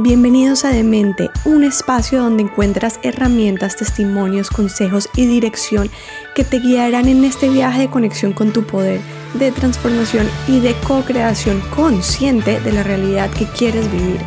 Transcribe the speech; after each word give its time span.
Bienvenidos 0.00 0.64
a 0.64 0.68
Demente, 0.68 1.28
un 1.44 1.64
espacio 1.64 2.22
donde 2.22 2.44
encuentras 2.44 3.00
herramientas, 3.02 3.74
testimonios, 3.74 4.48
consejos 4.48 5.08
y 5.16 5.26
dirección 5.26 5.90
que 6.36 6.44
te 6.44 6.60
guiarán 6.60 7.08
en 7.08 7.24
este 7.24 7.48
viaje 7.48 7.80
de 7.80 7.90
conexión 7.90 8.32
con 8.32 8.52
tu 8.52 8.62
poder, 8.62 9.00
de 9.34 9.50
transformación 9.50 10.28
y 10.46 10.60
de 10.60 10.76
co-creación 10.86 11.60
consciente 11.74 12.60
de 12.60 12.70
la 12.70 12.84
realidad 12.84 13.28
que 13.32 13.46
quieres 13.46 13.90
vivir. 13.90 14.20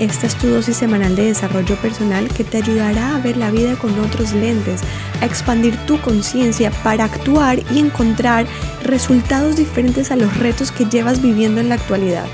Esta 0.00 0.26
es 0.26 0.34
tu 0.34 0.48
dosis 0.48 0.78
semanal 0.78 1.14
de 1.14 1.26
desarrollo 1.26 1.76
personal 1.76 2.26
que 2.30 2.42
te 2.42 2.56
ayudará 2.56 3.14
a 3.14 3.20
ver 3.20 3.36
la 3.36 3.52
vida 3.52 3.76
con 3.76 3.96
otros 4.00 4.32
lentes, 4.32 4.80
a 5.20 5.26
expandir 5.26 5.76
tu 5.86 6.00
conciencia 6.00 6.72
para 6.82 7.04
actuar 7.04 7.60
y 7.72 7.78
encontrar 7.78 8.46
resultados 8.82 9.54
diferentes 9.54 10.10
a 10.10 10.16
los 10.16 10.36
retos 10.38 10.72
que 10.72 10.86
llevas 10.86 11.22
viviendo 11.22 11.60
en 11.60 11.68
la 11.68 11.76
actualidad. 11.76 12.26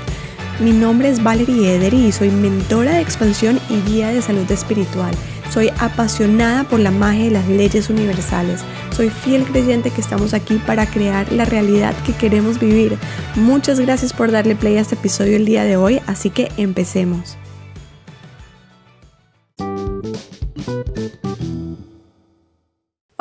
Mi 0.59 0.71
nombre 0.71 1.09
es 1.09 1.23
Valerie 1.23 1.75
Ederi 1.75 2.05
y 2.05 2.11
soy 2.11 2.29
mentora 2.29 2.93
de 2.93 3.01
expansión 3.01 3.59
y 3.69 3.81
guía 3.89 4.09
de 4.09 4.21
salud 4.21 4.49
espiritual. 4.51 5.15
Soy 5.51 5.69
apasionada 5.79 6.63
por 6.63 6.79
la 6.79 6.91
magia 6.91 7.25
de 7.25 7.31
las 7.31 7.47
leyes 7.47 7.89
universales. 7.89 8.61
Soy 8.91 9.09
fiel 9.09 9.43
creyente 9.43 9.89
que 9.89 10.01
estamos 10.01 10.33
aquí 10.33 10.61
para 10.65 10.85
crear 10.85 11.31
la 11.31 11.45
realidad 11.45 11.95
que 12.05 12.13
queremos 12.13 12.59
vivir. 12.59 12.97
Muchas 13.35 13.79
gracias 13.79 14.13
por 14.13 14.31
darle 14.31 14.55
play 14.55 14.77
a 14.77 14.81
este 14.81 14.95
episodio 14.95 15.35
el 15.35 15.45
día 15.45 15.63
de 15.63 15.77
hoy, 15.77 15.99
así 16.05 16.29
que 16.29 16.51
empecemos. 16.57 17.37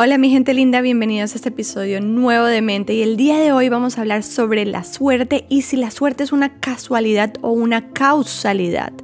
Hola 0.02 0.16
mi 0.16 0.30
gente 0.30 0.54
linda, 0.54 0.80
bienvenidos 0.80 1.32
a 1.32 1.36
este 1.36 1.50
episodio 1.50 2.00
nuevo 2.00 2.46
de 2.46 2.62
Mente 2.62 2.94
y 2.94 3.02
el 3.02 3.18
día 3.18 3.38
de 3.38 3.52
hoy 3.52 3.68
vamos 3.68 3.98
a 3.98 4.00
hablar 4.00 4.22
sobre 4.22 4.64
la 4.64 4.82
suerte 4.82 5.44
y 5.50 5.60
si 5.60 5.76
la 5.76 5.90
suerte 5.90 6.24
es 6.24 6.32
una 6.32 6.58
casualidad 6.58 7.34
o 7.42 7.50
una 7.50 7.90
causalidad. 7.90 8.94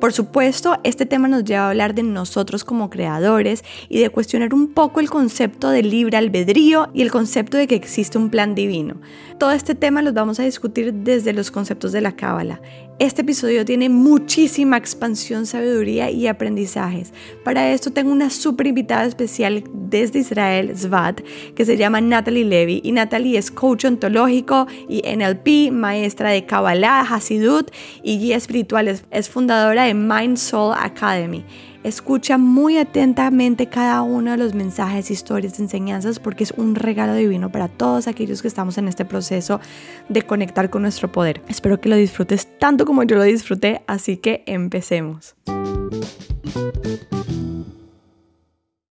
Por 0.00 0.12
supuesto, 0.12 0.78
este 0.84 1.04
tema 1.04 1.26
nos 1.26 1.42
lleva 1.42 1.66
a 1.66 1.70
hablar 1.70 1.96
de 1.96 2.04
nosotros 2.04 2.62
como 2.62 2.90
creadores 2.90 3.64
y 3.88 3.98
de 3.98 4.10
cuestionar 4.10 4.54
un 4.54 4.68
poco 4.68 5.00
el 5.00 5.10
concepto 5.10 5.70
de 5.70 5.82
libre 5.82 6.16
albedrío 6.16 6.90
y 6.94 7.02
el 7.02 7.10
concepto 7.10 7.56
de 7.56 7.66
que 7.66 7.74
existe 7.74 8.16
un 8.16 8.30
plan 8.30 8.54
divino. 8.54 9.00
Todo 9.38 9.50
este 9.50 9.74
tema 9.74 10.00
los 10.00 10.14
vamos 10.14 10.38
a 10.38 10.44
discutir 10.44 10.94
desde 10.94 11.32
los 11.32 11.50
conceptos 11.50 11.90
de 11.90 12.02
la 12.02 12.12
Cábala. 12.12 12.60
Este 12.98 13.20
episodio 13.20 13.66
tiene 13.66 13.90
muchísima 13.90 14.78
expansión, 14.78 15.44
sabiduría 15.44 16.10
y 16.10 16.28
aprendizajes. 16.28 17.12
Para 17.44 17.70
esto 17.70 17.90
tengo 17.92 18.10
una 18.10 18.30
super 18.30 18.66
invitada 18.66 19.04
especial 19.04 19.64
desde 19.70 20.20
Israel, 20.20 20.72
Zvad, 20.74 21.16
que 21.54 21.66
se 21.66 21.76
llama 21.76 22.00
Natalie 22.00 22.46
Levy. 22.46 22.80
Y 22.82 22.92
Natalie 22.92 23.36
es 23.36 23.50
coach 23.50 23.84
ontológico 23.84 24.66
y 24.88 25.02
NLP, 25.02 25.72
maestra 25.72 26.30
de 26.30 26.46
Kabbalah, 26.46 27.02
Hasidut 27.02 27.70
y 28.02 28.18
guía 28.18 28.38
espiritual. 28.38 28.88
Es 29.10 29.28
fundadora 29.28 29.84
de 29.84 29.92
Mind 29.92 30.38
Soul 30.38 30.74
Academy. 30.74 31.44
Escucha 31.86 32.36
muy 32.36 32.78
atentamente 32.78 33.68
cada 33.68 34.02
uno 34.02 34.32
de 34.32 34.38
los 34.38 34.54
mensajes, 34.54 35.08
historias, 35.08 35.60
enseñanzas, 35.60 36.18
porque 36.18 36.42
es 36.42 36.50
un 36.50 36.74
regalo 36.74 37.14
divino 37.14 37.52
para 37.52 37.68
todos 37.68 38.08
aquellos 38.08 38.42
que 38.42 38.48
estamos 38.48 38.76
en 38.76 38.88
este 38.88 39.04
proceso 39.04 39.60
de 40.08 40.22
conectar 40.22 40.68
con 40.68 40.82
nuestro 40.82 41.12
poder. 41.12 41.42
Espero 41.48 41.80
que 41.80 41.88
lo 41.88 41.94
disfrutes 41.94 42.58
tanto 42.58 42.86
como 42.86 43.04
yo 43.04 43.14
lo 43.14 43.22
disfruté, 43.22 43.82
así 43.86 44.16
que 44.16 44.42
empecemos. 44.46 45.36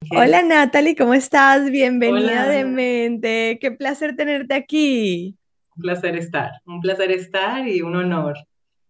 Hola 0.10 0.42
Natalie, 0.42 0.96
¿cómo 0.96 1.14
estás? 1.14 1.70
Bienvenida 1.70 2.50
de 2.50 2.66
mente. 2.66 3.60
Qué 3.62 3.70
placer 3.70 4.16
tenerte 4.16 4.56
aquí. 4.56 5.38
Un 5.76 5.84
placer 5.84 6.16
estar, 6.16 6.54
un 6.66 6.82
placer 6.82 7.12
estar 7.12 7.68
y 7.68 7.84
un 7.84 7.96
honor. 7.96 8.34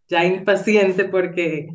Ya 0.07 0.23
impaciente 0.23 1.03
porque 1.03 1.67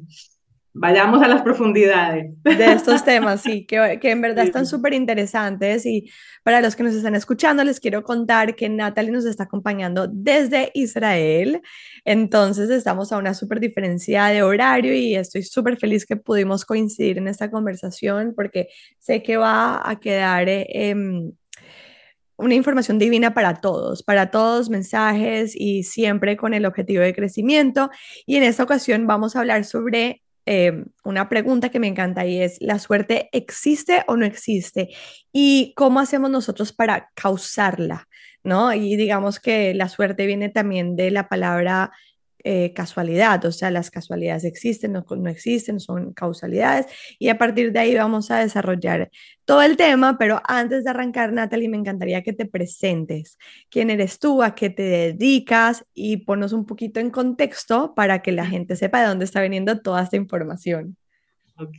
vayamos 0.75 1.23
a 1.23 1.29
las 1.29 1.43
profundidades. 1.43 2.35
De 2.43 2.73
estos 2.73 3.05
temas, 3.05 3.41
sí, 3.41 3.65
que, 3.65 3.99
que 4.03 4.11
en 4.11 4.21
verdad 4.21 4.45
están 4.45 4.67
súper 4.67 4.93
interesantes. 4.93 5.87
Y 5.87 6.11
para 6.43 6.61
los 6.61 6.77
que 6.77 6.83
nos 6.83 6.95
están 6.95 7.15
escuchando, 7.15 7.65
les 7.65 7.81
quiero 7.81 8.03
contar 8.03 8.55
que 8.57 8.69
Natalie 8.69 9.13
nos 9.13 9.25
está 9.25 9.45
acompañando 9.45 10.09
desde 10.09 10.73
Israel. 10.75 11.63
Entonces, 12.05 12.69
estamos 12.71 13.13
a 13.13 13.19
una 13.19 13.33
súper 13.33 13.61
diferencia 13.61 14.27
de 14.27 14.43
horario 14.43 14.93
y 14.95 15.15
estoy 15.15 15.45
súper 15.45 15.79
feliz 15.79 16.05
que 16.05 16.17
pudimos 16.17 16.65
coincidir 16.65 17.19
en 17.19 17.29
esta 17.29 17.51
conversación 17.51 18.35
porque 18.37 18.69
sé 18.99 19.23
que 19.23 19.37
va 19.37 19.89
a 19.89 19.99
quedar... 20.01 20.49
Eh, 20.49 21.33
una 22.37 22.57
información 22.57 22.99
divina 22.99 23.33
para 23.33 23.61
todos, 23.61 24.03
para 24.03 24.33
todos 24.33 24.69
mensajes 24.69 25.55
y 25.55 25.85
siempre 25.85 26.37
con 26.37 26.53
el 26.53 26.67
objetivo 26.67 27.01
de 27.01 27.15
crecimiento. 27.15 27.91
Y 28.27 28.35
en 28.35 28.43
esta 28.43 28.65
ocasión 28.65 29.07
vamos 29.07 29.37
a 29.37 29.39
hablar 29.39 29.65
sobre 29.65 30.24
Em, 30.47 30.87
una 31.05 31.29
pregunta 31.29 31.71
que 31.71 31.81
me 31.81 31.87
encanta 31.87 32.27
y 32.27 32.41
es, 32.43 32.59
¿la 32.61 32.79
suerte 32.79 33.31
existe 33.33 34.05
o 34.07 34.17
no 34.17 34.27
existe? 34.27 34.91
¿Y 35.33 35.73
cómo 35.77 36.01
hacemos 36.01 36.31
nosotros 36.31 36.73
para 36.73 37.11
causarla? 37.15 38.09
¿No? 38.43 38.75
Y 38.75 38.97
digamos 38.97 39.41
que 39.41 39.73
la 39.75 39.89
suerte 39.89 40.27
viene 40.27 40.51
también 40.51 40.97
de 40.97 41.11
la 41.11 41.29
palabra 41.29 41.93
eh, 42.47 42.75
casualidad, 42.75 43.43
o 43.47 43.53
sea, 43.53 43.71
las 43.71 43.91
casualidades 43.91 44.45
existen, 44.45 44.93
no, 44.93 45.07
no 45.09 45.31
existen, 45.31 45.81
son 45.81 46.13
causalidades, 46.13 46.87
y 47.19 47.31
a 47.31 47.39
partir 47.39 47.73
de 47.73 47.79
ahí 47.79 47.95
vamos 47.95 48.31
a 48.31 48.41
desarrollar 48.41 49.11
todo 49.47 49.63
el 49.63 49.79
tema, 49.79 50.19
pero 50.19 50.43
antes 50.45 50.85
de 50.85 50.91
arrancar, 50.91 51.33
Natalie, 51.33 51.71
me 51.71 51.79
encantaría 51.79 52.23
que 52.23 52.35
te 52.35 52.47
presentes. 52.47 53.39
¿Quién 53.71 53.91
eres 53.91 54.19
tú? 54.19 54.43
¿A 54.43 54.55
qué 54.55 54.71
te 54.71 54.83
dedicas? 54.83 55.87
Y 55.95 56.19
ponos 56.19 56.53
un 56.53 56.67
poquito 56.67 57.01
en 57.01 57.11
contexto 57.11 57.95
para 57.95 58.21
que 58.21 58.33
la 58.33 58.47
gente 58.47 58.77
sepa 58.77 59.01
de 59.01 59.09
dónde 59.09 59.25
está 59.25 59.41
viniendo 59.41 59.81
toda 59.81 60.03
esta 60.03 60.17
información. 60.17 60.97
Ok, 61.57 61.77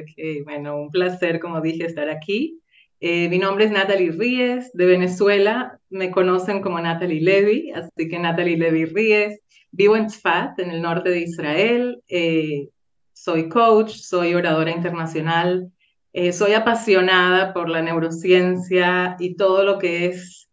ok. 0.00 0.44
Bueno, 0.44 0.80
un 0.80 0.90
placer, 0.90 1.40
como 1.40 1.60
dije, 1.60 1.84
estar 1.84 2.08
aquí. 2.08 2.60
Eh, 3.00 3.28
mi 3.28 3.38
nombre 3.38 3.66
es 3.66 3.70
Natalie 3.70 4.12
Ríez, 4.12 4.72
de 4.72 4.86
Venezuela. 4.86 5.78
Me 5.90 6.10
conocen 6.10 6.62
como 6.62 6.80
Natalie 6.80 7.20
Levy, 7.20 7.70
así 7.72 8.08
que 8.08 8.18
Natalie 8.18 8.56
Levy 8.56 8.84
Ríez. 8.86 9.40
Vivo 9.76 9.94
en 9.94 10.06
Tzfat, 10.06 10.58
en 10.58 10.70
el 10.70 10.80
norte 10.80 11.10
de 11.10 11.20
Israel. 11.20 12.02
Eh, 12.08 12.70
soy 13.12 13.48
coach, 13.50 13.90
soy 13.90 14.32
oradora 14.32 14.70
internacional. 14.70 15.70
Eh, 16.14 16.32
soy 16.32 16.54
apasionada 16.54 17.52
por 17.52 17.68
la 17.68 17.82
neurociencia 17.82 19.16
y 19.18 19.36
todo 19.36 19.64
lo 19.64 19.78
que 19.78 20.06
es 20.06 20.48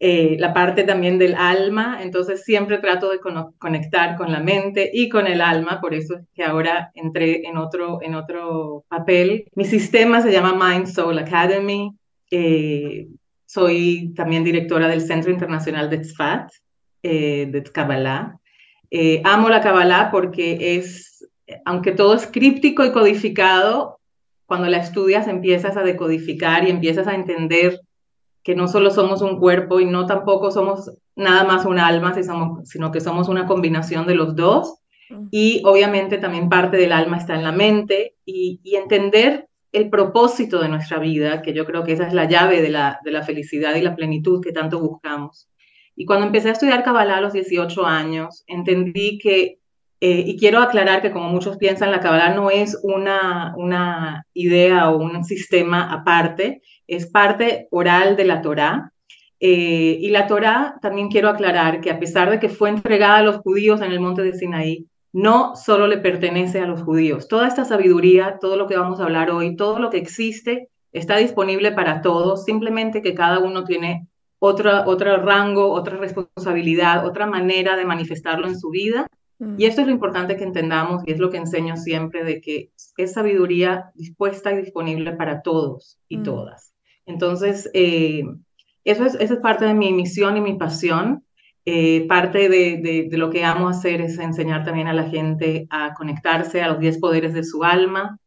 eh, 0.00 0.36
la 0.40 0.52
parte 0.52 0.82
también 0.82 1.20
del 1.20 1.36
alma. 1.36 2.02
Entonces 2.02 2.42
siempre 2.42 2.78
trato 2.78 3.10
de 3.10 3.20
conectar 3.58 4.16
con 4.16 4.32
la 4.32 4.40
mente 4.40 4.90
y 4.92 5.08
con 5.08 5.28
el 5.28 5.40
alma. 5.40 5.80
Por 5.80 5.94
eso 5.94 6.16
es 6.16 6.26
que 6.34 6.42
ahora 6.42 6.90
entré 6.94 7.46
en 7.46 7.58
otro, 7.58 8.02
en 8.02 8.16
otro 8.16 8.84
papel. 8.88 9.44
Mi 9.54 9.66
sistema 9.66 10.20
se 10.20 10.32
llama 10.32 10.52
Mind 10.52 10.88
Soul 10.88 11.20
Academy. 11.20 11.92
soy 13.46 14.12
también 14.16 14.42
directora 14.42 14.88
del 14.88 15.00
Centro 15.00 15.30
Internacional 15.30 15.88
de 15.88 15.98
Tzfat, 15.98 16.50
de 17.02 17.70
Kabbalah. 17.72 18.37
Eh, 18.90 19.20
amo 19.24 19.48
la 19.48 19.60
Kabbalah 19.60 20.10
porque 20.10 20.76
es, 20.76 21.28
aunque 21.64 21.92
todo 21.92 22.14
es 22.14 22.26
críptico 22.26 22.84
y 22.84 22.92
codificado, 22.92 23.98
cuando 24.46 24.66
la 24.68 24.78
estudias 24.78 25.28
empiezas 25.28 25.76
a 25.76 25.82
decodificar 25.82 26.66
y 26.66 26.70
empiezas 26.70 27.06
a 27.06 27.14
entender 27.14 27.80
que 28.42 28.54
no 28.54 28.66
solo 28.66 28.90
somos 28.90 29.20
un 29.20 29.38
cuerpo 29.38 29.78
y 29.78 29.84
no 29.84 30.06
tampoco 30.06 30.50
somos 30.50 30.90
nada 31.16 31.44
más 31.44 31.66
un 31.66 31.78
alma, 31.78 32.14
sino 32.64 32.90
que 32.90 33.00
somos 33.02 33.28
una 33.28 33.46
combinación 33.46 34.06
de 34.06 34.14
los 34.14 34.34
dos. 34.34 34.78
Y 35.30 35.60
obviamente 35.66 36.16
también 36.16 36.48
parte 36.48 36.78
del 36.78 36.92
alma 36.92 37.18
está 37.18 37.34
en 37.34 37.42
la 37.42 37.52
mente 37.52 38.14
y, 38.24 38.60
entender 38.64 39.48
el 39.72 39.90
propósito 39.90 40.60
de 40.60 40.70
nuestra 40.70 40.98
vida, 40.98 41.42
que 41.42 41.52
yo 41.52 41.66
creo 41.66 41.84
que 41.84 41.92
esa 41.92 42.06
es 42.06 42.14
la 42.14 42.24
llave 42.24 42.62
de 42.62 42.70
la, 42.70 43.00
de 43.04 43.10
la 43.10 43.22
felicidad 43.22 43.74
y 43.74 43.82
la 43.82 43.94
plenitud 43.94 44.42
que 44.42 44.52
tanto 44.52 44.80
buscamos. 44.80 45.50
Y 46.00 46.04
cuando 46.04 46.26
empecé 46.26 46.48
a 46.48 46.52
estudiar 46.52 46.84
Kabbalah 46.84 47.16
a 47.16 47.20
los 47.20 47.32
18 47.32 47.84
años, 47.84 48.44
entendí 48.46 49.18
que, 49.18 49.58
eh, 50.00 50.22
y 50.24 50.38
quiero 50.38 50.60
aclarar 50.60 51.02
que 51.02 51.10
como 51.10 51.28
muchos 51.28 51.56
piensan, 51.56 51.90
la 51.90 51.98
Kabbalah 51.98 52.34
no 52.36 52.50
es 52.50 52.78
una, 52.84 53.52
una 53.56 54.24
idea 54.32 54.90
o 54.90 54.98
un 54.98 55.24
sistema 55.24 55.92
aparte, 55.92 56.62
es 56.86 57.10
parte 57.10 57.66
oral 57.72 58.14
de 58.14 58.24
la 58.26 58.42
Torá. 58.42 58.92
Eh, 59.40 59.98
y 60.00 60.10
la 60.10 60.28
Torá 60.28 60.78
también 60.80 61.08
quiero 61.08 61.28
aclarar 61.28 61.80
que 61.80 61.90
a 61.90 61.98
pesar 61.98 62.30
de 62.30 62.38
que 62.38 62.48
fue 62.48 62.68
entregada 62.68 63.16
a 63.16 63.22
los 63.24 63.38
judíos 63.38 63.80
en 63.80 63.90
el 63.90 63.98
monte 63.98 64.22
de 64.22 64.34
Sinaí, 64.34 64.86
no 65.12 65.56
solo 65.56 65.88
le 65.88 65.98
pertenece 65.98 66.60
a 66.60 66.66
los 66.66 66.82
judíos. 66.82 67.26
Toda 67.26 67.48
esta 67.48 67.64
sabiduría, 67.64 68.38
todo 68.40 68.56
lo 68.56 68.68
que 68.68 68.76
vamos 68.76 69.00
a 69.00 69.02
hablar 69.02 69.32
hoy, 69.32 69.56
todo 69.56 69.80
lo 69.80 69.90
que 69.90 69.98
existe, 69.98 70.68
está 70.92 71.16
disponible 71.16 71.72
para 71.72 72.02
todos, 72.02 72.44
simplemente 72.44 73.02
que 73.02 73.14
cada 73.14 73.40
uno 73.40 73.64
tiene 73.64 74.06
otra, 74.38 74.86
otro 74.86 75.16
rango, 75.18 75.70
otra 75.70 75.96
responsabilidad, 75.96 77.06
otra 77.06 77.26
manera 77.26 77.76
de 77.76 77.84
manifestarlo 77.84 78.46
en 78.46 78.58
su 78.58 78.70
vida. 78.70 79.06
Y 79.56 79.66
esto 79.66 79.82
es 79.82 79.86
lo 79.86 79.92
importante 79.92 80.36
que 80.36 80.42
entendamos 80.42 81.04
y 81.06 81.12
es 81.12 81.20
lo 81.20 81.30
que 81.30 81.36
enseño 81.36 81.76
siempre, 81.76 82.24
de 82.24 82.40
que 82.40 82.72
es 82.96 83.12
sabiduría 83.12 83.92
dispuesta 83.94 84.52
y 84.52 84.56
disponible 84.56 85.12
para 85.12 85.42
todos 85.42 86.00
y 86.08 86.18
todas. 86.24 86.74
Entonces, 87.06 87.70
eh, 87.72 88.24
eso, 88.84 89.04
es, 89.04 89.14
eso 89.14 89.34
es 89.34 89.40
parte 89.40 89.64
de 89.64 89.74
mi 89.74 89.92
misión 89.92 90.36
y 90.36 90.40
mi 90.40 90.54
pasión. 90.54 91.24
Eh, 91.64 92.06
parte 92.08 92.48
de, 92.48 93.08
lo 93.12 93.30
que 93.30 93.44
amo 93.44 93.68
hacer 93.68 94.00
es 94.00 94.18
enseñar 94.18 94.64
también 94.64 94.88
a 94.88 94.94
la 94.94 95.04
gente 95.04 95.66
a 95.70 95.94
conectarse 95.94 96.62
a 96.62 96.68
los 96.68 96.80
10 96.80 96.98
poderes 96.98 97.32
de 97.32 97.44
su 97.44 97.62
alma. 97.62 98.18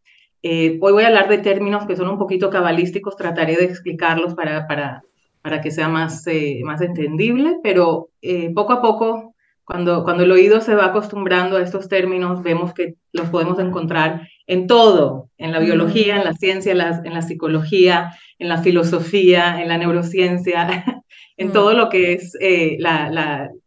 Eh, 0.43 0.77
hoy 0.81 0.93
voy 0.93 1.03
a 1.03 1.07
hablar 1.07 1.27
de 1.27 1.39
términos 1.39 1.85
que 1.85 1.95
son 1.95 2.07
un 2.07 2.17
poquito 2.17 2.49
cabalísticos, 2.49 3.17
trataré 3.17 3.57
de 3.57 3.65
explicarlos 3.65 4.33
para, 4.33 4.67
para, 4.67 5.03
para 5.41 5.61
que 5.61 5.71
sea 5.71 5.89
más, 5.89 6.25
más 6.63 6.81
entendible, 6.81 7.57
pero 7.63 8.09
poco 8.53 8.73
a 8.73 8.81
poco 8.81 9.31
cuando, 9.71 10.03
cuando 10.03 10.23
el 10.23 10.31
oído 10.31 10.59
se 10.59 10.75
va 10.75 10.87
acostumbrando 10.87 11.55
a 11.55 11.61
estos 11.61 11.87
términos, 11.87 12.43
vemos 12.43 12.73
que 12.73 12.95
los 13.13 13.29
podemos 13.29 13.57
encontrar 13.57 14.27
en 14.45 14.67
todo, 14.67 15.29
en 15.37 15.53
la 15.53 15.59
biología, 15.59 16.17
en 16.17 16.25
la 16.25 16.33
ciencia, 16.33 16.73
en 16.73 17.13
la, 17.13 17.21
psicología, 17.21 18.11
en 18.37 18.49
la 18.49 18.61
filosofía, 18.61 19.61
en 19.61 19.69
la 19.69 19.77
neurociencia, 19.77 20.83
en 21.37 21.53
todo 21.53 21.73
lo 21.73 21.87
que 21.87 22.11
es 22.13 22.35
eh, 22.41 22.75
la, 22.79 23.09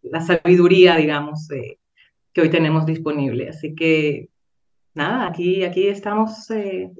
la, 0.02 0.20
sabiduría, 0.20 0.96
digamos, 0.96 1.50
eh, 1.50 1.78
que 2.34 2.42
hoy 2.42 2.50
tenemos 2.50 2.84
disponible. 2.84 3.48
Así 3.48 3.74
que, 3.74 4.28
nada, 4.92 5.26
aquí, 5.26 5.64
aquí 5.64 5.88
estamos 5.88 6.50
eh, 6.50 6.90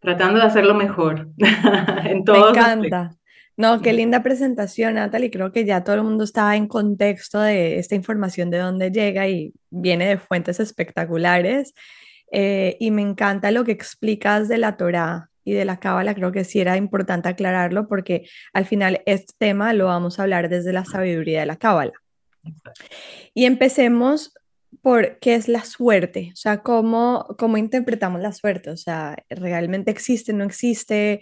tratando 0.00 0.40
de 0.40 0.46
hacerlo 0.46 0.74
mejor 0.74 1.28
en 2.04 2.24
todo. 2.24 2.52
Me 2.52 2.58
encanta. 2.58 3.19
No, 3.60 3.82
qué 3.82 3.92
linda 3.92 4.22
presentación, 4.22 4.94
Natalie. 4.94 5.30
Creo 5.30 5.52
que 5.52 5.66
ya 5.66 5.84
todo 5.84 5.96
el 5.96 6.02
mundo 6.02 6.24
está 6.24 6.56
en 6.56 6.66
contexto 6.66 7.40
de 7.40 7.78
esta 7.78 7.94
información 7.94 8.48
de 8.48 8.56
dónde 8.56 8.90
llega 8.90 9.28
y 9.28 9.52
viene 9.68 10.08
de 10.08 10.16
fuentes 10.16 10.60
espectaculares. 10.60 11.74
Eh, 12.32 12.78
y 12.80 12.90
me 12.90 13.02
encanta 13.02 13.50
lo 13.50 13.64
que 13.64 13.72
explicas 13.72 14.48
de 14.48 14.56
la 14.56 14.78
Torá 14.78 15.28
y 15.44 15.52
de 15.52 15.66
la 15.66 15.78
Cábala. 15.78 16.14
Creo 16.14 16.32
que 16.32 16.44
sí 16.44 16.58
era 16.58 16.78
importante 16.78 17.28
aclararlo 17.28 17.86
porque 17.86 18.26
al 18.54 18.64
final 18.64 19.02
este 19.04 19.34
tema 19.36 19.74
lo 19.74 19.84
vamos 19.84 20.18
a 20.18 20.22
hablar 20.22 20.48
desde 20.48 20.72
la 20.72 20.86
sabiduría 20.86 21.40
de 21.40 21.46
la 21.46 21.56
Cábala. 21.56 21.92
Y 23.34 23.44
empecemos 23.44 24.32
por 24.80 25.18
qué 25.18 25.34
es 25.34 25.48
la 25.48 25.64
suerte, 25.64 26.30
o 26.32 26.36
sea, 26.36 26.62
cómo, 26.62 27.26
cómo 27.38 27.58
interpretamos 27.58 28.22
la 28.22 28.32
suerte, 28.32 28.70
o 28.70 28.78
sea, 28.78 29.16
realmente 29.28 29.90
existe, 29.90 30.32
no 30.32 30.44
existe, 30.44 31.20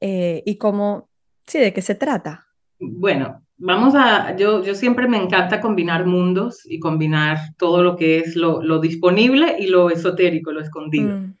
eh, 0.00 0.42
y 0.46 0.56
cómo 0.56 1.09
Sí, 1.50 1.58
¿de 1.58 1.72
qué 1.72 1.82
se 1.82 1.96
trata? 1.96 2.46
Bueno, 2.78 3.42
vamos 3.56 3.96
a, 3.96 4.36
yo, 4.36 4.62
yo 4.62 4.76
siempre 4.76 5.08
me 5.08 5.16
encanta 5.16 5.60
combinar 5.60 6.06
mundos 6.06 6.60
y 6.64 6.78
combinar 6.78 7.38
todo 7.58 7.82
lo 7.82 7.96
que 7.96 8.20
es 8.20 8.36
lo, 8.36 8.62
lo 8.62 8.78
disponible 8.78 9.56
y 9.58 9.66
lo 9.66 9.90
esotérico, 9.90 10.52
lo 10.52 10.60
escondido. 10.60 11.16
Mm. 11.16 11.34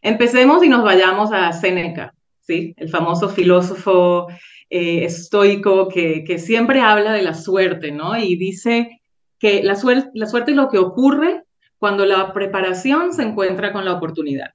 Empecemos 0.00 0.62
y 0.62 0.68
nos 0.68 0.84
vayamos 0.84 1.32
a 1.32 1.52
Séneca, 1.52 2.14
¿sí? 2.40 2.72
El 2.76 2.88
famoso 2.88 3.28
filósofo 3.28 4.28
eh, 4.70 5.04
estoico 5.04 5.88
que, 5.88 6.22
que 6.22 6.38
siempre 6.38 6.80
habla 6.80 7.12
de 7.12 7.22
la 7.22 7.34
suerte, 7.34 7.90
¿no? 7.90 8.16
Y 8.16 8.36
dice 8.36 9.00
que 9.40 9.64
la, 9.64 9.74
suerte, 9.74 10.08
la 10.14 10.26
suerte 10.28 10.52
es 10.52 10.56
lo 10.56 10.68
que 10.68 10.78
ocurre 10.78 11.42
cuando 11.78 12.06
la 12.06 12.32
preparación 12.32 13.12
se 13.12 13.24
encuentra 13.24 13.72
con 13.72 13.84
la 13.84 13.94
oportunidad, 13.94 14.52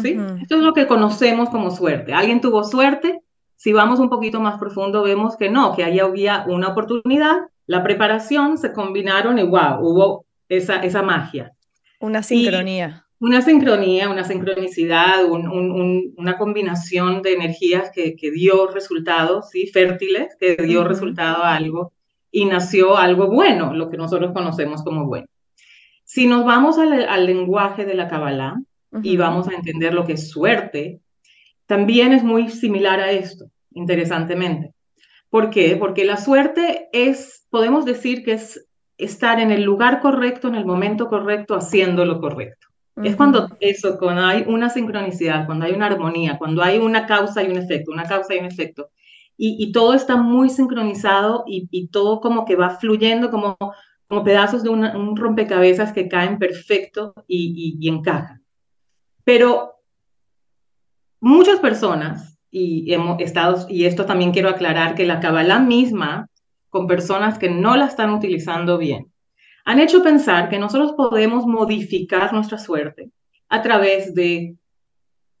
¿sí? 0.00 0.16
Esto 0.40 0.56
es 0.56 0.62
lo 0.62 0.72
que 0.72 0.86
conocemos 0.86 1.50
como 1.50 1.70
suerte. 1.70 2.14
Alguien 2.14 2.40
tuvo 2.40 2.64
suerte 2.64 3.20
si 3.56 3.72
vamos 3.72 3.98
un 3.98 4.08
poquito 4.08 4.40
más 4.40 4.58
profundo, 4.58 5.02
vemos 5.02 5.36
que 5.36 5.50
no, 5.50 5.74
que 5.74 5.84
ahí 5.84 5.98
había 5.98 6.44
una 6.46 6.68
oportunidad, 6.68 7.48
la 7.66 7.82
preparación, 7.82 8.58
se 8.58 8.72
combinaron 8.72 9.38
y 9.38 9.42
wow, 9.42 9.80
hubo 9.80 10.26
esa, 10.48 10.76
esa 10.76 11.02
magia. 11.02 11.52
Una 12.00 12.22
sincronía. 12.22 13.06
una 13.18 13.42
sincronía, 13.42 14.10
una 14.10 14.24
sincronicidad, 14.24 15.24
una 15.24 16.38
combinación 16.38 17.22
de 17.22 17.32
energías 17.32 17.90
que, 17.92 18.14
que, 18.14 18.30
dio 18.30 18.68
resultados, 18.68 19.50
¿sí? 19.50 19.66
fértiles, 19.66 20.36
que 20.38 20.56
dio 20.56 20.84
resultado 20.84 21.42
a 21.42 21.56
algo 21.56 21.92
y 22.30 22.44
nació 22.44 22.98
algo 22.98 23.28
bueno, 23.28 23.72
lo 23.72 23.88
que 23.88 23.96
nosotros 23.96 24.32
conocemos 24.32 24.82
como 24.82 25.06
bueno. 25.06 25.26
Si 26.04 26.26
nos 26.26 26.44
vamos 26.44 26.78
al, 26.78 27.26
lenguaje 27.26 27.84
de 27.84 27.94
la 27.94 28.08
Kabbalah 28.08 28.60
y 29.02 29.16
vamos 29.16 29.48
a 29.48 29.54
entender 29.54 29.92
lo 29.92 30.04
que 30.04 30.12
es 30.12 30.30
suerte, 30.30 31.00
también 31.66 32.12
es 32.12 32.22
muy 32.22 32.48
similar 32.48 33.00
a 33.00 33.10
esto, 33.10 33.46
interesantemente. 33.72 34.72
¿Por 35.28 35.50
qué? 35.50 35.76
Porque 35.76 36.04
la 36.04 36.16
suerte 36.16 36.88
es, 36.92 37.46
podemos 37.50 37.84
decir 37.84 38.24
que 38.24 38.32
es 38.32 38.66
estar 38.96 39.40
en 39.40 39.50
el 39.50 39.62
lugar 39.62 40.00
correcto, 40.00 40.48
en 40.48 40.54
el 40.54 40.64
momento 40.64 41.08
correcto, 41.08 41.54
haciendo 41.54 42.04
lo 42.04 42.20
correcto. 42.20 42.68
Es 43.02 43.14
cuando 43.14 43.50
eso, 43.60 43.98
cuando 43.98 44.24
hay 44.24 44.44
una 44.46 44.70
sincronicidad, 44.70 45.44
cuando 45.44 45.66
hay 45.66 45.72
una 45.72 45.84
armonía, 45.84 46.38
cuando 46.38 46.62
hay 46.62 46.78
una 46.78 47.04
causa 47.04 47.42
y 47.42 47.50
un 47.50 47.58
efecto, 47.58 47.92
una 47.92 48.04
causa 48.04 48.34
y 48.34 48.38
un 48.38 48.46
efecto. 48.46 48.88
Y, 49.36 49.70
todo 49.70 49.92
está 49.92 50.16
muy 50.16 50.48
sincronizado 50.48 51.44
y, 51.46 51.88
todo 51.88 52.22
como 52.22 52.46
que 52.46 52.56
va 52.56 52.70
fluyendo 52.70 53.30
como, 53.30 53.58
como 54.08 54.24
pedazos 54.24 54.62
de 54.62 54.70
un 54.70 55.14
rompecabezas 55.14 55.92
que 55.92 56.08
caen 56.08 56.38
perfecto 56.38 57.12
y, 57.26 57.76
y 57.78 57.88
encajan. 57.90 58.42
Pero 59.24 59.75
muchas 61.26 61.58
personas, 61.58 62.38
y 62.52 62.92
hemos 62.92 63.20
estado, 63.20 63.66
y 63.68 63.84
esto 63.84 64.06
también 64.06 64.30
quiero 64.32 64.48
aclarar, 64.48 64.94
que 64.94 65.04
la 65.04 65.18
Kabbalah 65.18 65.58
misma, 65.58 66.28
con 66.70 66.86
personas 66.86 67.36
que 67.36 67.50
no 67.50 67.76
la 67.76 67.86
están 67.86 68.10
utilizando 68.10 68.78
bien, 68.78 69.12
han 69.64 69.80
hecho 69.80 70.04
pensar 70.04 70.48
que 70.48 70.60
nosotros 70.60 70.92
podemos 70.92 71.44
modificar 71.44 72.32
nuestra 72.32 72.58
suerte 72.58 73.10
a 73.48 73.60
través 73.60 74.14
de 74.14 74.54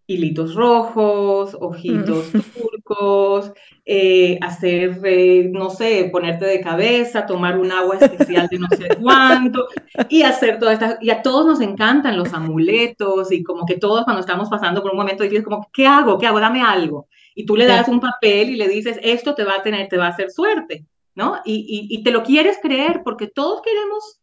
hilitos 0.06 0.54
rojos, 0.54 1.56
ojitos 1.60 2.32
mm. 2.32 2.40
turcos, 2.54 3.52
eh, 3.84 4.38
hacer, 4.40 5.00
eh, 5.04 5.48
no 5.50 5.70
sé, 5.70 6.08
ponerte 6.12 6.44
de 6.44 6.60
cabeza, 6.60 7.26
tomar 7.26 7.58
un 7.58 7.72
agua 7.72 7.96
especial 7.96 8.48
de 8.48 8.58
no 8.58 8.68
sé 8.68 8.88
cuánto, 9.00 9.66
y 10.08 10.22
hacer 10.22 10.58
todas 10.58 10.74
estas, 10.74 10.98
y 11.00 11.10
a 11.10 11.22
todos 11.22 11.46
nos 11.46 11.60
encantan 11.60 12.16
los 12.16 12.32
amuletos, 12.32 13.32
y 13.32 13.42
como 13.42 13.66
que 13.66 13.78
todos 13.78 14.04
cuando 14.04 14.20
estamos 14.20 14.48
pasando 14.48 14.82
por 14.82 14.92
un 14.92 14.98
momento 14.98 15.24
difícil, 15.24 15.44
como, 15.44 15.68
¿qué 15.72 15.86
hago? 15.86 16.18
¿Qué 16.18 16.26
hago? 16.26 16.40
Dame 16.40 16.62
algo. 16.62 17.08
Y 17.34 17.44
tú 17.44 17.56
le 17.56 17.66
das 17.66 17.88
un 17.88 18.00
papel 18.00 18.50
y 18.50 18.56
le 18.56 18.68
dices, 18.68 18.98
esto 19.02 19.34
te 19.34 19.44
va 19.44 19.56
a 19.56 19.62
tener, 19.62 19.88
te 19.88 19.98
va 19.98 20.06
a 20.06 20.10
hacer 20.10 20.30
suerte, 20.30 20.86
¿no? 21.14 21.40
Y, 21.44 21.66
y, 21.68 21.94
y 21.94 22.02
te 22.02 22.10
lo 22.10 22.22
quieres 22.22 22.58
creer, 22.62 23.02
porque 23.04 23.26
todos 23.26 23.60
queremos 23.60 24.20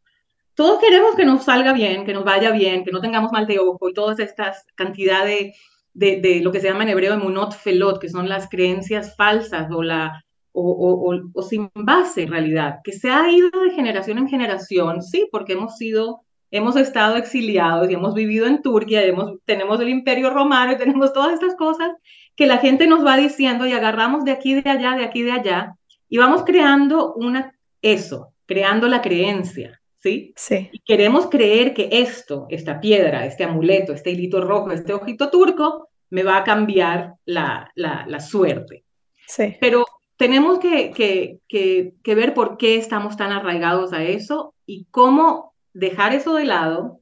todos 0.55 0.79
queremos 0.79 1.15
que 1.15 1.25
nos 1.25 1.45
salga 1.45 1.73
bien, 1.73 2.05
que 2.05 2.13
nos 2.13 2.23
vaya 2.23 2.51
bien, 2.51 2.83
que 2.83 2.91
no 2.91 3.01
tengamos 3.01 3.31
mal 3.31 3.47
de 3.47 3.57
ojo 3.57 3.89
y 3.89 3.93
todas 3.93 4.19
estas 4.19 4.67
cantidad 4.75 5.25
de, 5.25 5.55
de, 5.93 6.41
lo 6.43 6.51
que 6.51 6.59
se 6.59 6.67
llama 6.67 6.83
en 6.83 6.89
hebreo 6.89 7.13
emunot 7.13 7.53
felot, 7.53 7.99
que 7.99 8.09
son 8.09 8.27
las 8.27 8.49
creencias 8.49 9.15
falsas 9.15 9.71
o, 9.71 9.83
la, 9.83 10.23
o, 10.51 11.19
o, 11.33 11.41
sin 11.41 11.69
base 11.73 12.23
en 12.23 12.31
realidad, 12.31 12.79
que 12.83 12.93
se 12.93 13.09
ha 13.09 13.29
ido 13.31 13.49
de 13.49 13.71
generación 13.71 14.17
en 14.17 14.27
generación, 14.27 15.01
sí, 15.01 15.27
porque 15.31 15.53
hemos 15.53 15.77
sido, 15.77 16.21
hemos 16.51 16.75
estado 16.75 17.15
exiliados 17.15 17.89
y 17.89 17.93
hemos 17.93 18.13
vivido 18.13 18.47
en 18.47 18.61
Turquía, 18.61 19.03
hemos, 19.03 19.37
tenemos 19.45 19.79
el 19.79 19.89
imperio 19.89 20.29
romano 20.29 20.73
y 20.73 20.77
tenemos 20.77 21.13
todas 21.13 21.33
estas 21.33 21.55
cosas 21.55 21.91
que 22.35 22.47
la 22.47 22.57
gente 22.57 22.87
nos 22.87 23.05
va 23.05 23.17
diciendo 23.17 23.65
y 23.65 23.73
agarramos 23.73 24.25
de 24.25 24.31
aquí, 24.31 24.55
de 24.55 24.69
allá, 24.69 24.95
de 24.95 25.03
aquí, 25.03 25.21
de 25.21 25.31
allá, 25.31 25.75
y 26.09 26.17
vamos 26.17 26.43
creando 26.43 27.13
una, 27.13 27.55
eso, 27.81 28.33
creando 28.45 28.87
la 28.87 29.01
creencia. 29.01 29.79
¿Sí? 30.03 30.33
Sí. 30.35 30.69
Y 30.73 30.79
queremos 30.79 31.27
creer 31.27 31.73
que 31.73 31.87
esto, 31.89 32.45
esta 32.49 32.81
piedra, 32.81 33.25
este 33.25 33.45
amuleto, 33.45 33.93
este 33.93 34.11
hilito 34.11 34.41
rojo, 34.41 34.71
este 34.71 34.91
ojito 34.91 35.29
turco, 35.29 35.87
me 36.09 36.23
va 36.23 36.37
a 36.37 36.43
cambiar 36.43 37.13
la, 37.23 37.71
la, 37.75 38.19
suerte. 38.19 38.83
Sí. 39.25 39.55
Pero 39.61 39.85
tenemos 40.17 40.59
que, 40.59 40.91
que, 40.91 41.39
que, 41.47 42.15
ver 42.15 42.33
por 42.33 42.57
qué 42.57 42.75
estamos 42.75 43.15
tan 43.15 43.31
arraigados 43.31 43.93
a 43.93 44.03
eso 44.03 44.53
y 44.65 44.87
cómo 44.91 45.53
dejar 45.71 46.13
eso 46.13 46.35
de 46.35 46.45
lado, 46.45 46.99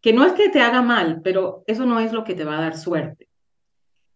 que 0.00 0.12
no 0.12 0.24
es 0.24 0.32
que 0.32 0.48
te 0.48 0.60
haga 0.60 0.82
mal, 0.82 1.20
pero 1.22 1.62
eso 1.68 1.86
no 1.86 2.00
es 2.00 2.12
lo 2.12 2.24
que 2.24 2.34
te 2.34 2.44
va 2.44 2.58
a 2.58 2.62
dar 2.62 2.76
suerte. 2.76 3.28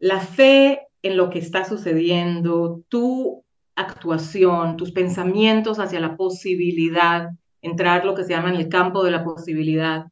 La 0.00 0.18
fe 0.18 0.88
en 1.00 1.16
lo 1.16 1.30
que 1.30 1.38
está 1.38 1.64
sucediendo, 1.64 2.82
tu 2.88 3.44
actuación, 3.76 4.76
tus 4.76 4.90
pensamientos 4.90 5.78
hacia 5.78 6.00
la 6.00 6.16
posibilidad, 6.16 7.30
entrar 7.62 8.04
lo 8.04 8.14
que 8.14 8.24
se 8.24 8.30
llama 8.30 8.50
en 8.50 8.56
el 8.56 8.68
campo 8.68 9.04
de 9.04 9.10
la 9.10 9.24
posibilidad. 9.24 10.06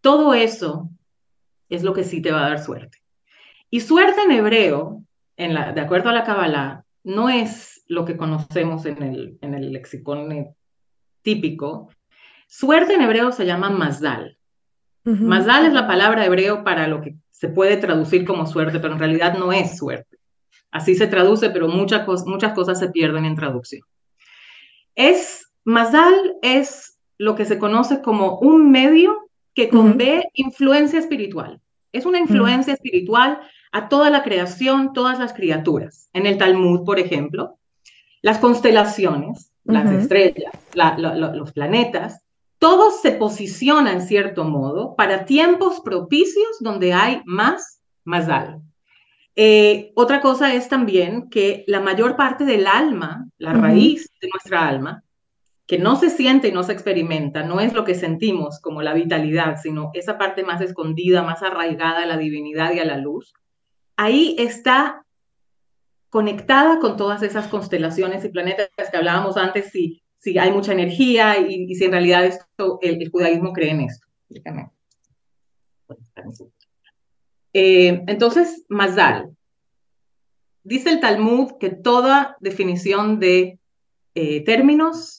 Todo 0.00 0.34
eso 0.34 0.88
es 1.68 1.82
lo 1.82 1.92
que 1.92 2.04
sí 2.04 2.20
te 2.22 2.32
va 2.32 2.46
a 2.46 2.48
dar 2.50 2.62
suerte. 2.62 2.98
Y 3.70 3.80
suerte 3.80 4.22
en 4.22 4.32
hebreo, 4.32 5.04
en 5.36 5.54
la, 5.54 5.72
de 5.72 5.80
acuerdo 5.80 6.08
a 6.08 6.12
la 6.12 6.24
Kabbalah, 6.24 6.84
no 7.04 7.28
es 7.28 7.84
lo 7.86 8.04
que 8.04 8.16
conocemos 8.16 8.86
en 8.86 9.02
el, 9.02 9.38
en 9.40 9.54
el 9.54 9.72
lexicón 9.72 10.54
típico. 11.22 11.90
Suerte 12.46 12.94
en 12.94 13.02
hebreo 13.02 13.32
se 13.32 13.46
llama 13.46 13.70
mazdal. 13.70 14.36
Mazdal 15.04 15.64
es 15.64 15.72
la 15.72 15.86
palabra 15.86 16.26
hebreo 16.26 16.64
para 16.64 16.86
lo 16.86 17.00
que 17.00 17.16
se 17.30 17.48
puede 17.48 17.78
traducir 17.78 18.26
como 18.26 18.46
suerte, 18.46 18.78
pero 18.78 18.92
en 18.92 18.98
realidad 18.98 19.38
no 19.38 19.52
es 19.52 19.78
suerte. 19.78 20.18
Así 20.70 20.94
se 20.94 21.06
traduce, 21.06 21.48
pero 21.48 21.68
muchas, 21.68 22.06
muchas 22.26 22.52
cosas 22.52 22.78
se 22.78 22.90
pierden 22.90 23.24
en 23.24 23.34
traducción. 23.34 23.82
Es 24.94 25.47
Mazdal 25.68 26.36
es 26.40 26.98
lo 27.18 27.34
que 27.34 27.44
se 27.44 27.58
conoce 27.58 28.00
como 28.00 28.38
un 28.38 28.70
medio 28.70 29.28
que 29.54 29.68
convé 29.68 30.30
influencia 30.32 30.98
espiritual. 30.98 31.60
Es 31.92 32.06
una 32.06 32.18
influencia 32.18 32.72
espiritual 32.72 33.40
a 33.70 33.88
toda 33.88 34.08
la 34.08 34.22
creación, 34.22 34.94
todas 34.94 35.18
las 35.18 35.34
criaturas. 35.34 36.08
En 36.14 36.24
el 36.26 36.38
Talmud, 36.38 36.84
por 36.84 36.98
ejemplo, 36.98 37.58
las 38.22 38.38
constelaciones 38.38 39.52
las 39.64 39.92
estrellas, 39.92 40.54
los 40.74 41.52
planetas, 41.52 42.24
todos 42.58 43.02
se 43.02 43.12
posicionan 43.12 43.96
en 43.96 44.00
cierto 44.00 44.44
modo 44.44 44.96
para 44.96 45.26
tiempos 45.26 45.80
propicios 45.80 46.56
donde 46.60 46.94
hay 46.94 47.20
más 47.26 47.82
Mazal. 48.04 48.62
Eh, 49.36 49.92
otra 49.94 50.22
cosa 50.22 50.54
es 50.54 50.68
también 50.68 51.28
que 51.28 51.64
la 51.66 51.80
mayor 51.80 52.16
parte 52.16 52.46
del 52.46 52.66
alma, 52.66 53.28
la 53.36 53.52
raíz 53.52 54.10
de 54.20 54.28
nuestra 54.32 54.66
alma, 54.66 55.04
que 55.68 55.78
no 55.78 55.96
se 55.96 56.08
siente 56.08 56.48
y 56.48 56.52
no 56.52 56.62
se 56.62 56.72
experimenta, 56.72 57.42
no 57.42 57.60
es 57.60 57.74
lo 57.74 57.84
que 57.84 57.94
sentimos 57.94 58.58
como 58.58 58.80
la 58.80 58.94
vitalidad, 58.94 59.58
sino 59.62 59.90
esa 59.92 60.16
parte 60.16 60.42
más 60.42 60.62
escondida, 60.62 61.22
más 61.22 61.42
arraigada 61.42 62.04
a 62.04 62.06
la 62.06 62.16
divinidad 62.16 62.72
y 62.72 62.78
a 62.78 62.86
la 62.86 62.96
luz, 62.96 63.34
ahí 63.94 64.34
está 64.38 65.04
conectada 66.08 66.78
con 66.78 66.96
todas 66.96 67.22
esas 67.22 67.48
constelaciones 67.48 68.24
y 68.24 68.30
planetas 68.30 68.70
que 68.90 68.96
hablábamos 68.96 69.36
antes, 69.36 69.70
si, 69.70 70.02
si 70.16 70.38
hay 70.38 70.50
mucha 70.50 70.72
energía 70.72 71.38
y, 71.38 71.74
si 71.74 71.84
en 71.84 71.92
realidad 71.92 72.24
esto, 72.24 72.78
el, 72.80 73.10
judaísmo 73.10 73.52
cree 73.52 73.72
en 73.72 73.80
esto. 73.82 74.06
Eh, 77.52 78.02
entonces, 78.06 78.64
Mazal. 78.70 79.36
Dice 80.64 80.90
el 80.90 81.00
Talmud 81.00 81.52
que 81.60 81.68
toda 81.68 82.36
definición 82.40 83.20
de 83.20 83.58
eh, 84.14 84.44
términos 84.44 85.17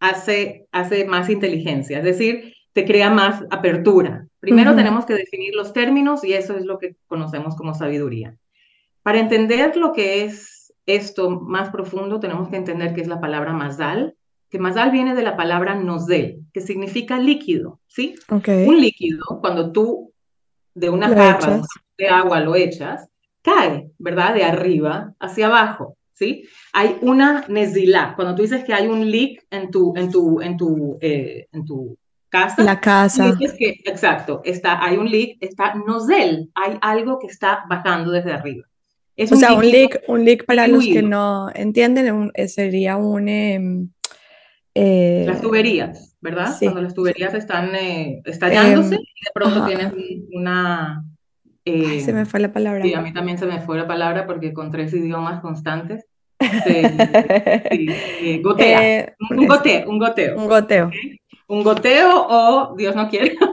hace, 0.00 0.66
hace 0.72 1.04
más 1.04 1.28
inteligencia, 1.28 1.98
es 1.98 2.04
decir, 2.04 2.54
te 2.72 2.84
crea 2.84 3.10
más 3.10 3.44
apertura. 3.50 4.26
Primero 4.40 4.76
tenemos 4.76 5.04
que 5.04 5.14
definir 5.14 5.54
los 5.54 5.72
términos 5.72 6.22
y 6.22 6.32
eso 6.32 6.56
es 6.56 6.64
lo 6.64 6.78
que 6.78 6.94
conocemos 7.08 7.56
como 7.56 7.74
sabiduría. 7.74 8.36
Para 9.02 9.18
entender 9.18 9.76
lo 9.76 9.92
que 9.92 10.24
es 10.24 10.72
esto 10.86 11.30
más 11.30 11.70
profundo, 11.70 12.20
tenemos 12.20 12.48
que 12.48 12.56
entender 12.56 12.94
qué 12.94 13.00
es 13.00 13.08
la 13.08 13.20
palabra 13.20 13.52
mazal, 13.52 14.14
que 14.48 14.58
mazal 14.58 14.92
viene 14.92 15.14
de 15.14 15.22
la 15.22 15.36
palabra 15.36 15.74
nozel, 15.74 16.40
que 16.52 16.60
significa 16.60 17.18
líquido, 17.18 17.80
¿sí? 17.88 18.14
Un 18.66 18.80
líquido, 18.80 19.24
cuando 19.40 19.72
tú 19.72 20.12
de 20.74 20.88
una 20.88 21.08
jarra 21.08 21.62
de 21.98 22.08
agua 22.08 22.40
lo 22.40 22.54
echas, 22.54 23.08
cae, 23.42 23.90
¿verdad? 23.98 24.34
De 24.34 24.44
arriba 24.44 25.14
hacia 25.18 25.46
abajo. 25.46 25.98
¿sí? 26.18 26.48
Hay 26.78 26.96
una 27.00 27.44
nezilá. 27.48 28.12
Cuando 28.14 28.36
tú 28.36 28.42
dices 28.42 28.62
que 28.62 28.72
hay 28.72 28.86
un 28.86 29.10
leak 29.10 29.44
en 29.50 29.68
tu, 29.68 29.94
en 29.96 30.12
tu, 30.12 30.40
en 30.40 30.56
tu, 30.56 30.96
eh, 31.00 31.48
en 31.50 31.64
tu 31.64 31.98
casa. 32.28 32.62
La 32.62 32.78
casa. 32.78 33.32
Dices 33.32 33.56
que, 33.58 33.80
exacto, 33.84 34.42
está, 34.44 34.84
hay 34.84 34.96
un 34.96 35.10
leak, 35.10 35.38
está 35.40 35.74
nozel, 35.74 36.52
hay 36.54 36.78
algo 36.80 37.18
que 37.18 37.26
está 37.26 37.64
bajando 37.68 38.12
desde 38.12 38.30
arriba. 38.32 38.64
Es 39.16 39.32
o 39.32 39.34
sea, 39.34 39.54
un 39.54 39.68
leak, 39.68 40.04
un 40.06 40.24
leak 40.24 40.46
para 40.46 40.68
los 40.68 40.84
que 40.84 41.02
no 41.02 41.50
entienden 41.52 42.30
eh, 42.34 42.46
sería 42.46 42.96
un... 42.96 43.28
Em, 43.28 43.88
eh, 44.72 45.24
las 45.26 45.40
tuberías, 45.40 46.16
¿verdad? 46.20 46.54
Cuando 46.60 46.82
las 46.82 46.94
tuberías 46.94 47.34
están 47.34 47.72
estallándose 48.24 48.94
em, 48.94 49.00
y 49.00 49.24
de 49.24 49.30
pronto 49.34 49.66
tienes 49.66 49.92
una, 50.32 51.04
Ay, 51.66 52.02
se 52.02 52.12
me 52.12 52.24
fue 52.24 52.38
la 52.38 52.52
palabra. 52.52 52.84
Sí, 52.84 52.94
a 52.94 53.00
mí 53.00 53.12
también 53.12 53.36
se 53.36 53.46
me 53.46 53.60
fue 53.60 53.76
la 53.76 53.88
palabra 53.88 54.28
porque 54.28 54.52
con 54.52 54.70
tres 54.70 54.94
idiomas 54.94 55.40
constantes. 55.40 56.06
gotea. 58.42 59.00
Eh, 59.00 59.14
un, 59.30 59.46
goteo, 59.46 59.88
un 59.88 59.98
goteo. 59.98 60.36
Un 60.36 60.46
goteo. 60.46 60.90
Un 61.48 61.64
goteo 61.64 62.26
o, 62.28 62.76
Dios 62.76 62.94
no 62.94 63.08
quiere, 63.08 63.36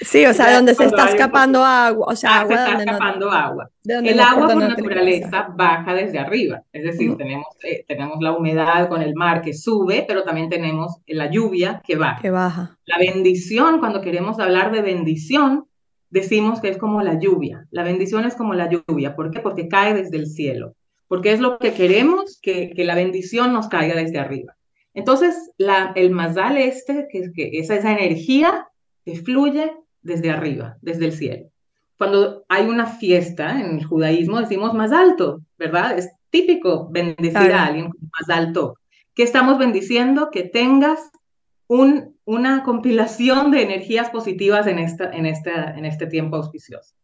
Sí, 0.00 0.24
o 0.26 0.32
sea, 0.32 0.54
donde 0.54 0.76
se 0.76 0.84
está 0.84 1.08
escapando 1.08 1.64
agua, 1.64 2.06
o 2.10 2.14
sea, 2.14 2.30
ah, 2.30 2.40
agua 2.42 2.56
se 2.56 2.62
está 2.62 2.78
escapando 2.78 3.32
agua. 3.32 3.68
El 3.84 4.20
agua 4.20 4.46
por 4.46 4.56
naturaleza 4.56 5.48
baja 5.56 5.92
desde 5.92 6.20
arriba, 6.20 6.62
es 6.72 6.84
decir, 6.84 7.16
tenemos, 7.16 7.48
eh, 7.64 7.84
tenemos 7.86 8.18
la 8.20 8.30
humedad 8.30 8.88
con 8.88 9.02
el 9.02 9.14
mar 9.14 9.42
que 9.42 9.54
sube, 9.54 10.04
pero 10.06 10.22
también 10.22 10.48
tenemos 10.48 10.98
la 11.08 11.28
lluvia 11.28 11.82
que 11.84 11.96
baja. 11.96 12.22
Que 12.22 12.30
baja. 12.30 12.78
La 12.86 12.98
bendición, 12.98 13.80
cuando 13.80 14.00
queremos 14.00 14.38
hablar 14.38 14.70
de 14.70 14.82
bendición, 14.82 15.64
decimos 16.10 16.60
que 16.60 16.68
es 16.68 16.78
como 16.78 17.02
la 17.02 17.18
lluvia. 17.18 17.66
La 17.70 17.82
bendición 17.82 18.24
es 18.24 18.36
como 18.36 18.54
la 18.54 18.70
lluvia. 18.70 19.16
¿Por 19.16 19.32
qué? 19.32 19.40
Porque 19.40 19.68
cae 19.68 19.94
desde 19.94 20.16
el 20.16 20.26
cielo. 20.26 20.76
Porque 21.08 21.32
es 21.32 21.40
lo 21.40 21.58
que 21.58 21.72
queremos, 21.72 22.38
que, 22.40 22.70
que 22.74 22.84
la 22.84 22.94
bendición 22.94 23.52
nos 23.52 23.68
caiga 23.68 23.96
desde 23.96 24.18
arriba. 24.18 24.56
Entonces, 24.94 25.50
la, 25.58 25.92
el 25.96 26.10
mazal 26.10 26.58
este, 26.58 27.08
que, 27.10 27.32
que 27.32 27.50
es 27.54 27.70
esa 27.70 27.92
energía 27.92 28.68
que 29.04 29.16
fluye 29.16 29.72
desde 30.02 30.30
arriba, 30.30 30.76
desde 30.82 31.06
el 31.06 31.12
cielo. 31.12 31.50
Cuando 31.96 32.44
hay 32.48 32.66
una 32.66 32.86
fiesta 32.86 33.60
en 33.60 33.78
el 33.78 33.84
judaísmo, 33.84 34.40
decimos 34.40 34.74
más 34.74 34.92
alto, 34.92 35.40
¿verdad? 35.58 35.98
Es 35.98 36.10
típico 36.30 36.88
bendecir 36.90 37.52
a 37.52 37.66
alguien 37.66 37.86
más 37.86 38.28
alto. 38.36 38.74
¿Qué 39.14 39.22
estamos 39.24 39.58
bendiciendo? 39.58 40.30
Que 40.30 40.44
tengas 40.44 41.10
un, 41.66 42.16
una 42.24 42.62
compilación 42.62 43.50
de 43.50 43.62
energías 43.62 44.10
positivas 44.10 44.66
en, 44.66 44.78
esta, 44.78 45.10
en, 45.10 45.26
esta, 45.26 45.76
en 45.76 45.84
este 45.84 46.06
tiempo 46.06 46.36
auspicioso. 46.36 46.94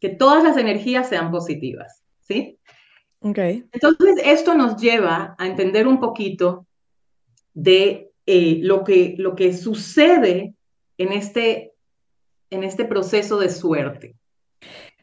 Que 0.00 0.10
todas 0.10 0.44
las 0.44 0.56
energías 0.56 1.08
sean 1.08 1.30
positivas, 1.30 2.02
¿sí? 2.20 2.58
Okay. 3.26 3.64
Entonces, 3.72 4.16
esto 4.22 4.54
nos 4.54 4.76
lleva 4.76 5.34
a 5.38 5.46
entender 5.46 5.88
un 5.88 5.98
poquito 5.98 6.66
de 7.54 8.10
eh, 8.26 8.58
lo, 8.60 8.84
que, 8.84 9.14
lo 9.16 9.34
que 9.34 9.54
sucede 9.54 10.54
en 10.98 11.12
este, 11.12 11.72
en 12.50 12.64
este 12.64 12.84
proceso 12.84 13.38
de 13.38 13.48
suerte. 13.48 14.14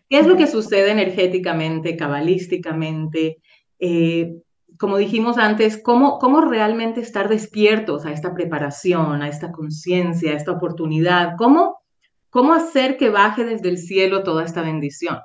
¿Qué 0.08 0.20
es 0.20 0.28
lo 0.28 0.38
que 0.38 0.46
sucede 0.46 0.92
energéticamente, 0.92 1.98
cabalísticamente? 1.98 3.38
Eh, 3.80 4.36
como 4.78 4.98
dijimos 4.98 5.40
antes, 5.40 5.82
cómo, 5.82 6.20
cómo 6.20 6.42
realmente 6.42 7.02
estar 7.02 7.28
despiertos 7.28 8.06
a 8.06 8.12
esta 8.12 8.36
preparación, 8.36 9.24
a 9.24 9.30
esta 9.30 9.52
conciencia, 9.52 10.34
a 10.34 10.36
esta 10.36 10.52
oportunidad, 10.52 11.34
cómo, 11.40 11.82
cómo 12.30 12.54
hacer 12.54 12.98
que 12.98 13.10
baje 13.10 13.46
desde 13.46 13.70
el 13.70 13.80
cielo 13.80 14.22
toda 14.22 14.46
esta 14.46 14.62
bendición, 14.62 15.18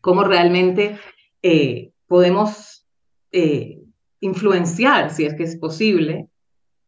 cómo 0.00 0.24
realmente 0.24 0.98
eh, 1.46 1.90
podemos 2.06 2.86
eh, 3.30 3.78
influenciar, 4.20 5.10
si 5.10 5.26
es 5.26 5.34
que 5.34 5.42
es 5.42 5.58
posible, 5.58 6.28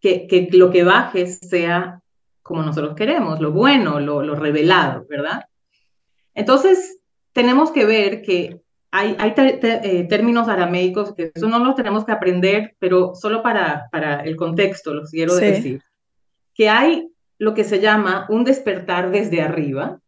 que, 0.01 0.27
que, 0.27 0.49
lo 0.53 0.71
que 0.71 0.83
baje 0.83 1.27
sea 1.27 2.01
como 2.43 2.63
nosotros 2.63 2.95
queremos, 2.97 3.39
lo 3.39 3.53
bueno, 3.53 4.01
lo, 4.01 4.23
lo 4.23 4.35
revelado, 4.35 5.05
¿verdad? 5.11 5.45
Entonces, 6.35 7.01
tenemos 7.35 7.71
que 7.71 7.85
ver 7.85 8.23
que 8.23 8.63
hay, 8.91 9.15
eh, 9.19 10.07
términos 10.09 10.49
arameicos 10.49 11.15
que 11.15 11.33
eso 11.35 11.49
no 11.49 11.59
los 11.59 11.75
tenemos 11.75 12.07
que 12.07 12.13
aprender, 12.13 12.77
pero 12.79 13.15
solo 13.15 13.43
para, 13.43 13.91
para 13.93 14.23
el 14.23 14.37
contexto 14.37 14.95
los 14.95 15.11
quiero 15.11 15.35
decir. 15.35 15.83
Que 16.55 16.71
hay 16.71 17.11
lo 17.37 17.53
que 17.53 17.65
se 17.65 17.81
llama 17.81 18.27
un 18.31 18.45
despertar 18.45 19.11
desde 19.11 19.43
arriba, 19.43 20.01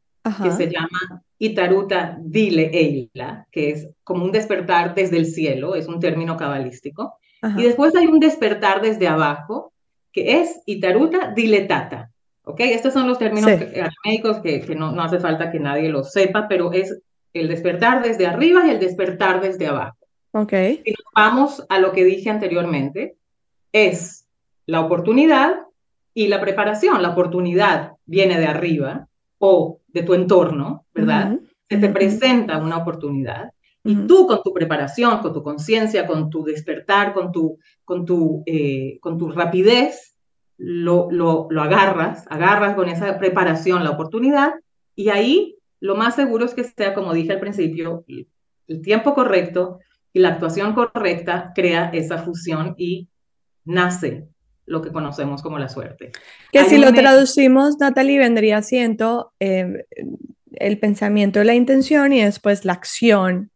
que 0.42 0.52
se 0.52 0.70
llama 0.70 1.22
Itaruta 1.38 2.18
Dile 2.20 2.70
Eila, 2.72 3.46
que 3.50 3.70
es 3.70 3.88
como 4.04 4.24
un 4.24 4.32
despertar 4.32 4.94
desde 4.94 5.16
el 5.16 5.26
cielo, 5.26 5.74
es 5.74 5.86
un 5.86 6.00
término 6.00 6.36
cabalístico. 6.36 7.18
Y 7.56 7.62
después 7.62 7.94
hay 7.94 8.06
un 8.06 8.18
despertar 8.18 8.82
desde 8.82 9.06
abajo, 9.06 9.72
que 10.12 10.40
es 10.40 10.60
Itaruta 10.66 11.32
Diletata. 11.32 12.10
¿Ok? 12.42 12.60
Estos 12.60 12.94
son 12.94 13.06
los 13.06 13.18
términos 13.18 13.50
arameicos 13.50 14.38
que, 14.38 14.62
que 14.62 14.74
no, 14.74 14.90
no, 14.90 15.02
hace 15.02 15.20
falta 15.20 15.52
que 15.52 15.60
nadie 15.60 15.90
los 15.90 16.12
sepa, 16.12 16.48
pero 16.48 16.72
es 16.72 16.98
el 17.34 17.46
despertar 17.46 18.02
desde 18.02 18.26
arriba 18.26 18.66
y 18.66 18.70
el 18.70 18.80
despertar 18.80 19.40
desde 19.40 19.66
abajo. 19.66 19.98
Ok. 20.32 20.52
Si 20.84 20.90
nos 20.90 21.12
vamos 21.14 21.66
a 21.68 21.78
lo 21.78 21.92
que 21.92 22.04
dije 22.04 22.30
anteriormente, 22.30 23.16
es 23.72 24.26
la 24.66 24.80
oportunidad 24.80 25.60
y 26.14 26.28
la 26.28 26.40
preparación. 26.40 27.02
La 27.02 27.10
oportunidad 27.10 27.92
viene 28.06 28.40
de 28.40 28.46
arriba 28.46 29.08
o 29.38 29.80
de 29.98 30.06
tu 30.06 30.14
entorno, 30.14 30.86
¿verdad? 30.94 31.38
Se 31.68 31.76
te 31.76 31.88
presenta 31.88 32.58
una 32.58 32.78
oportunidad 32.78 33.50
y 33.84 33.94
tú 34.06 34.26
con 34.26 34.42
tu 34.42 34.52
preparación, 34.52 35.18
con 35.18 35.32
tu 35.32 35.42
conciencia, 35.42 36.06
con 36.06 36.30
tu 36.30 36.44
despertar, 36.44 37.12
con 37.12 37.32
tu, 37.32 37.58
con 37.84 38.04
tu, 38.04 38.42
eh, 38.46 38.98
con 39.00 39.18
tu 39.18 39.30
rapidez, 39.30 40.16
lo, 40.56 41.08
lo, 41.10 41.46
lo 41.50 41.62
agarras, 41.62 42.26
agarras 42.28 42.74
con 42.74 42.88
esa 42.88 43.18
preparación 43.18 43.84
la 43.84 43.90
oportunidad 43.90 44.54
y 44.94 45.10
ahí 45.10 45.56
lo 45.80 45.94
más 45.94 46.16
seguro 46.16 46.44
es 46.44 46.54
que 46.54 46.64
sea, 46.64 46.94
como 46.94 47.14
dije 47.14 47.32
al 47.32 47.40
principio, 47.40 48.04
el 48.66 48.82
tiempo 48.82 49.14
correcto 49.14 49.78
y 50.12 50.18
la 50.20 50.30
actuación 50.30 50.74
correcta 50.74 51.52
crea 51.54 51.90
esa 51.92 52.18
fusión 52.18 52.74
y 52.76 53.08
nace 53.64 54.28
lo 54.68 54.82
que 54.82 54.92
conocemos 54.92 55.42
como 55.42 55.58
la 55.58 55.68
suerte. 55.68 56.12
Que 56.52 56.64
si 56.64 56.78
lo 56.78 56.92
traducimos, 56.92 57.78
Natalie, 57.78 58.18
vendría 58.18 58.62
siendo 58.62 59.32
eh, 59.40 59.84
el 60.52 60.78
pensamiento, 60.78 61.42
la 61.42 61.54
intención 61.54 62.12
y 62.12 62.22
después 62.22 62.64
la 62.64 62.74
acción, 62.74 63.50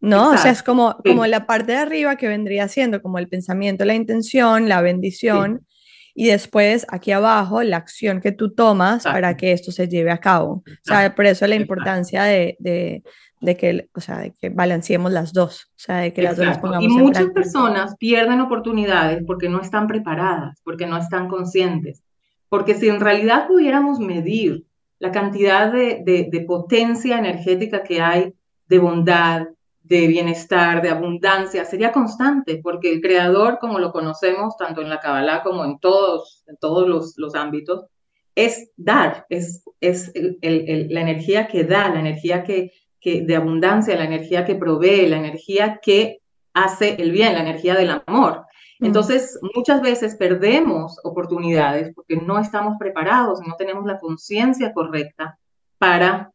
¿no? 0.00 0.30
O 0.30 0.36
sea, 0.36 0.50
es 0.50 0.62
como, 0.62 0.96
como 1.04 1.26
la 1.26 1.46
parte 1.46 1.72
de 1.72 1.78
arriba 1.78 2.16
que 2.16 2.28
vendría 2.28 2.68
siendo 2.68 3.02
como 3.02 3.18
el 3.18 3.28
pensamiento, 3.28 3.84
la 3.84 3.94
intención, 3.94 4.68
la 4.68 4.80
bendición, 4.80 5.66
y 6.14 6.26
después 6.26 6.84
aquí 6.90 7.10
abajo 7.12 7.62
la 7.62 7.78
acción 7.78 8.20
que 8.20 8.32
tú 8.32 8.54
tomas 8.54 9.04
para 9.04 9.36
que 9.36 9.52
esto 9.52 9.72
se 9.72 9.88
lleve 9.88 10.10
a 10.10 10.18
cabo. 10.18 10.62
O 10.66 10.84
sea, 10.84 11.14
por 11.14 11.24
eso 11.26 11.46
la 11.46 11.54
importancia 11.54 12.24
de, 12.24 12.56
de, 12.58 13.02
de, 13.42 13.56
que, 13.56 13.88
o 13.94 14.00
sea, 14.00 14.18
de 14.18 14.32
que 14.32 14.48
balanceemos 14.48 15.12
las 15.12 15.32
dos, 15.32 15.64
o 15.70 15.78
sea, 15.78 15.98
de 15.98 16.12
que 16.12 16.22
las 16.22 16.36
dos 16.36 16.46
las 16.46 16.58
pongamos 16.58 16.84
Y 16.84 16.88
muchas 16.88 17.26
personas 17.30 17.96
pierden 17.96 18.40
oportunidades 18.40 19.22
porque 19.26 19.48
no 19.48 19.60
están 19.60 19.86
preparadas, 19.86 20.60
porque 20.64 20.86
no 20.86 20.96
están 20.96 21.28
conscientes. 21.28 22.02
Porque 22.48 22.74
si 22.74 22.88
en 22.88 23.00
realidad 23.00 23.46
pudiéramos 23.48 23.98
medir 23.98 24.64
la 24.98 25.10
cantidad 25.10 25.72
de, 25.72 26.02
de 26.04 26.40
potencia 26.46 27.18
energética 27.18 27.82
que 27.82 28.00
hay, 28.00 28.32
de 28.68 28.78
bondad, 28.78 29.48
de 29.82 30.06
bienestar, 30.06 30.80
de 30.80 30.90
abundancia, 30.90 31.64
sería 31.64 31.92
constante, 31.92 32.60
porque 32.62 32.92
el 32.92 33.00
creador, 33.00 33.58
como 33.58 33.78
lo 33.78 33.92
conocemos 33.92 34.56
tanto 34.56 34.80
en 34.80 34.88
la 34.88 35.00
Kabbalah 35.00 35.42
como 35.42 35.64
en 35.64 35.78
todos, 35.80 36.44
en 36.46 36.56
todos 36.56 36.88
los, 36.88 37.14
los 37.18 37.34
ámbitos, 37.34 37.86
es 38.34 38.70
dar, 38.76 39.26
es, 39.28 39.64
es 39.80 40.12
la 40.14 41.00
energía 41.00 41.48
que 41.48 41.64
da, 41.64 41.90
la 41.90 42.00
energía 42.00 42.44
que, 42.44 42.72
que, 43.02 43.22
de 43.22 43.36
abundancia, 43.36 43.96
la 43.96 44.04
energía 44.04 44.44
que 44.46 44.54
provee, 44.54 45.08
la 45.08 45.18
energía 45.18 45.80
que 45.82 46.20
hace 46.54 46.94
el 47.02 47.10
bien, 47.10 47.34
la 47.34 47.40
energía 47.40 47.74
del 47.74 47.90
amor. 48.06 48.46
Mm. 48.78 48.86
Entonces, 48.86 49.38
muchas 49.54 49.82
veces 49.82 50.14
perdemos 50.14 50.98
oportunidades 51.02 51.92
porque 51.94 52.16
no 52.16 52.38
estamos 52.38 52.76
preparados, 52.78 53.40
no 53.46 53.56
tenemos 53.56 53.84
la 53.84 53.98
conciencia 53.98 54.72
correcta 54.72 55.36
para, 55.78 56.30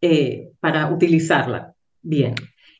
eh, 0.00 0.50
para 0.60 0.90
utilizarla 0.90 1.74
bien. 2.02 2.34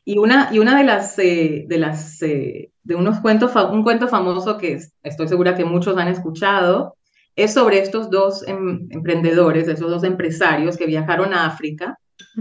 Y 0.05 0.17
una, 0.19 0.49
y 0.51 0.59
una 0.59 0.77
de 0.77 0.83
las, 0.83 1.17
eh, 1.17 1.65
de 1.67 1.77
las, 1.77 2.21
eh, 2.21 2.71
de 2.83 2.95
unos 2.95 3.19
cuentos, 3.19 3.55
un 3.71 3.83
cuento 3.83 4.07
famoso 4.07 4.57
que 4.57 4.79
estoy 5.01 5.27
segura 5.27 5.55
que 5.55 5.65
muchos 5.65 5.97
han 5.97 6.09
escuchado, 6.09 6.97
es 7.35 7.53
sobre 7.53 7.79
estos 7.79 8.11
dos 8.11 8.47
em, 8.47 8.87
emprendedores, 8.91 9.67
esos 9.67 9.89
dos 9.89 10.03
empresarios 10.03 10.77
que 10.77 10.85
viajaron 10.85 11.33
a 11.33 11.47
África 11.47 11.97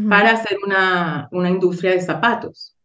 para 0.09 0.31
hacer 0.31 0.59
una, 0.65 1.29
una 1.33 1.51
industria 1.51 1.93
de 1.93 2.01
zapatos. 2.01 2.77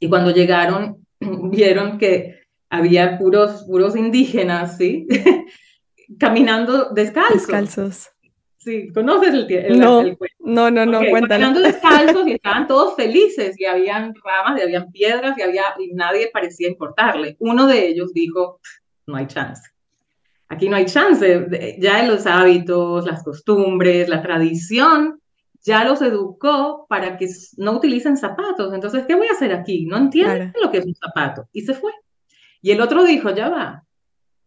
Y 0.00 0.08
cuando 0.08 0.30
llegaron, 0.30 1.04
vieron 1.20 1.98
que 1.98 2.40
había 2.70 3.18
puros, 3.18 3.64
puros 3.64 3.96
indígenas, 3.96 4.76
¿sí? 4.76 5.06
Caminando 6.18 6.90
descalzos. 6.90 7.46
Descalzos. 7.46 8.10
Sí, 8.58 8.92
¿conoces 8.92 9.32
el, 9.34 9.50
el, 9.50 9.78
no, 9.78 10.02
No, 10.40 10.70
no, 10.70 10.84
no, 10.84 11.00
Caminando 11.00 11.60
descalzos 11.60 12.26
y 12.26 12.32
estaban 12.34 12.66
todos 12.66 12.96
felices 12.96 13.58
y 13.58 13.64
habían 13.64 14.14
ramas 14.22 14.58
y 14.58 14.62
habían 14.62 14.90
piedras 14.90 15.38
y, 15.38 15.42
había, 15.42 15.62
y 15.78 15.94
nadie 15.94 16.30
parecía 16.32 16.68
importarle. 16.68 17.36
Uno 17.38 17.66
de 17.66 17.86
ellos 17.86 18.12
dijo, 18.12 18.60
no 19.06 19.16
hay 19.16 19.26
chance. 19.26 19.62
Aquí 20.48 20.68
no 20.68 20.76
hay 20.76 20.86
chance. 20.86 21.76
Ya 21.78 22.00
en 22.00 22.08
los 22.08 22.26
hábitos, 22.26 23.06
las 23.06 23.22
costumbres, 23.22 24.08
la 24.08 24.22
tradición, 24.22 25.20
ya 25.68 25.84
los 25.84 26.02
educó 26.02 26.86
para 26.88 27.16
que 27.16 27.28
no 27.58 27.72
utilicen 27.72 28.16
zapatos. 28.16 28.72
Entonces, 28.72 29.04
¿qué 29.06 29.14
voy 29.14 29.28
a 29.28 29.32
hacer 29.32 29.52
aquí? 29.52 29.84
No 29.84 29.98
entienden 29.98 30.52
lo 30.60 30.70
que 30.70 30.78
es 30.78 30.86
un 30.86 30.94
zapato. 30.94 31.48
Y 31.52 31.60
se 31.60 31.74
fue. 31.74 31.92
Y 32.60 32.72
el 32.72 32.80
otro 32.80 33.04
dijo, 33.04 33.30
ya 33.30 33.50
va, 33.50 33.84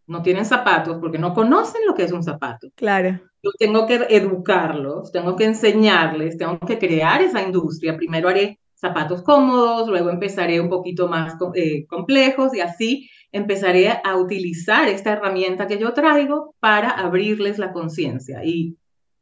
no 0.08 0.22
tienen 0.24 0.46
zapatos 0.46 0.98
porque 1.00 1.20
no 1.20 1.34
conocen 1.34 1.82
lo 1.88 1.94
que 1.94 2.04
es 2.04 2.12
un 2.12 2.24
zapato. 2.24 2.70
Claro. 2.76 3.20
Yo 3.44 3.52
tengo 3.58 3.86
que 3.86 4.06
educarlos, 4.10 5.12
tengo 5.12 5.36
que 5.36 5.46
enseñarles, 5.46 6.38
tengo 6.38 6.60
que 6.60 6.80
crear 6.80 7.22
esa 7.22 7.42
industria. 7.42 7.96
Primero 7.96 8.28
haré 8.28 8.60
zapatos 8.74 9.22
cómodos, 9.22 9.88
luego 9.88 10.10
empezaré 10.10 10.60
un 10.60 10.70
poquito 10.70 11.08
más 11.08 11.36
eh, 11.54 11.86
complejos 11.86 12.54
y 12.56 12.62
así 12.62 13.10
empezaré 13.32 14.02
a 14.04 14.18
utilizar 14.18 14.90
esta 14.90 15.14
herramienta 15.14 15.68
que 15.68 15.78
yo 15.78 15.94
traigo 15.94 16.56
para 16.60 16.90
abrirles 16.90 17.60
la 17.60 17.72
conciencia. 17.72 18.44
Y, 18.44 18.76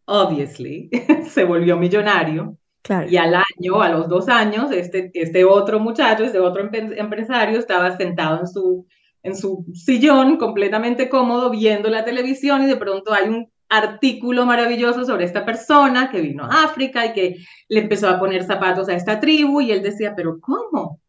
obviously, 0.09 0.89
se 1.29 1.43
volvió 1.43 1.77
millonario. 1.77 2.57
Claro. 2.81 3.09
Y 3.09 3.17
al 3.17 3.35
año, 3.35 3.81
a 3.81 3.89
los 3.89 4.07
dos 4.07 4.29
años, 4.29 4.71
este, 4.71 5.11
este 5.13 5.45
otro 5.45 5.79
muchacho, 5.79 6.23
este 6.23 6.39
otro 6.39 6.69
empresario 6.71 7.59
estaba 7.59 7.95
sentado 7.97 8.39
en 8.39 8.47
su 8.47 8.87
en 9.23 9.35
su 9.35 9.65
sillón 9.73 10.37
completamente 10.37 11.09
cómodo 11.09 11.49
viendo 11.49 11.89
la 11.89 12.05
televisión 12.05 12.63
y 12.63 12.67
de 12.67 12.77
pronto 12.77 13.13
hay 13.13 13.29
un 13.29 13.51
artículo 13.67 14.45
maravilloso 14.45 15.05
sobre 15.05 15.25
esta 15.25 15.45
persona 15.45 16.09
que 16.09 16.21
vino 16.21 16.43
a 16.45 16.63
África 16.63 17.05
y 17.05 17.13
que 17.13 17.35
le 17.67 17.81
empezó 17.81 18.09
a 18.09 18.19
poner 18.19 18.43
zapatos 18.43 18.89
a 18.89 18.95
esta 18.95 19.19
tribu 19.19 19.61
y 19.61 19.71
él 19.71 19.83
decía, 19.83 20.13
pero 20.15 20.39
¿cómo? 20.39 20.99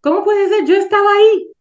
¿Cómo 0.00 0.24
puede 0.24 0.48
ser? 0.48 0.64
Yo 0.64 0.74
estaba 0.74 1.08
ahí. 1.08 1.52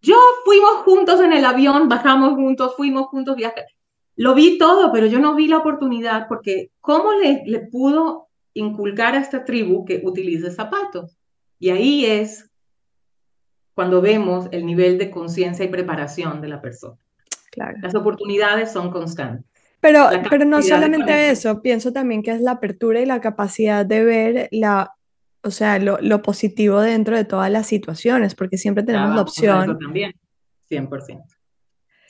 Yo 0.00 0.16
fuimos 0.44 0.82
juntos 0.84 1.20
en 1.20 1.32
el 1.32 1.44
avión, 1.44 1.88
bajamos 1.88 2.34
juntos, 2.34 2.74
fuimos 2.76 3.06
juntos, 3.06 3.34
viajamos. 3.34 3.72
Lo 4.18 4.34
vi 4.34 4.58
todo, 4.58 4.90
pero 4.90 5.06
yo 5.06 5.20
no 5.20 5.36
vi 5.36 5.46
la 5.46 5.58
oportunidad 5.58 6.26
porque 6.26 6.72
¿cómo 6.80 7.12
le, 7.12 7.44
le 7.46 7.60
pudo 7.60 8.26
inculcar 8.52 9.14
a 9.14 9.20
esta 9.20 9.44
tribu 9.44 9.84
que 9.84 10.00
utilice 10.04 10.50
zapatos? 10.50 11.16
Y 11.60 11.70
ahí 11.70 12.04
es 12.04 12.50
cuando 13.74 14.00
vemos 14.00 14.48
el 14.50 14.66
nivel 14.66 14.98
de 14.98 15.08
conciencia 15.08 15.64
y 15.64 15.68
preparación 15.68 16.40
de 16.40 16.48
la 16.48 16.60
persona. 16.60 16.98
Claro. 17.52 17.78
Las 17.80 17.94
oportunidades 17.94 18.72
son 18.72 18.90
constantes. 18.90 19.46
Pero, 19.80 20.08
pero 20.28 20.44
no 20.44 20.62
solamente 20.62 21.30
eso, 21.30 21.62
pienso 21.62 21.92
también 21.92 22.24
que 22.24 22.32
es 22.32 22.40
la 22.40 22.50
apertura 22.50 23.00
y 23.00 23.06
la 23.06 23.20
capacidad 23.20 23.86
de 23.86 24.02
ver 24.02 24.48
la, 24.50 24.94
o 25.42 25.52
sea, 25.52 25.78
lo, 25.78 25.98
lo 26.00 26.22
positivo 26.22 26.80
dentro 26.80 27.16
de 27.16 27.24
todas 27.24 27.52
las 27.52 27.68
situaciones, 27.68 28.34
porque 28.34 28.58
siempre 28.58 28.82
tenemos 28.82 29.14
la 29.14 29.22
opción. 29.22 29.78
También, 29.78 30.12
100%. 30.68 31.37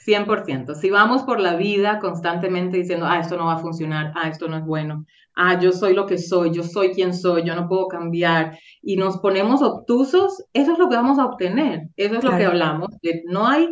100%. 0.08 0.74
Si 0.74 0.88
vamos 0.88 1.22
por 1.24 1.38
la 1.38 1.54
vida 1.54 1.98
constantemente 1.98 2.78
diciendo, 2.78 3.06
ah, 3.06 3.20
esto 3.20 3.36
no 3.36 3.46
va 3.46 3.54
a 3.54 3.58
funcionar, 3.58 4.12
ah, 4.16 4.28
esto 4.28 4.48
no 4.48 4.56
es 4.56 4.64
bueno, 4.64 5.04
ah, 5.34 5.60
yo 5.60 5.70
soy 5.72 5.92
lo 5.92 6.06
que 6.06 6.16
soy, 6.16 6.50
yo 6.50 6.62
soy 6.62 6.92
quien 6.92 7.12
soy, 7.12 7.44
yo 7.44 7.54
no 7.54 7.68
puedo 7.68 7.88
cambiar, 7.88 8.58
y 8.80 8.96
nos 8.96 9.18
ponemos 9.18 9.60
obtusos, 9.60 10.44
eso 10.54 10.72
es 10.72 10.78
lo 10.78 10.88
que 10.88 10.96
vamos 10.96 11.18
a 11.18 11.26
obtener. 11.26 11.88
Eso 11.96 12.16
es 12.16 12.24
lo 12.24 12.36
que 12.36 12.46
hablamos. 12.46 12.88
no 13.26 13.46
hay, 13.46 13.68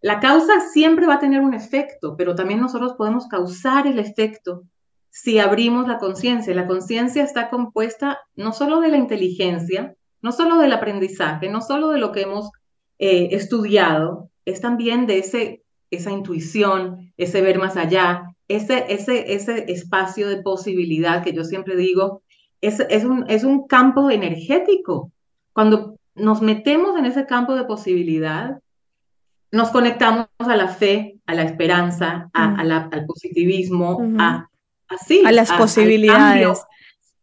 la 0.00 0.18
causa 0.18 0.60
siempre 0.72 1.06
va 1.06 1.14
a 1.14 1.20
tener 1.20 1.40
un 1.40 1.54
efecto, 1.54 2.16
pero 2.16 2.34
también 2.34 2.60
nosotros 2.60 2.94
podemos 2.94 3.28
causar 3.28 3.86
el 3.86 4.00
efecto 4.00 4.64
si 5.10 5.38
abrimos 5.38 5.86
la 5.86 5.98
conciencia. 5.98 6.54
La 6.54 6.66
conciencia 6.66 7.22
está 7.22 7.48
compuesta 7.48 8.18
no 8.34 8.52
solo 8.52 8.80
de 8.80 8.88
la 8.88 8.98
inteligencia, 8.98 9.94
no 10.20 10.32
solo 10.32 10.58
del 10.58 10.72
aprendizaje, 10.72 11.48
no 11.48 11.60
solo 11.60 11.88
de 11.90 11.98
lo 11.98 12.12
que 12.12 12.22
hemos 12.22 12.50
eh, 12.98 13.28
estudiado, 13.30 14.30
es 14.44 14.60
también 14.60 15.06
de 15.06 15.18
ese 15.18 15.62
esa 15.90 16.10
intuición, 16.10 17.12
ese 17.16 17.40
ver 17.40 17.58
más 17.58 17.76
allá, 17.76 18.34
ese, 18.48 18.86
ese, 18.88 19.34
ese 19.34 19.70
espacio 19.70 20.28
de 20.28 20.42
posibilidad 20.42 21.22
que 21.22 21.32
yo 21.32 21.44
siempre 21.44 21.76
digo, 21.76 22.22
es, 22.60 22.80
es, 22.88 23.04
un, 23.04 23.24
es 23.28 23.44
un 23.44 23.66
campo 23.66 24.10
energético. 24.10 25.12
Cuando 25.52 25.98
nos 26.14 26.42
metemos 26.42 26.98
en 26.98 27.06
ese 27.06 27.26
campo 27.26 27.54
de 27.54 27.64
posibilidad, 27.64 28.58
nos 29.52 29.70
conectamos 29.70 30.28
a 30.38 30.56
la 30.56 30.68
fe, 30.68 31.18
a 31.26 31.34
la 31.34 31.42
esperanza, 31.42 32.30
a, 32.32 32.54
al 32.60 33.06
positivismo, 33.06 34.00
a, 34.18 34.48
a 35.24 35.32
las 35.32 35.52
posibilidades. 35.52 36.62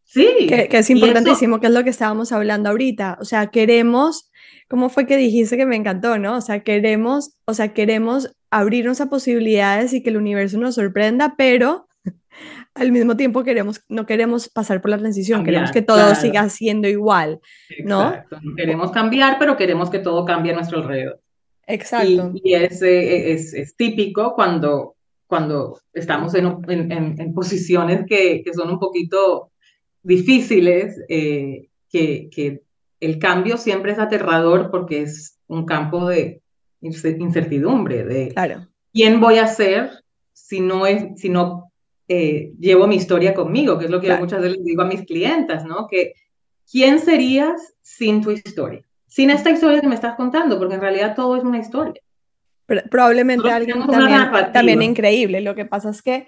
Sí. 0.04 0.28
Que, 0.48 0.68
es 0.72 0.90
importantísimo, 0.90 1.60
que 1.60 1.68
es 1.68 1.74
lo 1.74 1.84
que 1.84 1.90
estábamos 1.90 2.32
hablando 2.32 2.70
ahorita. 2.70 3.18
O 3.20 3.26
sea, 3.26 3.48
queremos, 3.48 4.30
¿cómo 4.70 4.90
fue 4.90 5.08
que 5.08 5.18
dijiste 5.18 5.58
que 5.58 5.66
me 5.66 5.76
encantó, 5.76 6.18
no? 6.20 6.38
O 6.38 6.42
sea, 6.42 6.64
queremos, 6.64 7.36
o 7.46 7.54
sea, 7.54 7.74
queremos 7.74 8.36
abrirnos 8.54 9.02
a 9.02 9.10
posibilidades 9.10 9.94
y 9.94 10.04
que 10.04 10.12
el 10.12 10.18
universo 10.18 10.60
nos 10.60 10.76
sorprenda, 10.76 11.34
pero 11.38 11.88
al 12.76 12.92
mismo 12.92 13.18
tiempo 13.18 13.44
queremos, 13.44 13.84
no 13.90 14.06
queremos 14.06 14.48
pasar 14.48 14.80
por 14.80 14.92
la 14.92 15.00
transición, 15.00 15.44
queremos 15.44 15.72
que 15.72 15.82
todo 15.82 16.14
siga 16.16 16.48
siendo 16.50 16.88
igual, 16.88 17.40
¿no? 17.84 18.14
Queremos 18.56 18.92
cambiar, 18.92 19.38
pero 19.40 19.58
queremos 19.58 19.90
que 19.90 20.00
todo 20.00 20.24
cambie 20.24 20.52
a 20.52 20.56
nuestro 20.56 20.80
alrededor. 20.80 21.20
Exacto. 21.66 22.32
Y, 22.44 22.54
es, 22.54 22.82
es, 22.82 23.54
es, 23.54 23.76
típico 23.76 24.36
cuando, 24.36 24.96
cuando 25.26 25.80
estamos 25.94 26.36
en, 26.36 26.46
en, 26.68 27.20
en 27.20 27.34
posiciones 27.34 28.06
que, 28.06 28.44
que, 28.44 28.54
son 28.54 28.70
un 28.70 28.80
poquito 28.80 29.52
difíciles, 30.04 31.02
eh, 31.10 31.70
que, 31.90 32.30
que 32.30 32.62
el 33.00 33.18
cambio 33.18 33.58
siempre 33.58 33.94
es 33.94 34.00
aterrador 34.00 34.70
porque 34.70 35.02
es 35.02 35.40
un 35.48 35.66
campo 35.66 36.08
de, 36.08 36.43
incertidumbre 36.84 38.04
de 38.04 38.30
claro. 38.30 38.68
quién 38.92 39.20
voy 39.20 39.38
a 39.38 39.48
ser 39.48 40.04
si 40.34 40.60
no, 40.60 40.86
es, 40.86 41.20
si 41.20 41.30
no 41.30 41.72
eh, 42.08 42.54
llevo 42.60 42.88
mi 42.88 42.96
historia 42.96 43.34
conmigo, 43.34 43.80
que 43.80 43.86
es 43.86 43.92
lo 43.92 44.02
que 44.02 44.16
muchas 44.18 44.42
veces 44.42 44.64
digo 44.64 44.82
a 44.82 44.88
mis 44.88 45.04
clientas, 45.04 45.66
¿no? 45.66 45.88
Que 45.88 46.14
quién 46.70 47.00
serías 47.00 47.74
sin 47.82 48.22
tu 48.22 48.32
historia, 48.32 48.84
sin 49.08 49.30
esta 49.30 49.52
historia 49.52 49.82
que 49.82 49.88
me 49.88 49.96
estás 49.96 50.16
contando, 50.16 50.60
porque 50.60 50.76
en 50.76 50.82
realidad 50.82 51.16
todo 51.16 51.38
es 51.38 51.44
una 51.44 51.60
historia. 51.60 52.02
probablemente 52.90 53.50
alguien 53.50 53.86
también, 54.54 54.82
increíble. 54.82 55.42
Lo 55.42 55.56
que 55.56 55.66
pasa 55.66 55.90
es 55.90 56.02
que 56.02 56.28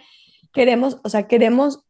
queremos, 0.54 1.00
o 1.04 1.10
sea, 1.10 1.28
queremos 1.28 1.85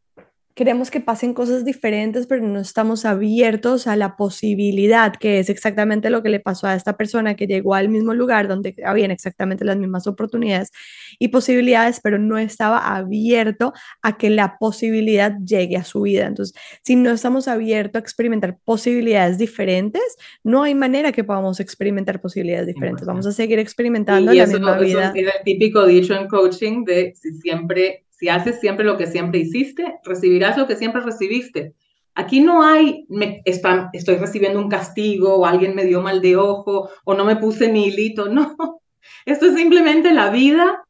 queremos 0.55 0.89
que 0.89 1.01
pasen 1.01 1.33
cosas 1.33 1.65
diferentes, 1.65 2.27
pero 2.27 2.41
no 2.41 2.61
estamos 2.61 3.03
abiertos 3.03 3.87
a 3.87 3.97
la 3.97 4.15
posibilidad, 4.15 5.13
que 5.13 5.39
es 5.39 5.49
exactamente 5.49 6.09
lo 6.09 6.23
que 6.23 6.29
le 6.29 6.39
pasó 6.39 6.67
a 6.67 6.75
esta 6.75 6.95
persona 6.95 7.35
que 7.35 7.45
llegó 7.45 7.75
al 7.75 7.89
mismo 7.89 8.13
lugar 8.13 8.47
donde 8.47 8.73
habían 8.85 9.11
exactamente 9.11 9.65
las 9.65 9.75
mismas 9.75 10.07
oportunidades 10.07 10.71
y 11.19 11.27
posibilidades, 11.27 11.99
pero 12.01 12.17
no 12.17 12.37
estaba 12.37 12.95
abierto 12.95 13.73
a 14.01 14.17
que 14.17 14.29
la 14.29 14.57
posibilidad 14.57 15.37
llegue 15.45 15.75
a 15.75 15.83
su 15.83 16.03
vida. 16.03 16.25
Entonces, 16.25 16.57
si 16.83 16.95
no 16.95 17.11
estamos 17.11 17.49
abiertos 17.49 17.99
a 17.99 18.03
experimentar 18.03 18.57
posibilidades 18.63 19.37
diferentes, 19.37 20.03
no 20.41 20.63
hay 20.63 20.73
manera 20.73 21.11
que 21.11 21.25
podamos 21.25 21.59
experimentar 21.59 22.21
posibilidades 22.21 22.67
diferentes. 22.67 23.05
Vamos 23.05 23.27
a 23.27 23.33
seguir 23.33 23.59
experimentando 23.59 24.31
la 24.31 24.47
misma 24.47 24.77
vida. 24.77 25.11
Es 25.13 25.25
el 25.25 25.43
típico 25.43 25.85
dicho 25.85 26.15
en 26.15 26.29
coaching 26.29 26.85
de 26.85 27.13
si 27.13 27.33
siempre 27.41 28.04
si 28.17 28.30
haces 28.30 28.60
siempre 28.60 28.86
lo 28.86 28.97
que 28.97 29.08
siempre 29.08 29.39
hiciste, 29.39 29.99
recibirás 30.04 30.58
lo 30.58 30.67
que 30.67 30.75
siempre 30.75 31.01
recibiste. 31.01 31.73
Aquí 32.13 32.39
no 32.39 32.63
hay, 32.63 33.06
me, 33.10 33.41
estoy 33.43 34.15
recibiendo 34.15 34.60
un 34.60 34.69
castigo 34.69 35.36
o 35.36 35.45
alguien 35.45 35.75
me 35.75 35.84
dio 35.84 36.01
mal 36.01 36.21
de 36.21 36.38
ojo 36.38 36.89
o 37.04 37.13
no 37.13 37.25
me 37.25 37.36
puse 37.36 37.71
mi 37.71 37.88
hilito. 37.88 38.28
No, 38.36 38.82
esto 39.25 39.47
es 39.47 39.56
simplemente 39.56 40.13
la 40.13 40.30
vida 40.30 40.84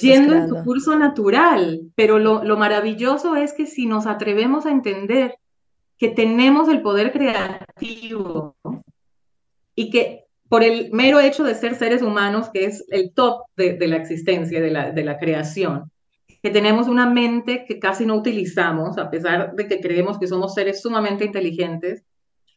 yendo 0.00 0.34
en 0.34 0.48
su 0.48 0.64
curso 0.64 0.96
natural. 0.96 1.82
Pero 1.94 2.18
lo, 2.18 2.42
lo 2.42 2.56
maravilloso 2.56 3.36
es 3.36 3.52
que 3.52 3.66
si 3.66 3.86
nos 3.86 4.06
atrevemos 4.06 4.64
a 4.64 4.70
entender 4.70 5.36
que 5.98 6.08
tenemos 6.08 6.68
el 6.68 6.80
poder 6.80 7.12
creativo 7.12 8.56
y 9.74 9.90
que 9.90 10.24
por 10.48 10.64
el 10.64 10.90
mero 10.90 11.20
hecho 11.20 11.44
de 11.44 11.54
ser 11.54 11.76
seres 11.76 12.02
humanos, 12.02 12.50
que 12.52 12.64
es 12.64 12.84
el 12.88 13.12
top 13.12 13.44
de, 13.56 13.74
de 13.74 13.88
la 13.88 13.96
existencia, 13.96 14.60
de 14.60 14.70
la, 14.70 14.90
de 14.90 15.04
la 15.04 15.18
creación, 15.18 15.91
que 16.42 16.50
tenemos 16.50 16.88
una 16.88 17.08
mente 17.08 17.64
que 17.66 17.78
casi 17.78 18.04
no 18.04 18.16
utilizamos, 18.16 18.98
a 18.98 19.10
pesar 19.10 19.54
de 19.54 19.68
que 19.68 19.80
creemos 19.80 20.18
que 20.18 20.26
somos 20.26 20.54
seres 20.54 20.82
sumamente 20.82 21.24
inteligentes. 21.24 22.04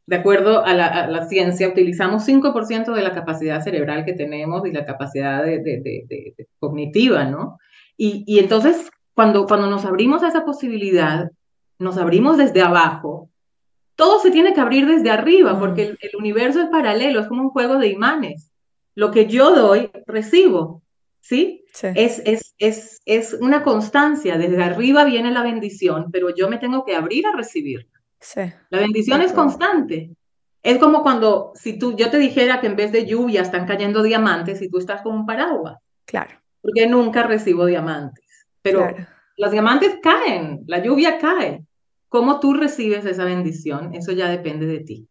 De 0.08 0.16
acuerdo 0.16 0.66
a 0.66 0.74
la, 0.74 1.28
ciencia, 1.28 1.68
utilizamos 1.68 2.28
5% 2.28 2.94
de 2.94 3.02
la 3.02 3.14
capacidad 3.14 3.62
cerebral 3.62 4.06
que 4.06 4.14
tenemos 4.14 4.66
y 4.66 4.72
la 4.72 4.86
capacidad 4.86 5.44
de, 5.44 6.36
cognitiva, 6.60 7.26
¿no? 7.26 7.60
Y, 7.98 8.40
entonces, 8.40 8.90
cuando, 9.14 9.46
cuando 9.46 9.68
nos 9.68 9.86
abrimos 9.86 10.24
a 10.24 10.28
esa 10.28 10.46
posibilidad, 10.46 11.32
nos 11.80 11.98
abrimos 11.98 12.38
desde 12.38 12.62
abajo, 12.62 13.30
todo 13.96 14.20
se 14.20 14.32
tiene 14.32 14.54
que 14.54 14.62
abrir 14.62 14.88
desde 14.88 15.10
arriba, 15.12 15.58
porque 15.60 15.84
el, 15.84 15.98
el, 16.02 16.16
universo 16.18 16.62
es 16.62 16.70
paralelo, 16.70 17.22
es 17.22 17.28
como 17.28 17.44
un 17.44 17.50
juego 17.50 17.78
de 17.78 17.88
imanes. 17.88 18.52
Lo 18.94 19.12
que 19.12 19.28
yo 19.28 19.56
doy, 19.56 19.90
recibo. 20.06 20.84
¿Sí? 21.26 21.66
Es, 21.82 22.22
es, 22.24 22.54
es, 22.60 23.02
es 23.06 23.34
una 23.34 23.64
constancia, 23.64 24.38
desde 24.38 24.62
arriba 24.62 25.04
viene 25.06 25.32
la 25.32 25.42
bendición, 25.42 26.12
pero 26.12 26.30
yo 26.36 26.48
me 26.50 26.60
tengo 26.60 26.86
que 26.86 26.96
abrir 26.96 27.26
a 27.26 27.36
recibirla. 27.36 28.00
Sí. 28.20 28.42
La 28.70 28.80
bendición 28.80 29.22
es 29.22 29.34
constante. 29.34 30.12
Es 30.62 30.78
como 30.78 31.02
cuando, 31.02 31.52
si 31.56 31.80
tú, 31.80 31.96
yo 31.96 32.12
te 32.12 32.20
dijera 32.20 32.62
que 32.62 32.68
en 32.68 32.76
vez 32.76 32.92
de 32.92 33.08
lluvia 33.08 33.42
están 33.42 33.66
cayendo 33.66 34.04
diamantes 34.04 34.62
y 34.62 34.70
tú 34.70 34.78
estás 34.78 35.02
con 35.02 35.16
un 35.16 35.26
paraguas. 35.26 35.80
Claro. 36.06 36.36
Porque 36.62 36.86
nunca 36.86 37.24
recibo 37.24 37.66
diamantes. 37.66 38.26
Pero 38.62 38.88
los 39.38 39.52
diamantes 39.52 39.98
caen, 40.04 40.64
la 40.68 40.78
lluvia 40.78 41.18
cae. 41.18 41.66
¿Cómo 42.08 42.40
tú 42.40 42.54
recibes 42.54 43.04
esa 43.04 43.26
bendición? 43.26 43.96
Eso 43.96 44.12
ya 44.12 44.30
depende 44.30 44.68
de 44.68 44.80
ti. 44.82 45.08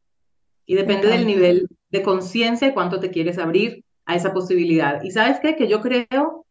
Y 0.64 0.76
depende 0.76 1.08
del 1.08 1.26
nivel 1.26 1.66
de 1.90 2.02
conciencia 2.02 2.68
y 2.68 2.72
cuánto 2.72 3.00
te 3.00 3.10
quieres 3.10 3.38
abrir 3.38 3.84
a 4.06 4.14
esa 4.14 4.32
posibilidad. 4.32 5.02
Y 5.02 5.10
sabes 5.10 5.38
qué? 5.40 5.56
Que 5.56 5.68
yo 5.68 5.80
creo 5.80 6.44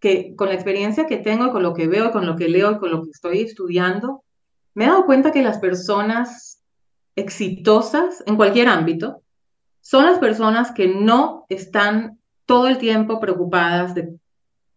que 0.00 0.34
con 0.36 0.48
la 0.48 0.54
experiencia 0.54 1.06
que 1.06 1.16
tengo, 1.16 1.52
con 1.52 1.62
lo 1.62 1.74
que 1.74 1.86
veo, 1.86 2.12
con 2.12 2.26
lo 2.26 2.36
que 2.36 2.48
leo 2.48 2.78
con 2.78 2.90
lo 2.90 3.02
que 3.02 3.10
estoy 3.10 3.40
estudiando, 3.40 4.22
me 4.74 4.84
he 4.84 4.88
dado 4.88 5.06
cuenta 5.06 5.32
que 5.32 5.42
las 5.42 5.58
personas 5.58 6.62
exitosas 7.16 8.22
en 8.26 8.36
cualquier 8.36 8.68
ámbito 8.68 9.22
son 9.80 10.06
las 10.06 10.18
personas 10.18 10.70
que 10.70 10.86
no 10.86 11.46
están 11.48 12.18
todo 12.46 12.68
el 12.68 12.78
tiempo 12.78 13.20
preocupadas 13.20 13.94
de 13.94 14.14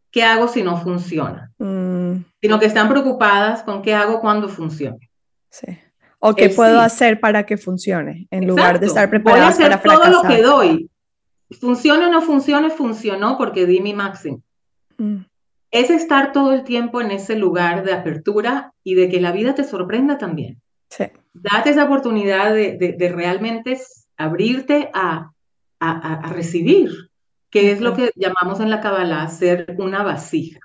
qué 0.09 0.23
hago 0.23 0.47
si 0.47 0.63
no 0.63 0.77
funciona, 0.77 1.51
mm. 1.57 2.15
sino 2.41 2.59
que 2.59 2.65
están 2.65 2.89
preocupadas 2.89 3.63
con 3.63 3.81
qué 3.81 3.93
hago 3.93 4.19
cuando 4.21 4.49
funcione. 4.49 5.09
Sí. 5.49 5.77
O 6.19 6.35
qué 6.35 6.49
puedo 6.49 6.79
hacer 6.79 7.19
para 7.19 7.45
que 7.45 7.57
funcione, 7.57 8.27
en 8.29 8.47
lugar 8.47 8.79
de 8.79 8.87
estar 8.87 9.09
preparadas 9.09 9.57
para 9.57 9.79
fracasar. 9.79 10.11
todo 10.11 10.23
lo 10.23 10.29
que 10.29 10.41
doy, 10.41 10.91
Funcione 11.59 12.05
o 12.05 12.09
no 12.09 12.21
funcione, 12.21 12.69
funcionó 12.69 13.37
porque 13.37 13.65
di 13.65 13.81
mi 13.81 13.93
máximo. 13.93 14.41
Mm. 14.97 15.25
Es 15.71 15.89
estar 15.89 16.31
todo 16.31 16.53
el 16.53 16.63
tiempo 16.63 17.01
en 17.01 17.11
ese 17.11 17.35
lugar 17.35 17.83
de 17.83 17.93
apertura 17.93 18.73
y 18.83 18.95
de 18.95 19.09
que 19.09 19.21
la 19.21 19.31
vida 19.31 19.55
te 19.55 19.63
sorprenda 19.63 20.17
también. 20.17 20.61
Sí. 20.89 21.05
Date 21.33 21.69
esa 21.69 21.85
oportunidad 21.85 22.53
de, 22.53 23.13
realmente 23.13 23.79
abrirte 24.17 24.89
a, 24.93 25.31
a, 25.79 26.29
recibir, 26.33 26.91
que 27.49 27.71
es 27.71 27.79
lo 27.79 27.95
que 27.95 28.11
llamamos 28.15 28.59
en 28.59 28.69
la 28.69 28.81
Kabbalah 28.81 29.27
ser 29.29 29.75
una 29.79 30.03
vasija. 30.03 30.59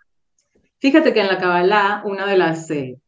Fíjate 0.78 1.12
que 1.12 1.20
en 1.20 1.28
la 1.28 1.38
Kabbalah, 1.38 2.02
una 2.04 2.26
de 2.26 2.36
las... 2.36 2.70
Eh, 2.70 2.98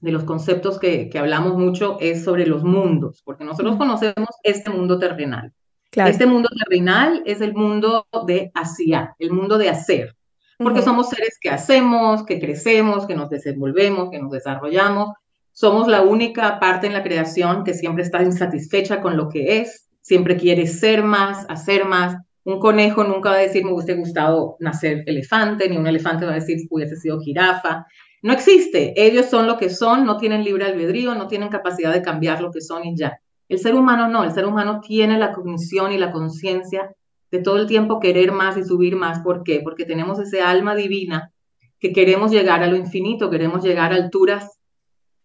de 0.00 0.12
los 0.12 0.24
conceptos 0.24 0.78
que, 0.78 1.10
que, 1.10 1.18
hablamos 1.18 1.58
mucho 1.58 1.98
es 2.00 2.24
sobre 2.24 2.46
los 2.46 2.64
mundos, 2.64 3.20
porque 3.22 3.44
nosotros 3.44 3.76
conocemos 3.76 4.30
este 4.42 4.70
mundo 4.70 4.98
terrenal. 4.98 5.52
Este 5.92 6.24
mundo 6.24 6.48
terrenal 6.56 7.22
es 7.26 7.40
el 7.40 7.52
mundo 7.52 8.06
de 8.26 8.52
hacer, 8.54 9.08
el 9.18 9.32
mundo 9.32 9.58
de 9.58 9.70
hacer, 9.70 10.14
porque 10.56 10.82
somos 10.82 11.08
seres 11.08 11.36
que 11.40 11.50
hacemos, 11.50 12.24
que 12.24 12.38
crecemos, 12.38 13.06
que 13.06 13.16
nos 13.16 13.28
desenvolvemos, 13.28 14.10
que 14.10 14.20
nos 14.20 14.30
desarrollamos. 14.30 15.10
Somos 15.52 15.88
la 15.88 16.02
única 16.02 16.60
parte 16.60 16.86
en 16.86 16.92
la 16.92 17.02
creación 17.02 17.64
que 17.64 17.74
siempre 17.74 18.04
está 18.04 18.22
insatisfecha 18.22 19.00
con 19.00 19.16
lo 19.16 19.28
que 19.28 19.58
es, 19.58 19.88
siempre 20.00 20.36
quiere 20.36 20.68
ser 20.68 21.02
más, 21.02 21.44
hacer 21.48 21.84
más. 21.84 22.16
Un 22.44 22.60
conejo 22.60 23.02
nunca 23.02 23.30
va 23.30 23.36
a 23.36 23.40
decir 23.40 23.64
me 23.64 23.72
hubiese 23.72 23.94
gustado 23.94 24.56
nacer 24.60 25.02
elefante, 25.06 25.68
ni 25.68 25.76
un 25.76 25.88
elefante 25.88 26.24
va 26.24 26.32
a 26.32 26.36
decir 26.36 26.68
hubiese 26.70 26.96
sido 26.96 27.20
jirafa. 27.20 27.84
No 28.22 28.32
existe. 28.32 28.94
Ellos 28.96 29.26
son 29.26 29.48
lo 29.48 29.58
que 29.58 29.70
son, 29.70 30.04
no 30.04 30.18
tienen 30.18 30.44
libre 30.44 30.66
albedrío, 30.66 31.16
no 31.16 31.26
tienen 31.26 31.48
capacidad 31.48 31.92
de 31.92 32.02
cambiar 32.02 32.40
lo 32.40 32.52
que 32.52 32.60
son 32.60 32.86
y 32.86 32.96
ya. 32.96 33.20
El 33.50 33.58
ser 33.58 33.74
humano 33.74 34.08
no, 34.08 34.22
el 34.22 34.30
ser 34.30 34.46
humano 34.46 34.80
tiene 34.80 35.18
la 35.18 35.32
cognición 35.32 35.90
y 35.90 35.98
la 35.98 36.12
conciencia 36.12 36.94
de 37.32 37.40
todo 37.40 37.56
el 37.56 37.66
tiempo 37.66 37.98
querer 37.98 38.30
más 38.30 38.56
y 38.56 38.62
subir 38.62 38.94
más. 38.94 39.18
¿Por 39.20 39.42
qué? 39.42 39.60
Porque 39.62 39.84
tenemos 39.84 40.20
ese 40.20 40.40
alma 40.40 40.76
divina 40.76 41.32
que 41.80 41.92
queremos 41.92 42.30
llegar 42.30 42.62
a 42.62 42.68
lo 42.68 42.76
infinito, 42.76 43.28
queremos 43.28 43.64
llegar 43.64 43.92
a 43.92 43.96
alturas 43.96 44.60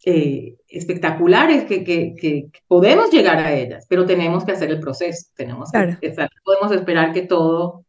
eh, 0.05 0.55
espectaculares, 0.67 1.65
que, 1.65 1.83
que, 1.83 2.49
podemos 2.67 3.11
llegar 3.11 3.38
a 3.38 3.53
ellas, 3.53 3.85
pero 3.88 4.07
tenemos 4.07 4.43
que 4.43 4.53
hacer 4.53 4.71
el 4.71 4.79
proceso, 4.79 5.27
tenemos 5.35 5.71
que, 5.71 6.15
podemos 6.43 6.71
esperar 6.71 7.13
que 7.13 7.23
todo, 7.23 7.85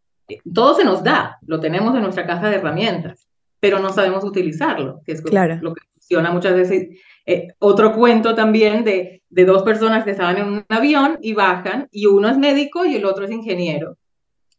todo 0.53 0.75
se 0.75 0.85
nos 0.85 1.03
da, 1.03 1.39
lo 1.47 1.61
tenemos 1.61 1.95
en 1.95 2.03
nuestra 2.03 2.27
caja 2.27 2.51
de 2.51 2.57
herramientas, 2.57 3.27
pero 3.59 3.79
no 3.79 3.91
sabemos 3.91 4.23
utilizarlo, 4.23 5.01
que 5.05 5.13
es 5.13 5.23
lo 5.63 5.75
que 5.75 5.83
funciona 5.95 6.31
muchas 6.31 6.55
veces 6.55 6.89
eh, 7.27 7.49
otro 7.59 7.93
cuento 7.93 8.35
también 8.35 8.85
de, 8.85 9.23
de 9.29 9.45
dos 9.45 9.63
personas 9.63 10.05
que 10.05 10.13
estaban 10.13 10.39
en 10.39 10.47
un 10.47 10.65
avión 10.69 11.19
y 11.21 11.35
bajan 11.35 11.89
y 11.91 12.07
uno 12.07 12.29
es 12.29 12.39
médico 12.39 12.85
y 12.85 12.95
el 12.95 13.05
otro 13.05 13.25
es 13.25 13.33
ingeniero 13.33 13.97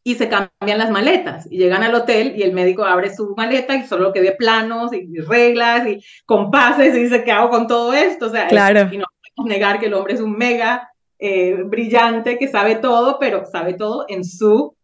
y 0.07 0.15
se 0.15 0.29
cambian 0.29 0.77
las 0.77 0.89
maletas 0.89 1.51
y 1.51 1.57
llegan 1.57 1.83
al 1.83 1.93
hotel 1.93 2.33
y 2.37 2.43
el 2.43 2.53
médico 2.53 2.85
abre 2.85 3.13
su 3.13 3.33
maleta 3.35 3.75
y 3.75 3.85
solo 3.85 4.13
que 4.13 4.21
ve 4.21 4.31
planos 4.31 4.93
y, 4.93 5.19
reglas 5.19 5.85
y 5.85 6.01
compases 6.25 6.95
y 6.95 7.03
dice, 7.03 7.25
¿qué 7.25 7.33
hago 7.33 7.49
con 7.49 7.67
todo 7.67 7.93
esto? 7.93 8.27
O 8.27 8.29
sea, 8.29 8.47
claro. 8.47 8.87
y 8.89 8.99
no 8.99 9.05
podemos 9.35 9.53
negar 9.53 9.81
que 9.81 9.87
el 9.87 9.93
hombre 9.93 10.13
es 10.13 10.21
un 10.21 10.37
mega 10.37 10.89
eh, 11.19 11.61
brillante 11.65 12.37
que 12.37 12.47
sabe 12.47 12.75
todo, 12.75 13.17
pero 13.19 13.45
sabe 13.47 13.73
todo 13.73 14.05
en 14.07 14.23
su 14.23 14.77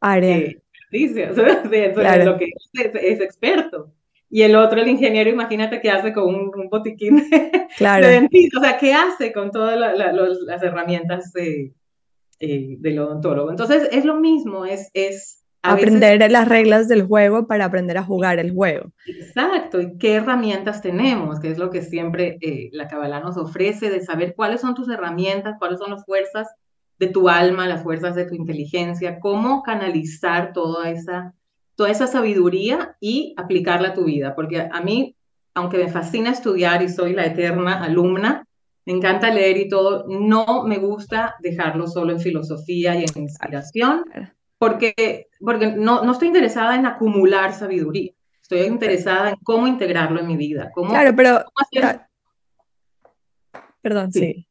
área. 0.00 0.36
Eh, 0.36 0.62
dice, 0.92 1.28
o 1.30 1.34
sea, 1.34 1.56
de, 1.62 2.24
lo 2.24 2.38
que 2.38 2.44
es, 2.74 2.94
es, 2.94 3.20
experto 3.20 3.92
y 4.30 4.42
el 4.42 4.56
otro, 4.56 4.80
el 4.80 4.88
ingeniero, 4.88 5.30
imagínate 5.30 5.80
qué 5.80 5.90
hace 5.90 6.12
con 6.12 6.34
un, 6.34 6.68
botiquín 6.70 7.16
de, 7.30 7.68
claro. 7.76 8.06
dentista, 8.06 8.58
o 8.58 8.62
sea, 8.62 8.78
qué 8.78 8.92
hace 8.92 9.32
con 9.32 9.50
todas 9.50 9.78
las 9.78 10.62
herramientas 10.62 11.32
de, 11.32 11.72
eh, 12.40 12.76
del 12.78 12.98
odontólogo. 12.98 13.50
Entonces, 13.50 13.88
es 13.90 14.04
lo 14.04 14.20
mismo, 14.20 14.64
es... 14.64 14.90
es 14.94 15.44
aprender 15.60 16.30
las 16.30 16.46
reglas 16.46 16.86
del 16.88 17.02
juego 17.02 17.46
para 17.46 17.64
aprender 17.64 17.98
a 17.98 18.04
jugar 18.04 18.38
el 18.38 18.52
juego. 18.52 18.92
Exacto, 19.06 19.80
y 19.80 19.98
qué 19.98 20.14
herramientas 20.14 20.80
tenemos, 20.82 21.40
que 21.40 21.50
es 21.50 21.58
lo 21.58 21.70
que 21.70 21.82
siempre 21.82 22.38
eh, 22.40 22.70
la 22.72 22.86
Kabbalah 22.86 23.20
nos 23.20 23.36
ofrece, 23.36 23.90
de 23.90 24.00
saber 24.00 24.34
cuáles 24.36 24.60
son 24.60 24.74
tus 24.74 24.88
herramientas, 24.88 25.56
cuáles 25.58 25.80
son 25.80 25.90
las 25.90 26.04
fuerzas 26.04 26.48
de 26.98 27.08
tu 27.08 27.28
alma, 27.28 27.66
las 27.66 27.82
fuerzas 27.82 28.14
de 28.14 28.24
tu 28.24 28.34
inteligencia, 28.34 29.18
cómo 29.20 29.62
canalizar 29.62 30.52
toda 30.52 30.90
esa 30.90 31.34
toda 31.78 31.90
esa 31.90 32.08
sabiduría 32.08 32.96
y 32.98 33.34
aplicarla 33.36 33.90
a 33.90 33.94
tu 33.94 34.02
vida, 34.02 34.34
porque 34.34 34.68
a 34.68 34.80
mí, 34.80 35.14
aunque 35.54 35.78
me 35.78 35.88
fascina 35.88 36.30
estudiar 36.30 36.82
y 36.82 36.88
soy 36.88 37.12
la 37.12 37.24
eterna 37.24 37.84
alumna, 37.84 38.44
me 38.84 38.94
encanta 38.94 39.32
leer 39.32 39.58
y 39.58 39.68
todo, 39.68 40.04
no 40.08 40.64
me 40.64 40.78
gusta 40.78 41.36
dejarlo 41.38 41.86
solo 41.86 42.10
en 42.10 42.18
filosofía 42.18 42.96
y 42.96 43.04
en 43.04 43.22
inspiración, 43.22 44.02
porque, 44.58 45.28
porque 45.38 45.68
no, 45.68 46.02
no 46.02 46.10
estoy 46.10 46.26
interesada 46.26 46.74
en 46.74 46.84
acumular 46.84 47.54
sabiduría, 47.54 48.10
estoy 48.42 48.62
interesada 48.62 49.30
en 49.30 49.36
cómo 49.44 49.68
integrarlo 49.68 50.18
en 50.18 50.26
mi 50.26 50.36
vida, 50.36 50.72
cómo, 50.74 50.90
claro, 50.90 51.14
pero, 51.14 51.44
Perdón, 53.80 54.10
sí. 54.10 54.48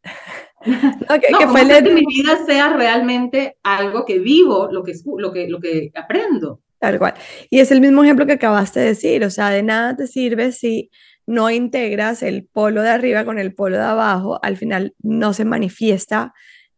que, 0.62 1.48
fue 1.48 1.68
que 1.68 1.94
mi 1.94 2.06
vida 2.06 2.46
sea 2.46 2.70
realmente 2.70 3.58
algo 3.64 4.06
que 4.06 4.18
vivo, 4.18 4.70
lo 4.72 4.82
que, 4.82 4.94
lo 5.18 5.34
que, 5.34 5.50
lo 5.50 5.60
que 5.60 5.92
aprendo. 5.94 6.62
Tal 6.80 7.00
cual. 7.00 7.16
Y 7.50 7.60
es 7.60 7.72
el 7.72 7.82
mismo 7.82 8.04
ejemplo 8.04 8.26
que 8.26 8.34
acabaste 8.34 8.80
de 8.80 8.86
decir, 8.88 9.24
o 9.24 9.30
sea, 9.30 9.50
de 9.50 9.64
nada 9.64 9.96
te 9.96 10.08
sirve 10.08 10.52
si 10.52 10.92
no 11.26 11.50
integras 11.50 12.24
el 12.24 12.46
polo 12.46 12.82
de 12.82 12.90
arriba 12.90 13.26
con 13.26 13.40
el 13.40 13.54
polo 13.54 13.78
de 13.78 13.84
abajo, 13.84 14.40
al 14.44 14.58
final 14.58 14.96
no 15.02 15.34
se 15.34 15.44
manifiesta 15.44 16.34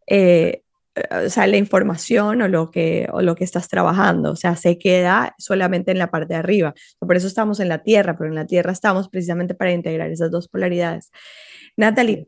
eh, 0.07 0.63
o 1.25 1.29
sea, 1.29 1.47
la 1.47 1.57
información 1.57 2.41
o 2.41 2.47
lo, 2.47 2.71
que, 2.71 3.07
o 3.11 3.21
lo 3.21 3.35
que 3.35 3.43
estás 3.43 3.67
trabajando, 3.67 4.31
o 4.31 4.35
sea, 4.35 4.55
se 4.55 4.77
queda 4.77 5.35
solamente 5.37 5.91
en 5.91 5.99
la 5.99 6.11
parte 6.11 6.33
de 6.33 6.39
arriba. 6.39 6.73
Por 6.99 7.15
eso 7.15 7.27
estamos 7.27 7.59
en 7.59 7.69
la 7.69 7.83
Tierra, 7.83 8.17
pero 8.17 8.29
en 8.29 8.35
la 8.35 8.45
Tierra 8.45 8.71
estamos 8.71 9.09
precisamente 9.09 9.53
para 9.53 9.71
integrar 9.71 10.09
esas 10.11 10.31
dos 10.31 10.47
polaridades. 10.47 11.11
Natalie, 11.77 12.27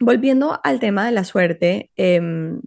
volviendo 0.00 0.60
al 0.64 0.80
tema 0.80 1.06
de 1.06 1.12
la 1.12 1.24
suerte, 1.24 1.90
em, 1.96 2.60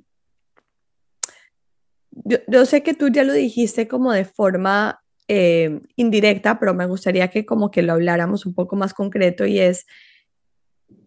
yo, 2.12 2.66
sé 2.66 2.84
que 2.84 2.94
tú 2.94 3.10
ya 3.10 3.24
lo 3.24 3.34
dijiste 3.34 3.88
como 3.88 4.12
de 4.12 4.26
forma 4.26 5.02
em, 5.28 5.82
indirecta, 5.96 6.60
pero 6.60 6.74
me 6.74 6.86
gustaría 6.86 7.30
que 7.30 7.46
como 7.46 7.72
que 7.72 7.82
lo 7.82 7.94
habláramos 7.94 8.46
un 8.46 8.54
poco 8.54 8.76
más 8.76 8.94
concreto 8.94 9.46
y 9.46 9.60
es, 9.60 9.86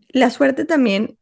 la 0.08 0.30
suerte 0.30 0.64
también 0.64 1.18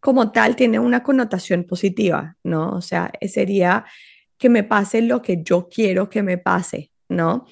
como 0.00 0.32
tal 0.32 0.56
tiene 0.56 0.78
una 0.78 1.02
connotación 1.02 1.64
positiva, 1.64 2.36
¿no? 2.42 2.70
O 2.70 2.80
sea, 2.80 3.12
sería 3.28 3.84
que 4.38 4.48
me 4.48 4.64
pase 4.64 5.02
lo 5.02 5.20
que 5.20 5.42
yo 5.42 5.68
quiero 5.68 6.08
que 6.08 6.22
me 6.22 6.38
pase, 6.38 6.90
¿no? 7.08 7.46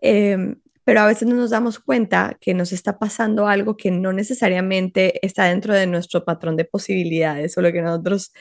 Em, 0.00 0.56
pero 0.84 1.00
a 1.00 1.06
veces 1.06 1.28
no 1.28 1.36
nos 1.36 1.50
damos 1.50 1.78
cuenta 1.78 2.36
que 2.40 2.54
nos 2.54 2.72
está 2.72 2.98
pasando 2.98 3.46
algo 3.46 3.76
que 3.76 3.92
no 3.92 4.12
necesariamente 4.12 5.24
está 5.24 5.44
dentro 5.44 5.74
de 5.74 5.86
nuestro 5.86 6.24
patrón 6.24 6.56
de 6.56 6.64
posibilidades 6.64 7.56
o 7.56 7.62
lo 7.62 7.72
que 7.72 7.82
nosotros 7.82 8.32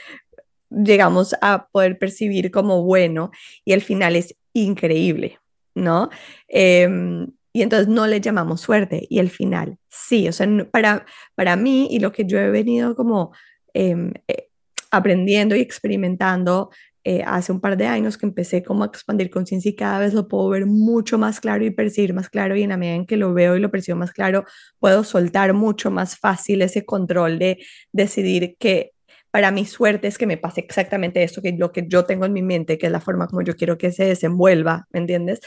llegamos 0.72 1.36
a 1.42 1.68
poder 1.72 1.98
percibir 2.00 2.52
como 2.52 2.84
bueno 2.84 3.32
y 3.66 3.74
al 3.74 3.82
final 3.82 4.16
es 4.16 4.36
increíble, 4.54 5.40
¿no? 5.76 6.10
Em, 6.48 7.28
y 7.54 7.62
entonces 7.62 7.88
no 7.88 8.08
le 8.08 8.22
llamamos 8.22 8.62
suerte 8.62 9.06
y 9.10 9.20
al 9.20 9.30
final 9.30 9.78
sí, 9.90 10.28
o 10.28 10.32
sea, 10.32 10.48
para, 10.72 11.06
para 11.36 11.56
mí 11.56 11.88
y 11.92 12.00
lo 12.00 12.12
que 12.12 12.26
yo 12.26 12.40
he 12.40 12.50
venido 12.50 12.96
como 12.96 13.34
em, 13.74 14.14
eh, 14.28 14.48
aprendiendo 14.92 15.56
y 15.56 15.62
experimentando 15.62 16.70
eh, 17.04 17.24
hace 17.26 17.52
un 17.52 17.60
par 17.60 17.78
de 17.78 17.88
años 17.88 18.18
que 18.18 18.28
empecé 18.28 18.62
como 18.62 18.84
a 18.84 18.88
expandir 18.88 19.32
conciencia 19.32 19.70
y 19.72 19.76
cada 19.76 20.00
vez 20.00 20.14
lo 20.14 20.28
puedo 20.28 20.50
ver 20.50 20.68
mucho 20.68 21.18
más 21.18 21.40
claro 21.40 21.66
y 21.66 21.72
percibir 21.72 22.14
más 22.14 22.30
claro 22.30 22.56
y 22.56 22.62
en 22.62 22.70
la 22.70 22.78
medida 22.78 22.96
en 22.96 23.08
que 23.08 23.18
lo 23.18 23.34
veo 23.34 23.56
y 23.58 23.60
lo 23.60 23.72
percibo 23.72 23.98
más 23.98 24.12
claro, 24.12 24.46
puedo 24.80 25.04
soltar 25.04 25.54
mucho 25.54 25.90
más 25.90 26.18
fácil 26.18 26.62
ese 26.62 26.86
control 26.86 27.40
de 27.40 27.58
decidir 27.92 28.56
que 28.60 28.92
para 29.32 29.52
mi 29.52 29.66
suerte 29.66 30.08
es 30.08 30.18
que 30.18 30.28
me 30.28 30.38
pase 30.38 30.62
exactamente 30.62 31.24
esto, 31.24 31.42
que 31.42 31.54
lo 31.54 31.72
que 31.72 31.86
yo 31.88 32.06
tengo 32.06 32.26
en 32.26 32.34
mi 32.34 32.42
mente, 32.42 32.78
que 32.78 32.88
es 32.88 32.92
la 32.92 33.00
forma 33.00 33.28
como 33.28 33.42
yo 33.42 33.56
quiero 33.56 33.78
que 33.78 33.92
se 33.92 34.06
desenvuelva, 34.06 34.88
¿me 34.92 35.00
entiendes? 35.00 35.40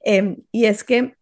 Em, 0.00 0.38
y 0.52 0.64
es 0.64 0.84
que 0.84 1.14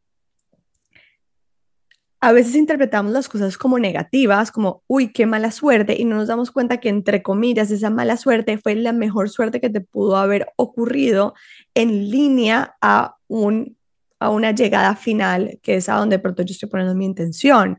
a 2.24 2.32
veces 2.32 2.54
interpretamos 2.54 3.12
las 3.12 3.28
cosas 3.28 3.58
como 3.58 3.78
negativas, 3.78 4.50
como, 4.50 4.82
uy, 4.86 5.12
qué 5.12 5.26
mala 5.26 5.50
suerte, 5.50 5.94
y 5.98 6.06
no 6.06 6.16
nos 6.16 6.28
damos 6.28 6.50
cuenta 6.50 6.78
que, 6.78 6.88
entre 6.88 7.22
comillas, 7.22 7.70
esa 7.70 7.90
mala 7.90 8.16
suerte 8.16 8.56
fue 8.56 8.74
la 8.76 8.94
mejor 8.94 9.28
suerte 9.28 9.60
que 9.60 9.68
te 9.68 9.82
pudo 9.82 10.16
haber 10.16 10.46
ocurrido 10.56 11.34
en 11.74 12.10
línea 12.10 12.76
a, 12.80 13.16
un, 13.28 13.76
a 14.20 14.30
una 14.30 14.52
llegada 14.52 14.96
final, 14.96 15.58
que 15.62 15.76
es 15.76 15.90
a 15.90 15.96
donde 15.96 16.18
pronto 16.18 16.42
yo 16.42 16.52
estoy 16.52 16.70
poniendo 16.70 16.94
mi 16.94 17.04
intención. 17.04 17.78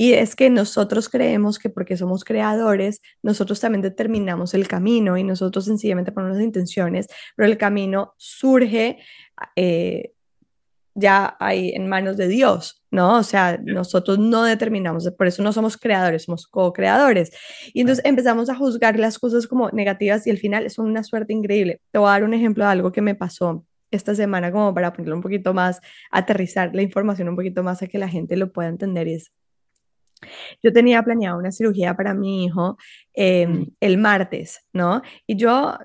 Y 0.00 0.12
es 0.12 0.36
que 0.36 0.48
nosotros 0.48 1.08
creemos 1.08 1.58
que 1.58 1.70
porque 1.70 1.96
somos 1.96 2.24
creadores, 2.24 3.02
nosotros 3.20 3.58
también 3.58 3.82
determinamos 3.82 4.54
el 4.54 4.68
camino 4.68 5.18
y 5.18 5.24
nosotros 5.24 5.64
sencillamente 5.64 6.12
ponemos 6.12 6.40
intenciones, 6.40 7.08
pero 7.34 7.48
el 7.48 7.58
camino 7.58 8.14
surge 8.16 8.98
eh, 9.56 10.12
ya 10.94 11.36
ahí 11.40 11.70
en 11.74 11.88
manos 11.88 12.16
de 12.16 12.28
Dios, 12.28 12.84
¿no? 12.92 13.18
O 13.18 13.22
sea, 13.24 13.58
nosotros 13.64 14.20
no 14.20 14.44
determinamos, 14.44 15.10
por 15.18 15.26
eso 15.26 15.42
no 15.42 15.52
somos 15.52 15.76
creadores, 15.76 16.24
somos 16.24 16.46
co-creadores. 16.46 17.32
Y 17.74 17.80
entonces 17.80 18.04
empezamos 18.04 18.50
a 18.50 18.54
juzgar 18.54 19.00
las 19.00 19.18
cosas 19.18 19.48
como 19.48 19.68
negativas 19.70 20.28
y 20.28 20.30
al 20.30 20.38
final 20.38 20.70
son 20.70 20.86
una 20.86 21.02
suerte 21.02 21.32
increíble. 21.32 21.80
Te 21.90 21.98
voy 21.98 22.08
a 22.08 22.12
dar 22.12 22.24
un 22.24 22.34
ejemplo 22.34 22.64
de 22.64 22.70
algo 22.70 22.92
que 22.92 23.02
me 23.02 23.16
pasó 23.16 23.64
esta 23.90 24.14
semana 24.14 24.52
como 24.52 24.72
para 24.74 24.92
ponerlo 24.92 25.16
un 25.16 25.22
poquito 25.22 25.54
más, 25.54 25.80
aterrizar 26.12 26.72
la 26.72 26.82
información 26.82 27.28
un 27.28 27.36
poquito 27.36 27.64
más 27.64 27.82
a 27.82 27.88
que 27.88 27.98
la 27.98 28.08
gente 28.08 28.36
lo 28.36 28.52
pueda 28.52 28.68
entender 28.68 29.08
y 29.08 29.14
es 29.14 29.32
yo 30.62 30.72
tenía 30.72 31.02
planeado 31.02 31.38
una 31.38 31.52
cirugía 31.52 31.94
para 31.94 32.14
mi 32.14 32.44
hijo 32.44 32.76
em, 33.14 33.66
el 33.80 33.98
martes, 33.98 34.60
¿no? 34.72 35.02
Y 35.26 35.36
yo, 35.36 35.76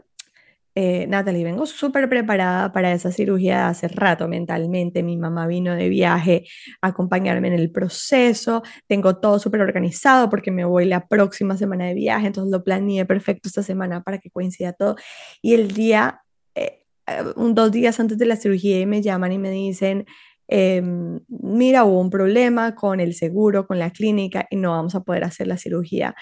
eh, 0.75 1.05
Natalie, 1.07 1.43
vengo 1.43 1.65
súper 1.65 2.09
preparada 2.09 2.71
para 2.71 2.93
esa 2.93 3.11
cirugía 3.11 3.67
hace 3.67 3.87
rato 3.87 4.27
mentalmente. 4.27 5.03
Mi 5.03 5.17
mamá 5.17 5.45
vino 5.47 5.75
de 5.75 5.89
viaje 5.89 6.45
a 6.81 6.87
acompañarme 6.87 7.49
en 7.49 7.53
el 7.53 7.71
proceso. 7.71 8.63
Tengo 8.87 9.17
todo 9.17 9.39
súper 9.39 9.61
organizado 9.61 10.29
porque 10.29 10.51
me 10.51 10.65
voy 10.65 10.85
la 10.85 11.07
próxima 11.07 11.57
semana 11.57 11.85
de 11.85 11.93
viaje, 11.93 12.27
entonces 12.27 12.51
lo 12.51 12.63
planeé 12.63 13.05
perfecto 13.05 13.49
esta 13.49 13.63
semana 13.63 14.01
para 14.03 14.17
que 14.17 14.31
coincida 14.31 14.73
todo. 14.73 14.95
Y 15.41 15.53
el 15.53 15.73
día, 15.73 16.21
eh, 16.55 16.83
eh, 17.07 17.23
dos 17.35 17.71
días 17.71 17.99
antes 17.99 18.17
de 18.17 18.25
la 18.25 18.35
cirugía, 18.35 18.85
me 18.87 19.01
llaman 19.01 19.31
y 19.31 19.37
me 19.37 19.51
dicen, 19.51 20.05
Em, 20.47 21.19
mira, 21.27 21.85
hubo 21.85 21.99
un 21.99 22.09
problema 22.09 22.75
con 22.75 22.99
el 22.99 23.13
seguro, 23.13 23.65
con 23.65 23.79
la 23.79 23.91
clínica 23.91 24.47
y 24.49 24.57
no 24.57 24.71
vamos 24.71 24.95
a 24.95 25.01
poder 25.01 25.23
hacer 25.23 25.47
la 25.47 25.57
cirugía. 25.57 26.15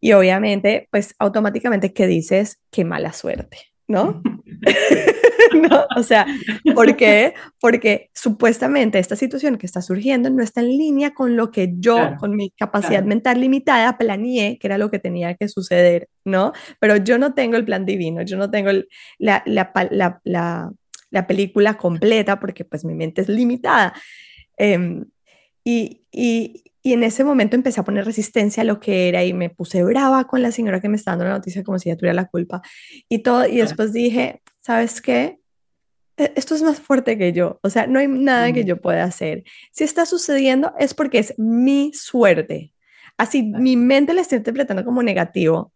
Y 0.00 0.12
obviamente, 0.12 0.88
pues 0.90 1.14
automáticamente, 1.18 1.92
¿qué 1.92 2.06
dices? 2.06 2.60
Qué 2.70 2.84
mala 2.84 3.12
suerte, 3.12 3.58
¿no? 3.88 4.22
¿No? 5.70 5.86
O 5.96 6.02
sea, 6.02 6.26
¿por 6.74 6.96
qué? 6.96 7.34
Porque 7.60 8.10
supuestamente 8.14 8.98
esta 8.98 9.16
situación 9.16 9.56
que 9.56 9.66
está 9.66 9.82
surgiendo 9.82 10.30
no 10.30 10.42
está 10.42 10.60
en 10.60 10.68
línea 10.68 11.14
con 11.14 11.36
lo 11.36 11.50
que 11.50 11.72
yo, 11.78 12.16
con 12.18 12.36
mi 12.36 12.50
capacidad 12.50 13.02
mental 13.02 13.40
limitada, 13.40 13.96
planeé 13.96 14.58
que 14.58 14.66
era 14.66 14.78
lo 14.78 14.90
que 14.90 14.98
tenía 14.98 15.34
que 15.34 15.48
suceder, 15.48 16.08
¿no? 16.24 16.52
Pero 16.80 16.96
yo 16.96 17.18
no 17.18 17.34
tengo 17.34 17.56
el 17.56 17.64
plan 17.64 17.86
divino, 17.86 18.22
yo 18.22 18.36
no 18.36 18.50
tengo 18.50 18.70
la, 19.18 19.42
la, 19.46 19.72
la, 19.90 20.20
la 20.22 20.70
película 21.26 21.76
completa 21.76 22.38
porque 22.40 22.64
pues 22.64 22.84
mi 22.84 22.94
mente 22.94 23.22
es 23.22 23.28
limitada. 23.28 23.94
Em, 24.56 25.04
y, 25.64 26.02
y, 26.10 26.64
y, 26.82 26.92
en 26.92 27.02
ese 27.02 27.24
momento 27.24 27.56
empecé 27.56 27.80
a 27.80 27.84
poner 27.84 28.04
resistencia 28.04 28.62
a 28.62 28.66
lo 28.66 28.80
que 28.80 29.08
era 29.08 29.24
y 29.24 29.32
me 29.32 29.50
puse 29.50 29.82
brava 29.84 30.26
con 30.26 30.42
la 30.42 30.52
señora 30.52 30.80
que 30.80 30.88
me 30.88 30.96
está 30.96 31.12
dando 31.12 31.24
la 31.26 31.32
noticia 31.32 31.62
como 31.62 31.78
si 31.78 31.88
ella 31.88 31.98
tuviera 31.98 32.14
la 32.14 32.28
culpa 32.28 32.62
y 33.08 33.20
todo. 33.20 33.46
Y 33.46 33.58
después 33.58 33.92
dije, 33.92 34.42
¿sabes 34.60 35.00
qué? 35.00 35.40
E, 36.16 36.32
esto 36.36 36.54
es 36.54 36.62
más 36.62 36.80
fuerte 36.80 37.16
que 37.18 37.32
yo, 37.32 37.60
o 37.62 37.70
sea, 37.70 37.86
no 37.86 37.98
hay 37.98 38.08
nada 38.08 38.52
que 38.52 38.64
yo 38.64 38.80
pueda 38.80 39.04
hacer. 39.04 39.44
Si 39.72 39.84
está 39.84 40.06
sucediendo 40.06 40.74
es 40.78 40.94
porque 40.94 41.18
es 41.18 41.34
mi 41.38 41.92
suerte. 41.94 42.72
Así 43.16 43.42
mi 43.42 43.76
mente 43.76 44.14
la 44.14 44.22
estoy 44.22 44.38
interpretando 44.38 44.84
como 44.84 45.02
negativo. 45.02 45.72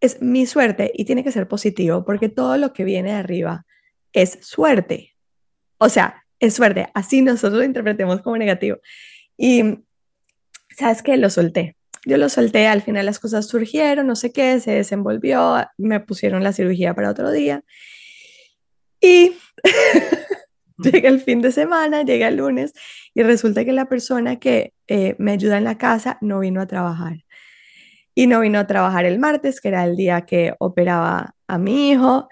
Es 0.00 0.20
mi 0.20 0.46
suerte 0.46 0.90
y 0.94 1.04
tiene 1.04 1.24
que 1.24 1.32
ser 1.32 1.48
positivo 1.48 2.04
porque 2.04 2.28
todo 2.28 2.56
lo 2.56 2.72
que 2.72 2.84
viene 2.84 3.10
de 3.10 3.16
arriba 3.16 3.66
es 4.12 4.38
suerte. 4.42 5.14
O 5.78 5.88
sea, 5.88 6.24
es 6.38 6.54
suerte. 6.54 6.88
Así 6.94 7.22
nosotros 7.22 7.58
lo 7.58 7.64
interpretemos 7.64 8.20
como 8.22 8.36
negativo. 8.36 8.78
Y, 9.36 9.84
¿sabes 10.76 11.02
qué? 11.02 11.16
Lo 11.16 11.30
solté. 11.30 11.76
Yo 12.04 12.16
lo 12.16 12.28
solté, 12.28 12.66
al 12.66 12.82
final 12.82 13.06
las 13.06 13.20
cosas 13.20 13.46
surgieron, 13.46 14.08
no 14.08 14.16
sé 14.16 14.32
qué, 14.32 14.58
se 14.58 14.72
desenvolvió, 14.72 15.64
me 15.78 16.00
pusieron 16.00 16.42
la 16.42 16.52
cirugía 16.52 16.94
para 16.94 17.10
otro 17.10 17.30
día. 17.30 17.62
Y 19.00 19.36
llega 20.78 21.08
el 21.08 21.20
fin 21.20 21.42
de 21.42 21.52
semana, 21.52 22.02
llega 22.02 22.26
el 22.26 22.36
lunes 22.36 22.72
y 23.14 23.22
resulta 23.22 23.64
que 23.64 23.72
la 23.72 23.86
persona 23.86 24.40
que 24.40 24.72
eh, 24.88 25.14
me 25.18 25.32
ayuda 25.32 25.58
en 25.58 25.64
la 25.64 25.78
casa 25.78 26.18
no 26.20 26.40
vino 26.40 26.60
a 26.60 26.66
trabajar. 26.66 27.24
Y 28.14 28.26
no 28.26 28.40
vino 28.40 28.58
a 28.58 28.66
trabajar 28.66 29.04
el 29.04 29.18
martes, 29.18 29.60
que 29.60 29.68
era 29.68 29.84
el 29.84 29.96
día 29.96 30.22
que 30.22 30.54
operaba 30.58 31.34
a 31.46 31.58
mi 31.58 31.90
hijo. 31.90 32.28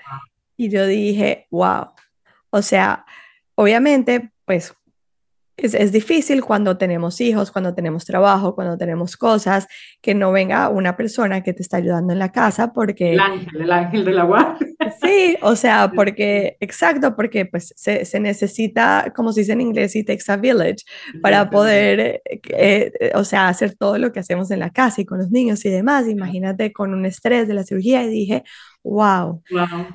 Y 0.61 0.69
yo 0.69 0.87
dije, 0.87 1.47
wow, 1.51 1.87
o 2.51 2.61
sea, 2.61 3.07
obviamente, 3.55 4.31
pues 4.45 4.75
es, 5.57 5.73
es, 5.73 5.91
difícil 5.91 6.45
cuando 6.45 6.77
tenemos 6.77 7.19
hijos, 7.23 7.51
cuando 7.51 7.73
tenemos 7.75 8.05
trabajo, 8.05 8.55
cuando 8.55 8.77
tenemos 8.77 9.17
cosas, 9.17 9.67
que 10.03 10.15
no 10.15 10.33
venga 10.33 10.69
una 10.69 10.99
persona 10.99 11.43
que 11.43 11.55
te 11.55 11.63
está 11.63 11.79
ayudando 11.79 12.13
en 12.13 12.19
la 12.19 12.31
casa 12.31 12.75
porque... 12.75 13.15
El 13.15 13.21
ángel, 13.21 13.63
el 13.63 13.73
ángel 13.73 14.05
de 14.05 14.13
la 14.13 14.25
guardia. 14.25 14.67
Sí, 15.01 15.39
o 15.41 15.57
sea, 15.57 15.91
porque, 15.97 16.59
exacto, 16.61 17.17
porque 17.17 17.47
pues 17.47 17.73
se, 17.75 18.05
se 18.05 18.21
necesita, 18.21 19.15
como 19.17 19.33
se 19.33 19.41
dice 19.41 19.53
en 19.53 19.63
inglés, 19.63 19.97
it 19.97 20.09
takes 20.09 20.31
a 20.31 20.37
village 20.37 20.85
para 21.23 21.49
poder, 21.49 22.01
eh, 22.01 22.21
eh, 22.51 23.13
o 23.15 23.25
sea, 23.25 23.49
hacer 23.49 23.77
todo 23.77 23.97
lo 23.97 24.13
que 24.13 24.21
hacemos 24.21 24.51
en 24.51 24.59
la 24.59 24.69
casa 24.69 25.01
y 25.01 25.07
con 25.07 25.17
los 25.21 25.31
niños 25.31 25.65
y 25.65 25.71
demás. 25.71 26.07
Imagínate 26.07 26.71
con 26.71 26.93
un 26.93 27.07
estrés 27.07 27.49
de 27.49 27.55
la 27.55 27.65
cirugía 27.65 28.03
y 28.05 28.11
dije, 28.11 28.45
wow. 28.83 29.43
Wow 29.51 29.87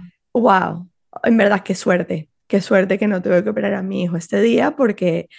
wow, 0.42 0.90
en 1.24 1.38
verdad 1.38 1.64
qué 1.64 1.76
suerte, 1.76 2.30
qué 2.48 2.62
suerte 2.62 2.98
que 2.98 3.08
no 3.08 3.22
tuve 3.22 3.44
que 3.44 3.50
operar 3.50 3.74
a 3.74 3.82
mi 3.82 4.04
hijo 4.04 4.18
este 4.18 4.42
día 4.42 4.76
porque 4.76 5.30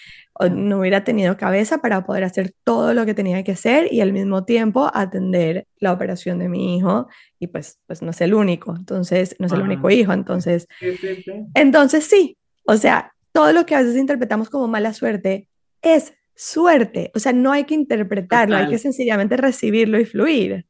no 0.50 0.80
hubiera 0.80 1.04
tenido 1.04 1.36
cabeza 1.36 1.78
para 1.78 2.04
poder 2.04 2.24
hacer 2.24 2.52
todo 2.64 2.92
lo 2.92 3.06
que 3.06 3.14
tenía 3.14 3.42
que 3.42 3.52
hacer 3.52 3.92
y 3.92 4.00
al 4.00 4.12
mismo 4.12 4.44
tiempo 4.44 4.90
atender 4.92 5.66
la 5.78 5.92
operación 5.92 6.38
de 6.38 6.48
mi 6.48 6.76
hijo 6.76 7.08
y 7.38 7.46
pues, 7.46 7.80
pues 7.86 8.02
no 8.02 8.10
es 8.10 8.20
el 8.20 8.34
único, 8.34 8.74
entonces 8.76 9.34
no 9.38 9.46
es 9.46 9.52
el 9.52 9.62
único 9.62 9.88
hijo, 9.90 10.12
entonces, 10.12 10.66
entonces 11.54 12.04
sí, 12.04 12.36
o 12.66 12.76
sea, 12.76 13.12
todo 13.32 13.52
lo 13.52 13.64
que 13.64 13.74
a 13.74 13.80
veces 13.80 13.96
interpretamos 13.96 14.50
como 14.50 14.68
mala 14.68 14.92
suerte 14.92 15.48
es 15.80 16.12
suerte, 16.34 17.10
o 17.14 17.18
sea, 17.18 17.32
no 17.32 17.52
hay 17.52 17.64
que 17.64 17.74
interpretarlo, 17.74 18.56
hay 18.56 18.68
que 18.68 18.78
sencillamente 18.78 19.36
recibirlo 19.36 19.98
y 19.98 20.04
fluir. 20.04 20.66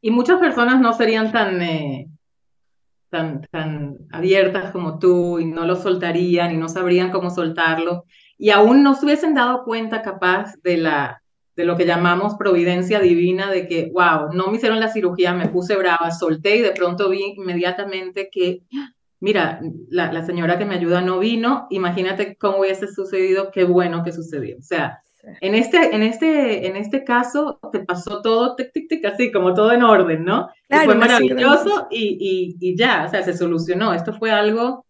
Y 0.00 0.10
muchas 0.10 0.38
personas 0.38 0.80
no 0.80 0.92
serían 0.92 1.32
tan, 1.32 1.60
eh, 1.60 2.08
tan, 3.08 3.42
tan 3.50 3.98
abiertas 4.10 4.70
como 4.72 4.98
tú 4.98 5.38
y 5.38 5.46
no 5.46 5.66
lo 5.66 5.76
soltarían 5.76 6.52
y 6.52 6.56
no 6.56 6.68
sabrían 6.68 7.10
cómo 7.10 7.30
soltarlo 7.30 8.04
y 8.38 8.50
aún 8.50 8.82
no 8.82 8.94
se 8.94 9.06
hubiesen 9.06 9.34
dado 9.34 9.64
cuenta 9.64 10.02
capaz 10.02 10.54
de, 10.62 10.76
la, 10.76 11.22
de 11.54 11.64
lo 11.64 11.76
que 11.76 11.86
llamamos 11.86 12.36
providencia 12.36 13.00
divina, 13.00 13.50
de 13.50 13.66
que, 13.66 13.90
wow, 13.92 14.32
no 14.32 14.48
me 14.48 14.56
hicieron 14.56 14.80
la 14.80 14.92
cirugía, 14.92 15.32
me 15.32 15.48
puse 15.48 15.76
brava, 15.76 16.10
solté 16.10 16.56
y 16.56 16.62
de 16.62 16.72
pronto 16.72 17.08
vi 17.08 17.34
inmediatamente 17.36 18.28
que, 18.30 18.62
mira, 19.20 19.60
la, 19.88 20.12
la 20.12 20.24
señora 20.24 20.58
que 20.58 20.66
me 20.66 20.74
ayuda 20.74 21.00
no 21.00 21.18
vino, 21.18 21.66
imagínate 21.70 22.36
cómo 22.36 22.58
hubiese 22.60 22.88
sucedido, 22.88 23.50
qué 23.50 23.64
bueno 23.64 24.04
que 24.04 24.12
sucedió. 24.12 24.58
O 24.58 24.62
sea, 24.62 25.02
en 25.40 25.54
este, 25.54 25.94
en 25.94 26.02
este, 26.02 26.66
en 26.66 26.76
este 26.76 27.04
caso 27.04 27.58
te 27.72 27.80
pasó 27.80 28.22
todo 28.22 28.54
tic, 28.56 28.72
tic, 28.72 28.88
tic, 28.88 29.04
así 29.04 29.32
como 29.32 29.54
todo 29.54 29.72
en 29.72 29.82
orden, 29.82 30.24
¿no? 30.24 30.48
fue 30.68 30.94
maravilloso 30.94 31.88
y, 31.90 32.16
y, 32.20 32.56
y, 32.60 32.76
ya, 32.76 33.04
o 33.06 33.10
sea, 33.10 33.22
se 33.22 33.36
solucionó. 33.36 33.92
Esto 33.92 34.12
fue 34.12 34.30
algo 34.30 34.86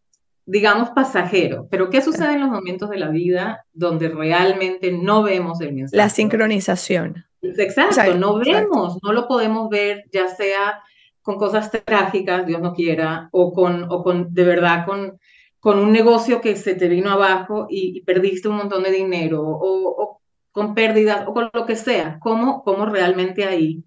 digamos, 0.46 0.90
pasajero. 0.90 1.66
Pero 1.70 1.90
¿qué 1.90 2.00
sucede 2.00 2.34
en 2.34 2.40
los 2.40 2.50
momentos 2.50 2.88
de 2.88 2.98
la 2.98 3.08
vida 3.08 3.66
donde 3.72 4.08
realmente 4.08 4.92
no 4.92 5.22
vemos 5.22 5.60
el 5.60 5.74
mensaje? 5.74 5.96
La 5.96 6.08
sincronización. 6.08 7.24
Exacto, 7.42 8.14
no 8.14 8.38
vemos, 8.38 8.98
no 9.02 9.12
lo 9.12 9.28
podemos 9.28 9.68
ver, 9.68 10.04
ya 10.12 10.28
sea 10.28 10.80
con 11.22 11.36
cosas 11.36 11.70
trágicas, 11.70 12.46
Dios 12.46 12.60
no 12.60 12.72
quiera, 12.72 13.28
o 13.32 13.52
con, 13.52 13.86
o 13.90 14.02
con 14.02 14.32
de 14.32 14.44
verdad, 14.44 14.86
con, 14.86 15.18
con 15.58 15.78
un 15.78 15.92
negocio 15.92 16.40
que 16.40 16.54
se 16.56 16.74
te 16.74 16.88
vino 16.88 17.10
abajo 17.10 17.66
y, 17.68 18.02
perdiste 18.02 18.48
un 18.48 18.56
montón 18.56 18.84
de 18.84 18.92
dinero, 18.92 19.42
o, 19.42 20.02
o, 20.02 20.20
con 20.56 20.74
pérdidas, 20.74 21.28
o 21.28 21.34
con 21.34 21.50
lo 21.52 21.66
que 21.66 21.76
sea, 21.76 22.18
cómo, 22.18 22.62
cómo 22.64 22.86
realmente 22.86 23.44
ahí 23.44 23.84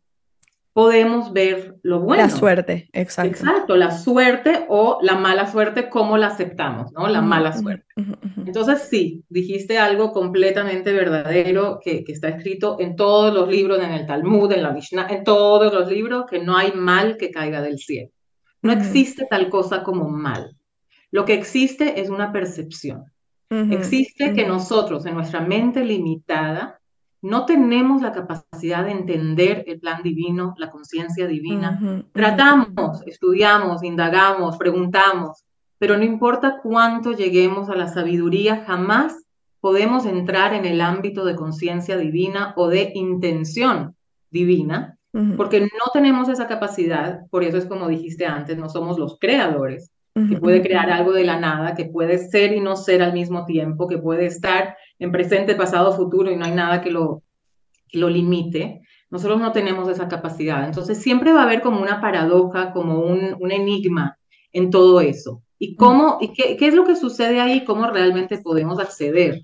podemos 0.71 1.33
ver 1.33 1.77
lo 1.81 1.99
bueno. 1.99 2.21
La 2.21 2.29
suerte, 2.29 2.91
exacto. 2.93 3.31
Exacto, 3.31 3.75
la 3.75 3.89
suerte 3.89 4.67
o 4.69 4.99
la 5.01 5.15
mala 5.15 5.51
suerte, 5.51 5.89
cómo 5.89 6.15
la 6.15 6.27
aceptamos, 6.27 6.91
¿no? 6.91 7.07
La 7.07 7.23
mala 7.23 7.53
suerte. 7.53 7.87
Entonces, 8.45 8.87
sí, 8.87 9.23
dijiste 9.29 9.79
algo 9.79 10.11
completamente 10.13 10.93
verdadero 10.93 11.79
que, 11.83 12.03
que, 12.03 12.11
está 12.11 12.29
escrito 12.29 12.77
en 12.79 12.95
todos 12.95 13.33
los 13.33 13.49
libros, 13.49 13.79
en 13.83 13.89
el 13.89 14.05
Talmud, 14.05 14.51
en 14.51 14.61
la 14.61 14.71
Mishnah, 14.71 15.07
en 15.09 15.23
todos 15.23 15.73
los 15.73 15.89
libros, 15.89 16.27
que 16.29 16.37
no 16.37 16.55
hay 16.55 16.71
mal 16.73 17.17
que 17.17 17.31
caiga 17.31 17.63
del 17.63 17.79
cielo. 17.79 18.11
No 18.61 18.73
existe 18.73 19.25
tal 19.27 19.49
cosa 19.49 19.81
como 19.81 20.07
mal. 20.07 20.55
Lo 21.09 21.25
que 21.25 21.33
existe 21.33 21.99
es 21.99 22.11
una 22.11 22.31
percepción. 22.31 23.05
Existe 23.49 24.33
que 24.33 24.45
nosotros, 24.45 25.05
en 25.05 25.15
nuestra 25.15 25.41
mente 25.41 25.83
limitada, 25.83 26.79
no 27.21 27.45
tenemos 27.45 28.01
la 28.01 28.11
capacidad 28.11 28.85
de 28.85 28.91
entender 28.91 29.63
el 29.67 29.79
plan 29.79 30.01
divino, 30.03 30.53
la 30.57 30.69
conciencia 30.69 31.27
divina. 31.27 32.03
Tratamos, 32.13 33.01
estudiamos, 33.05 33.83
indagamos, 33.83 34.57
preguntamos, 34.57 35.43
pero 35.77 35.97
no 35.97 36.03
importa 36.03 36.59
cuánto 36.61 37.11
lleguemos 37.11 37.69
a 37.69 37.75
la 37.75 37.87
sabiduría, 37.87 38.63
jamás 38.65 39.25
podemos 39.59 40.05
entrar 40.05 40.53
en 40.53 40.65
el 40.65 40.79
ámbito 40.79 41.25
de 41.25 41.35
conciencia 41.35 41.97
divina 41.97 42.53
o 42.55 42.67
de 42.67 42.91
intención 42.95 43.95
divina, 44.29 44.97
porque 45.35 45.61
no 45.61 45.91
tenemos 45.91 46.29
esa 46.29 46.47
capacidad, 46.47 47.25
por 47.31 47.43
eso 47.43 47.57
es 47.57 47.65
como 47.65 47.87
dijiste 47.87 48.25
antes, 48.25 48.57
no 48.57 48.69
somos 48.69 48.99
los 48.99 49.17
creadores, 49.19 49.91
que 50.27 50.37
puede 50.37 50.61
crear 50.61 50.89
algo 50.89 51.11
de 51.11 51.23
la 51.23 51.39
nada, 51.39 51.75
que 51.75 51.85
puede 51.85 52.17
ser 52.17 52.53
y 52.53 52.59
no 52.59 52.75
ser 52.75 53.01
al 53.01 53.13
mismo 53.13 53.45
tiempo, 53.45 53.87
que 53.87 53.97
puede 53.97 54.25
estar 54.25 54.75
en 54.97 55.11
presente, 55.11 55.55
pasado, 55.55 55.95
futuro 55.95 56.31
y 56.31 56.35
no 56.35 56.45
hay 56.45 56.51
nada 56.51 56.81
que 56.81 56.91
lo, 56.91 57.23
lo 57.93 58.09
limite. 58.09 58.81
Nosotros 59.09 59.39
no 59.39 59.51
tenemos 59.51 59.87
esa 59.89 60.07
capacidad. 60.07 60.65
Entonces 60.65 61.01
siempre 61.01 61.33
va 61.33 61.41
a 61.41 61.45
haber 61.45 61.61
como 61.61 61.81
una 61.81 62.01
paradoja, 62.01 62.71
como 62.71 62.99
un, 62.99 63.35
un 63.39 63.51
enigma 63.51 64.17
en 64.51 64.69
todo 64.69 64.99
eso. 65.01 65.43
¿Y, 65.57 65.75
cómo, 65.75 66.17
y 66.21 66.33
qué, 66.33 66.57
qué, 66.57 66.67
es 66.67 66.73
lo 66.73 66.85
que 66.85 66.95
sucede 66.95 67.39
ahí? 67.39 67.63
¿Cómo 67.65 67.87
realmente 67.87 68.37
podemos 68.39 68.79
acceder 68.79 69.41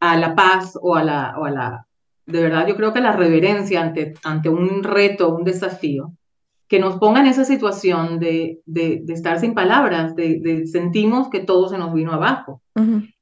a 0.00 0.16
la 0.16 0.34
paz 0.34 0.78
o 0.80 0.96
a 0.96 1.04
la, 1.04 1.34
o 1.38 1.44
a 1.44 1.50
la 1.50 1.86
de 2.26 2.42
verdad, 2.42 2.66
yo 2.66 2.76
creo 2.76 2.92
que 2.92 3.00
la 3.00 3.12
reverencia 3.12 3.82
ante, 3.82 4.14
ante 4.22 4.48
un 4.48 4.82
reto, 4.82 5.34
un 5.34 5.44
desafío, 5.44 6.12
que 6.72 6.78
nos 6.78 6.96
ponga 6.96 7.20
en 7.20 7.26
esa 7.26 7.44
situación 7.44 8.18
de, 8.18 8.62
de, 8.64 9.04
estar 9.08 9.38
sin 9.38 9.52
palabras, 9.52 10.16
de, 10.16 10.66
sentimos 10.66 11.28
que 11.28 11.40
todo 11.40 11.68
se 11.68 11.76
nos 11.76 11.92
vino 11.92 12.14
abajo. 12.14 12.62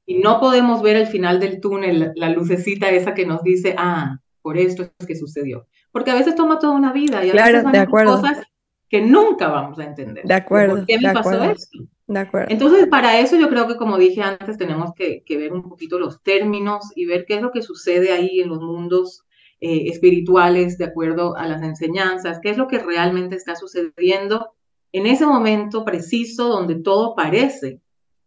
Y 0.07 0.21
no 0.21 0.39
podemos 0.39 0.83
ver 0.83 0.95
el 0.95 1.09
final 1.09 1.41
del 1.41 1.61
túnel, 1.61 2.13
la 2.15 2.29
lucecita 2.29 2.91
esa 2.91 3.13
que 3.13 3.27
nos 3.27 3.43
dice, 3.43 3.75
ah, 3.77 4.19
por 4.41 4.57
esto 4.57 4.85
es 4.85 5.05
que 5.05 5.17
sucedió. 5.17 5.67
Porque 5.91 6.13
a 6.13 6.15
veces 6.15 6.37
toma 6.37 6.61
toda 6.61 6.75
una 6.75 6.93
vida 6.93 7.25
y 7.25 7.31
a 7.31 7.33
veces 7.33 7.73
de 7.73 7.79
acuerdo. 7.79 8.21
cosas 8.21 8.41
que 8.89 9.01
nunca 9.01 9.49
vamos 9.49 9.81
a 9.81 9.85
entender. 9.87 10.25
De 10.25 10.35
acuerdo. 10.35 10.77
¿Por 10.77 10.87
qué 10.87 11.01
me 11.01 11.13
pasó 11.13 11.43
esto? 11.43 11.79
De 12.07 12.21
acuerdo. 12.21 12.53
Entonces, 12.53 12.87
para 12.87 13.19
eso 13.19 13.35
yo 13.35 13.49
creo 13.49 13.67
que, 13.67 13.75
como 13.75 13.99
dije 13.99 14.23
antes, 14.23 14.59
tenemos 14.59 14.95
que, 14.95 15.25
que, 15.27 15.37
ver 15.37 15.53
un 15.53 15.65
poquito 15.65 15.99
los 15.99 16.23
términos 16.23 16.93
y 16.95 17.05
ver 17.05 17.25
qué 17.27 17.35
es 17.35 17.43
lo 17.43 17.51
que 17.51 17.63
sucede 17.63 18.13
ahí 18.13 18.39
en 18.39 18.49
los 18.49 18.61
mundos 18.61 19.25
eh, 19.61 19.89
espirituales 19.89 20.79
de 20.79 20.87
acuerdo 20.87 21.37
a 21.37 21.47
las 21.47 21.63
enseñanzas, 21.63 22.41
qué 22.43 22.51
es 22.51 22.57
lo 22.57 22.67
que 22.67 22.79
realmente 22.79 23.37
está 23.37 23.57
sucediendo 23.57 24.53
en 24.93 25.07
ese 25.07 25.27
momento 25.27 25.85
preciso 25.85 26.49
donde 26.49 26.77
todo 26.77 27.15
parece 27.15 27.81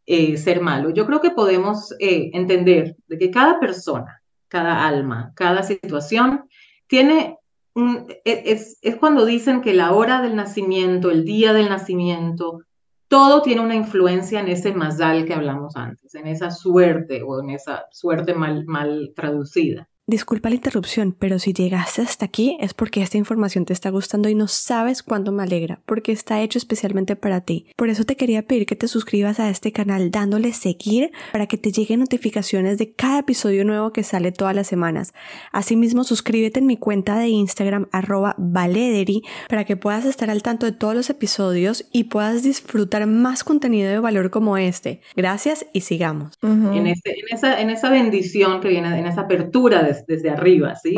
eh, 0.06 0.38
ser 0.38 0.62
malo. 0.62 0.91
Yo 0.91 1.06
creo 1.06 1.22
que 1.22 1.32
podemos 1.32 1.93
eh, 2.00 2.30
entender 2.34 2.96
de 3.08 3.17
que 3.17 3.32
cada 3.32 3.60
persona, 3.60 4.22
cada 4.48 4.86
alma, 4.86 5.34
cada 5.36 5.63
situación 5.63 6.48
tiene 6.88 7.38
e, 7.76 8.43
es, 8.52 8.78
es 8.82 8.96
cuando 8.98 9.26
dicen 9.26 9.62
que 9.62 9.74
la 9.74 9.93
hora 9.93 10.22
del 10.22 10.36
nacimiento, 10.36 11.10
el 11.10 11.26
día 11.26 11.54
del 11.54 11.69
nacimiento, 11.69 12.60
todo 13.08 13.41
tiene 13.41 13.62
una 13.62 13.76
influencia 13.76 14.39
en 14.39 14.48
ese 14.48 14.74
mazal 14.74 15.26
que 15.26 15.34
hablamos 15.34 15.76
antes, 15.76 16.15
en 16.15 16.28
esa 16.28 16.52
suerte 16.52 17.22
o 17.24 17.41
en 17.41 17.52
esa 17.52 17.86
suerte 17.91 18.34
mal, 18.34 18.65
mal 18.65 19.13
traducida. 19.15 19.89
Disculpa 20.06 20.50
la 20.50 20.56
interrupción, 20.56 21.16
pero 21.18 21.39
si 21.39 21.54
llegaste 21.54 22.02
hasta 22.02 22.26
aquí 22.26 22.58
es 22.60 22.74
porque 22.74 23.02
esta 23.02 23.18
información 23.18 23.63
te 23.63 23.72
está 23.72 23.89
gustando 23.89 24.28
y 24.28 24.36
no 24.36 24.50
sabes 24.50 25.02
cuánto 25.02 25.32
me 25.32 25.44
alegra, 25.44 25.80
porque 25.86 26.12
está 26.12 26.42
hecho 26.42 26.58
especialmente 26.58 27.16
para 27.16 27.39
ti. 27.39 27.68
Por 27.78 27.88
eso 27.88 28.04
te 28.04 28.18
quería 28.18 28.46
pedir 28.46 28.66
que 28.66 28.76
te 28.76 28.89
suscribas 28.89 29.39
a 29.39 29.50
este 29.50 29.72
canal 29.72 30.12
dándole 30.12 30.52
seguir 30.52 31.13
para 31.32 31.48
que 31.48 31.58
te 31.58 31.72
lleguen 31.72 32.02
notificaciones 32.02 32.78
de 32.78 32.92
cada 32.92 33.20
episodio 33.20 33.63
nuevo 33.63 33.94
que 33.94 34.04
sale 34.04 34.34
todas 34.34 34.54
las 34.54 34.68
semanas. 34.68 35.13
Asimismo, 35.54 36.04
suscríbete 36.04 36.60
en 36.60 36.66
mi 36.66 36.76
cuenta 36.76 37.18
de 37.18 37.30
Instagram 37.30 37.88
arroba 37.94 38.36
valederi 38.38 39.22
para 39.48 39.63
que 39.63 39.78
puedas 39.78 40.04
estar 40.04 40.30
al 40.30 40.44
tanto 40.44 40.66
de 40.66 40.74
todos 40.74 40.96
los 40.96 41.10
episodios 41.10 41.88
y 41.94 42.06
puedas 42.06 42.44
disfrutar 42.44 43.08
más 43.08 43.46
contenido 43.46 43.89
de 43.89 44.00
valor 44.00 44.32
como 44.32 44.58
este. 44.58 45.00
Gracias 45.16 45.66
y 45.72 45.80
sigamos. 45.80 46.34
en, 46.42 46.88
en, 46.88 46.94
esa, 47.32 47.62
en 47.62 47.70
esa 47.70 47.89
bendición 47.89 48.60
que 48.60 48.68
viene, 48.68 49.00
en 49.00 49.08
esa 49.08 49.22
apertura 49.22 49.82
de 49.82 49.92
desde, 50.08 50.29
arriba, 50.29 50.75
¿sí? 50.75 50.95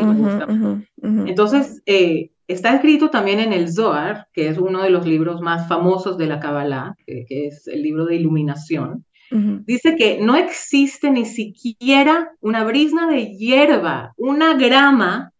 Entonces, 1.02 1.82
eh, 1.86 2.30
está 2.48 2.74
escrito 2.74 3.10
también 3.10 3.40
en 3.40 3.52
el 3.52 3.72
Zohar, 3.72 4.28
que 4.32 4.48
es 4.48 4.58
uno 4.58 4.82
de 4.82 4.90
los 4.90 5.06
libros 5.06 5.40
más 5.40 5.68
famosos 5.68 6.18
de 6.18 6.26
la 6.26 6.40
Kabbalah, 6.40 6.96
que, 7.06 7.26
es 7.28 7.66
el 7.66 7.82
libro 7.82 8.06
de 8.06 8.16
iluminación. 8.16 9.04
Dice 9.28 9.96
que 9.96 10.20
no 10.20 10.36
existe 10.36 11.10
ni 11.10 11.24
siquiera 11.24 12.30
una 12.40 12.62
brisna 12.62 13.08
de 13.08 13.36
hierba, 13.36 14.14
una 14.16 14.54
grama, 14.54 15.32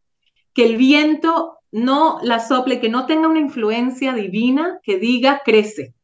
que 0.53 0.67
el 0.67 0.77
viento 0.77 1.59
no 1.71 2.19
la 2.23 2.41
sople, 2.41 2.81
que 2.81 2.89
no 2.89 3.07
tenga 3.07 3.29
una 3.29 3.39
influencia 3.39 4.13
divina 4.13 4.81
que 4.83 4.99
diga 4.99 5.43
crece, 5.45 5.95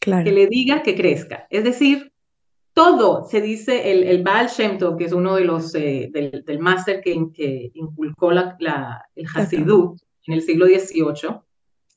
claro. 0.00 0.24
que 0.24 0.32
le 0.32 0.48
diga 0.48 0.82
que 0.82 0.94
crezca. 0.94 1.46
Es 1.48 1.64
decir, 1.64 2.09
todo, 2.80 3.24
se 3.24 3.42
dice, 3.42 3.92
el, 3.92 4.04
el 4.04 4.22
Baal 4.22 4.48
Shem 4.48 4.78
Tov, 4.78 4.96
que 4.96 5.04
es 5.04 5.12
uno 5.12 5.34
de 5.34 5.44
los, 5.44 5.74
eh, 5.74 6.08
del, 6.10 6.42
del 6.46 6.58
máster 6.60 7.02
que, 7.02 7.26
que, 7.34 7.70
inculcó 7.74 8.32
la, 8.32 8.56
la, 8.58 9.04
el 9.14 9.26
Hasidut 9.26 10.00
en 10.26 10.32
el 10.32 10.40
siglo 10.40 10.64
XVIII, 10.64 11.40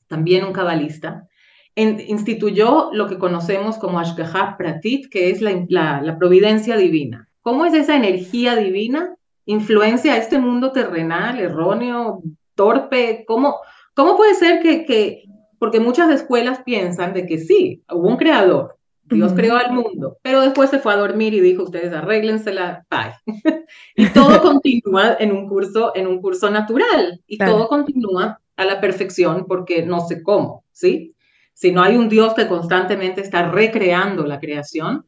también 0.08 0.44
un 0.44 0.52
cabalista, 0.52 1.26
instituyó 1.74 2.90
lo 2.92 3.08
que 3.08 3.16
conocemos 3.16 3.78
como 3.78 3.98
Ashgaha 3.98 4.58
Pratit, 4.58 5.08
que 5.08 5.30
es 5.30 5.40
la, 5.40 5.64
la, 5.70 6.02
la, 6.02 6.18
providencia 6.18 6.76
divina. 6.76 7.30
¿Cómo 7.40 7.64
es 7.64 7.72
esa 7.72 7.96
energía 7.96 8.54
divina? 8.54 9.16
Influencia 9.46 10.12
a 10.12 10.18
este 10.18 10.38
mundo 10.38 10.70
terrenal, 10.72 11.40
erróneo, 11.40 12.20
torpe. 12.54 13.24
¿Cómo, 13.26 13.56
cómo 13.94 14.18
puede 14.18 14.34
ser 14.34 14.60
que, 14.60 14.84
que, 14.84 15.24
porque 15.58 15.80
muchas 15.80 16.10
escuelas 16.10 16.62
piensan 16.62 17.14
de 17.14 17.24
que 17.24 17.38
sí, 17.38 17.82
hubo 17.90 18.06
un 18.06 18.18
creador, 18.18 18.73
Dios 19.06 19.32
creó 19.34 19.56
al 19.56 19.72
mundo, 19.72 20.18
pero 20.22 20.40
después 20.40 20.70
se 20.70 20.78
fue 20.78 20.92
a 20.92 20.96
dormir 20.96 21.34
y 21.34 21.40
dijo, 21.40 21.64
ustedes 21.64 21.92
arréglensela, 21.92 22.86
bye. 22.90 23.14
y 23.96 24.08
todo 24.08 24.40
continúa 24.40 25.16
en 25.18 25.32
un 25.32 25.48
curso, 25.48 25.92
en 25.94 26.06
un 26.06 26.20
curso 26.20 26.50
natural, 26.50 27.20
y 27.26 27.38
todo 27.38 27.68
continúa 27.68 28.40
a 28.56 28.64
la 28.64 28.80
perfección 28.80 29.46
porque 29.46 29.84
no 29.84 30.06
sé 30.06 30.22
cómo, 30.22 30.64
¿sí? 30.72 31.14
Si 31.52 31.70
no 31.70 31.82
hay 31.82 31.96
un 31.96 32.08
Dios 32.08 32.34
que 32.34 32.48
constantemente 32.48 33.20
está 33.20 33.50
recreando 33.50 34.24
la 34.24 34.40
creación, 34.40 35.04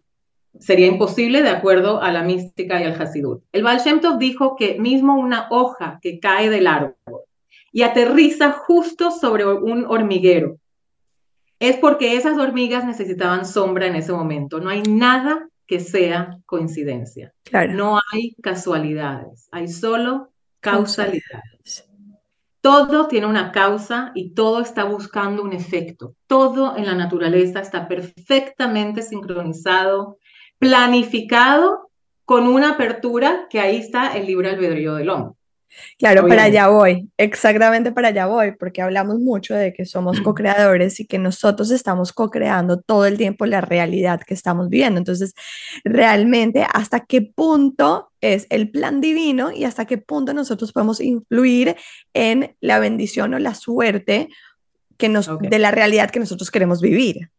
sería 0.59 0.87
imposible 0.87 1.43
de 1.43 1.51
acuerdo 1.51 2.01
a 2.01 2.13
la 2.13 2.23
mística 2.23 2.81
y 2.81 2.85
al 2.85 3.01
Hasidut. 3.01 3.43
El 3.53 3.63
Baal 3.63 3.81
Shem 3.81 4.01
Tov 4.01 4.19
dijo 4.19 4.57
que 4.57 4.79
mismo 4.79 5.19
una 5.19 5.49
hoja 5.51 5.99
que 6.01 6.21
cae 6.21 6.51
del 6.51 6.67
árbol 6.67 6.97
y 7.73 7.83
aterriza 7.83 8.53
justo 8.53 9.11
sobre 9.11 9.45
un 9.45 9.85
hormiguero, 9.87 10.59
es 11.59 11.77
porque 11.77 12.17
esas 12.17 12.39
hormigas 12.39 12.85
necesitaban 12.85 13.47
sombra 13.47 13.87
en 13.87 13.97
ese 13.97 14.13
momento. 14.13 14.61
No 14.61 14.71
hay 14.71 14.83
nada 14.83 15.49
que 15.67 15.81
sea 15.81 16.39
coincidencia. 16.47 17.35
No 17.71 18.01
hay 18.13 18.35
casualidades, 18.43 19.49
hay 19.51 19.69
solo 19.69 20.31
causalidades. 20.61 21.89
Todo 22.61 23.07
tiene 23.07 23.27
una 23.27 23.53
causa 23.53 24.11
y 24.15 24.31
todo 24.35 24.61
está 24.61 24.85
buscando 24.85 25.43
un 25.43 25.53
efecto. 25.53 26.15
Todo 26.27 26.77
en 26.77 26.87
la 26.87 26.95
naturaleza 26.95 27.61
está 27.61 27.87
perfectamente 27.87 29.03
sincronizado, 29.03 30.19
planificado 30.59 31.91
con 32.25 32.49
una 32.49 32.71
apertura 32.71 33.47
que 33.49 33.61
ahí 33.61 33.77
está 33.77 34.17
el 34.17 34.27
libre 34.27 34.51
albedrío 34.51 34.97
del 34.97 35.11
hombre. 35.11 35.39
Claro, 35.99 36.27
para 36.27 36.45
allá 36.45 36.69
voy, 36.69 37.09
exactamente 37.17 37.93
para 37.93 38.09
allá 38.09 38.27
voy, 38.27 38.53
porque 38.53 38.83
hablamos 38.83 39.19
mucho 39.19 39.55
de 39.55 39.73
que 39.73 39.87
somos 39.87 40.21
co-creadores 40.21 41.01
y 41.01 41.07
que 41.07 41.19
nosotros 41.19 41.71
estamos 41.71 42.13
co-creando 42.13 42.81
todo 42.81 43.07
el 43.07 43.17
tiempo 43.17 43.47
la 43.47 43.61
realidad 43.61 44.21
que 44.21 44.35
estamos 44.35 44.69
viviendo. 44.69 44.99
Entonces, 44.99 45.35
realmente, 45.85 46.67
¿hasta 46.73 47.01
qué 47.01 47.23
punto 47.23 48.11
es 48.21 48.47
el 48.51 48.71
plan 48.71 49.01
divino 49.01 49.53
y 49.53 49.65
hasta 49.65 49.85
qué 49.85 49.99
punto 49.99 50.35
nosotros 50.35 50.73
podemos 50.73 51.01
influir 51.01 51.77
en 52.15 52.57
la 52.61 52.79
bendición 52.79 53.35
o 53.35 53.39
la 53.39 53.55
suerte 53.55 54.29
que 54.97 55.09
nos, 55.09 55.31
de 55.39 55.59
la 55.59 55.71
realidad 55.71 56.11
que 56.11 56.21
nosotros 56.21 56.51
queremos 56.51 56.81
vivir? 56.81 57.31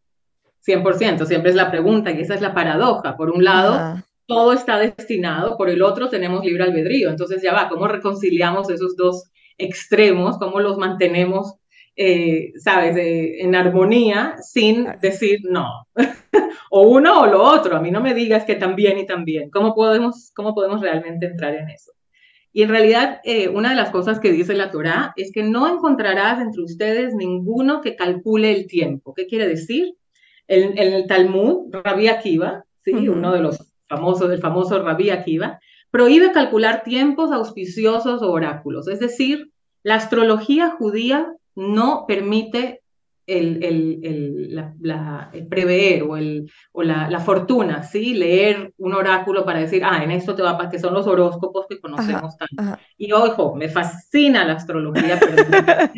100%, 0.66 1.26
siempre 1.26 1.50
es 1.50 1.56
la 1.56 1.70
pregunta 1.70 2.10
y 2.10 2.20
esa 2.20 2.34
es 2.34 2.40
la 2.40 2.54
paradoja. 2.54 3.16
Por 3.16 3.30
un 3.30 3.42
lado, 3.42 4.02
todo 4.28 4.52
está 4.52 4.78
destinado, 4.78 5.56
por 5.56 5.70
el 5.70 5.82
otro 5.82 6.10
tenemos 6.10 6.44
libre 6.44 6.64
albedrío. 6.64 7.08
Entonces 7.08 7.42
ya 7.42 7.54
va, 7.54 7.68
¿cómo 7.68 7.88
reconciliamos 7.88 8.70
esos 8.70 8.94
dos 8.94 9.24
extremos? 9.56 10.36
¿Cómo 10.36 10.60
los 10.60 10.76
mantenemos, 10.76 11.54
eh, 11.96 12.52
sabes, 12.62 12.94
en 12.98 13.54
armonía 13.54 14.36
sin 14.42 14.86
decir 15.00 15.40
no? 15.44 15.88
o 16.70 16.82
uno 16.82 17.22
o 17.22 17.26
lo 17.26 17.42
otro. 17.42 17.74
A 17.74 17.80
mí 17.80 17.90
no 17.90 18.02
me 18.02 18.12
digas 18.12 18.44
que 18.44 18.54
también 18.54 18.98
y 18.98 19.06
también. 19.06 19.50
¿Cómo 19.50 19.74
podemos, 19.74 20.30
cómo 20.36 20.54
podemos 20.54 20.82
realmente 20.82 21.24
entrar 21.24 21.54
en 21.54 21.70
eso? 21.70 21.92
Y 22.52 22.62
en 22.64 22.68
realidad, 22.68 23.20
eh, 23.24 23.48
una 23.48 23.70
de 23.70 23.76
las 23.76 23.90
cosas 23.90 24.20
que 24.20 24.30
dice 24.30 24.52
la 24.52 24.70
Torá 24.70 25.14
es 25.16 25.32
que 25.32 25.42
no 25.42 25.74
encontrarás 25.74 26.38
entre 26.38 26.62
ustedes 26.62 27.14
ninguno 27.14 27.80
que 27.80 27.96
calcule 27.96 28.52
el 28.52 28.66
tiempo. 28.66 29.14
¿Qué 29.14 29.26
quiere 29.26 29.48
decir? 29.48 29.94
En, 30.48 30.76
el 30.76 31.06
Talmud, 31.06 31.72
Rabbi 31.72 32.08
Akiva, 32.08 32.64
¿sí? 32.84 33.08
uno 33.08 33.32
de 33.32 33.40
los 33.40 33.67
famoso, 33.88 34.28
del 34.28 34.40
famoso 34.40 34.82
Rabí 34.82 35.10
Akiva, 35.10 35.60
prohíbe 35.90 36.32
calcular 36.32 36.82
tiempos 36.82 37.32
auspiciosos 37.32 38.22
o 38.22 38.30
oráculos. 38.30 38.88
Es 38.88 39.00
decir, 39.00 39.50
la 39.82 39.94
astrología 39.94 40.70
judía 40.78 41.32
no 41.54 42.04
permite 42.06 42.82
el, 43.26 43.62
el, 43.62 44.54
la, 44.80 45.30
prever 45.50 46.02
o, 46.02 46.16
el, 46.16 46.50
o 46.72 46.82
la, 46.82 47.20
fortuna, 47.20 47.82
¿sí? 47.82 48.14
Leer 48.14 48.72
un 48.78 48.94
oráculo 48.94 49.44
para 49.44 49.60
decir, 49.60 49.82
ah, 49.84 50.02
en 50.02 50.10
esto 50.10 50.34
te 50.34 50.42
va 50.42 50.58
a 50.60 50.70
que 50.70 50.78
son 50.78 50.94
los 50.94 51.06
horóscopos 51.06 51.66
que 51.68 51.78
conocemos 51.78 52.36
tanto. 52.36 52.78
Y 52.96 53.12
ojo, 53.12 53.54
me 53.54 53.68
fascina 53.68 54.44
la 54.46 54.54
astrología, 54.54 55.20
pero 55.20 55.90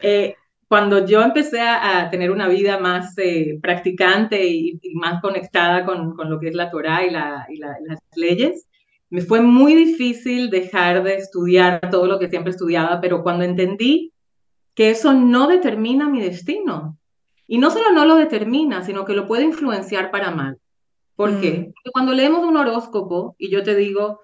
eh, 0.00 0.36
cuando 0.68 1.06
yo 1.06 1.22
empecé 1.22 1.60
a, 1.60 2.08
tener 2.10 2.30
una 2.30 2.48
vida 2.48 2.78
más 2.78 3.16
eh, 3.18 3.58
practicante 3.62 4.46
y, 4.46 4.80
más 4.94 5.20
conectada 5.20 5.84
con, 5.84 6.16
con, 6.16 6.28
lo 6.28 6.40
que 6.40 6.48
es 6.48 6.54
la 6.54 6.70
Torah 6.70 7.04
y, 7.06 7.10
la, 7.10 7.46
y 7.48 7.56
las 7.58 7.78
leyes, 8.16 8.66
me 9.08 9.20
fue 9.20 9.40
muy 9.40 9.74
difícil 9.74 10.50
dejar 10.50 11.02
de 11.04 11.14
estudiar 11.14 11.90
todo 11.90 12.06
lo 12.06 12.18
que 12.18 12.28
siempre 12.28 12.50
estudiaba, 12.50 13.00
pero 13.00 13.22
cuando 13.22 13.44
entendí 13.44 14.12
que 14.74 14.90
eso 14.90 15.12
no 15.12 15.46
determina 15.46 16.08
mi 16.08 16.20
destino, 16.20 16.98
y 17.46 17.58
no 17.58 17.70
solo 17.70 17.92
no 17.92 18.04
lo 18.04 18.16
determina, 18.16 18.82
sino 18.82 19.04
que 19.04 19.14
lo 19.14 19.26
puede 19.26 19.44
influenciar 19.44 20.10
para 20.10 20.30
mal. 20.30 20.58
¿Por 21.14 21.40
qué? 21.40 21.50
Mm. 21.50 21.64
Porque 21.72 21.90
cuando 21.92 22.12
leemos 22.12 22.44
un 22.44 22.56
horóscopo 22.56 23.36
y 23.38 23.50
yo 23.50 23.62
te 23.62 23.74
digo, 23.74 24.20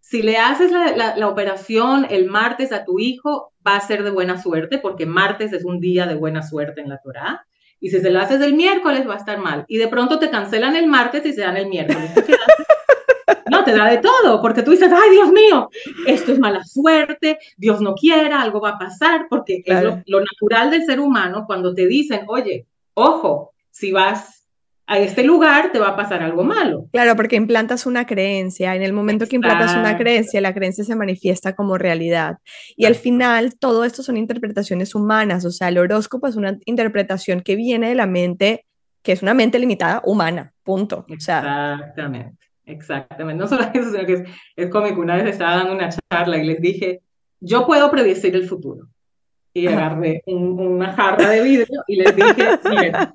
si 0.00 0.22
le 0.22 0.36
haces 0.36 0.70
la, 0.70 1.28
operación 1.28 2.06
el 2.10 2.26
martes 2.26 2.72
a 2.72 2.84
tu 2.84 2.98
hijo, 2.98 3.52
va 3.66 3.76
a 3.76 3.80
ser 3.80 4.02
de 4.02 4.10
buena 4.10 4.40
suerte, 4.40 4.78
porque 4.78 5.06
martes 5.06 5.52
es 5.52 5.64
un 5.64 5.80
día 5.80 6.06
de 6.06 6.14
buena 6.14 6.42
suerte 6.42 6.80
en 6.80 6.88
la 6.88 6.98
Torah. 6.98 7.46
Y 7.80 7.90
si 7.90 8.00
se 8.00 8.10
lo 8.10 8.20
haces 8.20 8.40
el 8.40 8.54
miércoles, 8.54 9.06
va 9.08 9.14
a 9.14 9.18
estar 9.18 9.38
mal. 9.38 9.64
Y 9.68 9.78
de 9.78 9.88
pronto 9.88 10.18
te 10.18 10.30
cancelan 10.30 10.76
el 10.76 10.86
martes 10.86 11.26
y 11.26 11.32
se 11.32 11.42
dan 11.42 11.56
el 11.56 11.68
miércoles. 11.68 12.10
No, 13.50 13.62
te 13.64 13.72
da 13.72 13.88
de 13.88 13.98
todo, 13.98 14.42
porque 14.42 14.62
tú 14.62 14.72
dices, 14.72 14.90
ay, 14.92 15.10
Dios 15.10 15.30
mío, 15.30 15.70
esto 16.06 16.32
es 16.32 16.38
mala 16.38 16.64
suerte, 16.64 17.38
Dios 17.56 17.80
no 17.80 17.94
quiera, 17.94 18.42
algo 18.42 18.60
va 18.60 18.70
a 18.70 18.78
pasar, 18.78 19.26
porque 19.30 19.62
es 19.64 19.82
lo 20.06 20.20
natural 20.20 20.70
del 20.70 20.84
ser 20.84 20.98
humano 20.98 21.44
cuando 21.46 21.72
te 21.72 21.86
dicen, 21.86 22.24
oye, 22.26 22.66
ojo, 22.94 23.52
si 23.70 23.92
vas 23.92 24.35
a 24.86 24.98
este 24.98 25.24
lugar 25.24 25.72
te 25.72 25.80
va 25.80 25.88
a 25.88 25.96
pasar 25.96 26.22
algo 26.22 26.44
malo. 26.44 26.88
Claro, 26.92 27.16
porque 27.16 27.36
implantas 27.36 27.86
una 27.86 28.06
creencia. 28.06 28.74
En 28.74 28.82
el 28.82 28.92
momento 28.92 29.26
que 29.26 29.36
implantas 29.36 29.76
una 29.76 29.96
creencia, 29.98 30.40
la 30.40 30.54
creencia 30.54 30.84
se 30.84 30.94
manifiesta 30.94 31.56
como 31.56 31.76
realidad. 31.76 32.38
Y 32.76 32.84
al 32.86 32.94
final, 32.94 33.58
todo 33.58 33.84
esto 33.84 34.02
son 34.02 34.16
interpretaciones 34.16 34.94
humanas. 34.94 35.44
O 35.44 35.50
sea, 35.50 35.68
el 35.68 35.78
horóscopo 35.78 36.28
es 36.28 36.36
una 36.36 36.58
interpretación 36.66 37.40
que 37.40 37.56
viene 37.56 37.88
de 37.88 37.96
la 37.96 38.06
mente, 38.06 38.64
que 39.02 39.12
es 39.12 39.22
una 39.22 39.34
mente 39.34 39.58
limitada 39.58 40.02
humana. 40.04 40.52
Punto. 40.62 41.04
Exactamente. 41.08 42.46
Exactamente. 42.64 43.40
No 43.40 43.48
solo 43.48 43.62
eso, 43.74 43.90
sino 43.90 44.06
que 44.06 44.12
es, 44.12 44.22
es 44.54 44.70
cómico. 44.70 45.00
Una 45.00 45.16
vez 45.16 45.26
estaba 45.26 45.56
dando 45.56 45.74
una 45.74 45.90
charla 46.10 46.38
y 46.38 46.46
les 46.46 46.60
dije, 46.60 47.00
yo 47.40 47.66
puedo 47.66 47.90
predecir 47.90 48.36
el 48.36 48.48
futuro 48.48 48.86
y 49.56 49.66
agarré 49.68 50.22
una 50.26 50.92
jarra 50.92 51.30
de 51.30 51.42
vidrio 51.42 51.82
y 51.86 51.96
les 51.96 52.14
dije, 52.14 52.58
mira, 52.68 53.14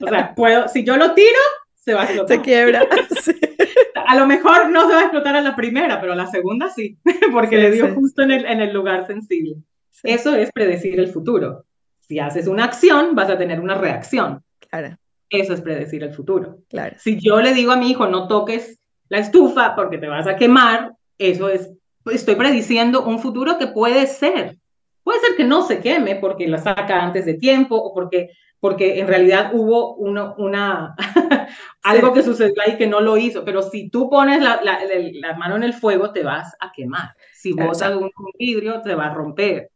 o 0.00 0.06
sea, 0.06 0.34
puedo, 0.34 0.68
si 0.68 0.84
yo 0.84 0.96
lo 0.96 1.14
tiro, 1.14 1.40
se 1.74 1.94
va 1.94 2.02
a 2.02 2.04
explotar. 2.04 2.36
Se 2.36 2.42
quiebra. 2.42 2.86
A 4.06 4.16
lo 4.16 4.26
mejor 4.26 4.68
no 4.68 4.86
se 4.86 4.94
va 4.94 5.00
a 5.00 5.02
explotar 5.04 5.36
a 5.36 5.40
la 5.40 5.56
primera, 5.56 5.98
pero 5.98 6.12
a 6.12 6.16
la 6.16 6.26
segunda 6.26 6.68
sí, 6.68 6.98
porque 7.32 7.56
le 7.56 7.70
dio 7.70 7.94
justo 7.94 8.22
en 8.22 8.32
el, 8.32 8.44
en 8.44 8.60
el 8.60 8.74
lugar 8.74 9.06
sensible. 9.06 9.54
Eso 10.02 10.34
es 10.34 10.50
predecir 10.52 11.00
el 11.00 11.08
futuro. 11.08 11.64
Si 12.00 12.18
haces 12.18 12.46
una 12.46 12.64
acción, 12.64 13.14
vas 13.14 13.30
a 13.30 13.38
tener 13.38 13.58
una 13.60 13.74
reacción. 13.74 14.42
Claro. 14.68 14.98
Eso 15.30 15.54
es 15.54 15.62
predecir 15.62 16.02
el 16.02 16.12
futuro. 16.12 16.58
Claro. 16.68 16.96
Si 16.98 17.18
yo 17.18 17.40
le 17.40 17.54
digo 17.54 17.72
a 17.72 17.76
mi 17.76 17.90
hijo, 17.90 18.06
no 18.06 18.28
toques 18.28 18.78
la 19.08 19.18
estufa 19.18 19.74
porque 19.74 19.96
te 19.96 20.08
vas 20.08 20.26
a 20.26 20.36
quemar, 20.36 20.92
eso 21.16 21.48
es, 21.48 21.70
estoy 22.10 22.34
prediciendo 22.34 23.04
un 23.04 23.18
futuro 23.18 23.56
que 23.56 23.68
puede 23.68 24.06
ser 24.08 24.58
Puede 25.02 25.20
ser 25.20 25.36
que 25.36 25.44
no 25.44 25.66
se 25.66 25.80
queme 25.80 26.16
porque 26.16 26.46
la 26.48 26.58
saca 26.58 27.02
antes 27.02 27.26
de 27.26 27.34
tiempo 27.34 27.76
o 27.76 27.92
porque, 27.92 28.30
porque 28.60 29.00
en 29.00 29.08
realidad 29.08 29.50
hubo 29.52 29.96
uno, 29.96 30.34
una, 30.38 30.94
algo 31.82 32.12
que 32.12 32.22
sucedió 32.22 32.54
ahí 32.64 32.76
que 32.76 32.86
no 32.86 33.00
lo 33.00 33.16
hizo, 33.16 33.44
pero 33.44 33.62
si 33.62 33.90
tú 33.90 34.08
pones 34.08 34.40
la, 34.40 34.60
la, 34.62 35.36
mano 35.36 35.56
en 35.56 35.64
el 35.64 35.74
fuego 35.74 36.12
te 36.12 36.22
vas 36.22 36.54
a 36.60 36.72
quemar. 36.72 37.14
Si 37.34 37.52
botas 37.52 37.96
un, 37.96 38.04
un 38.04 38.30
vidrio 38.38 38.80
te 38.82 38.94
va 38.94 39.06
a 39.06 39.14
romper. 39.14 39.70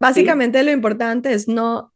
Básicamente 0.00 0.62
lo 0.64 0.70
importante 0.70 1.32
es 1.32 1.46
no 1.46 1.91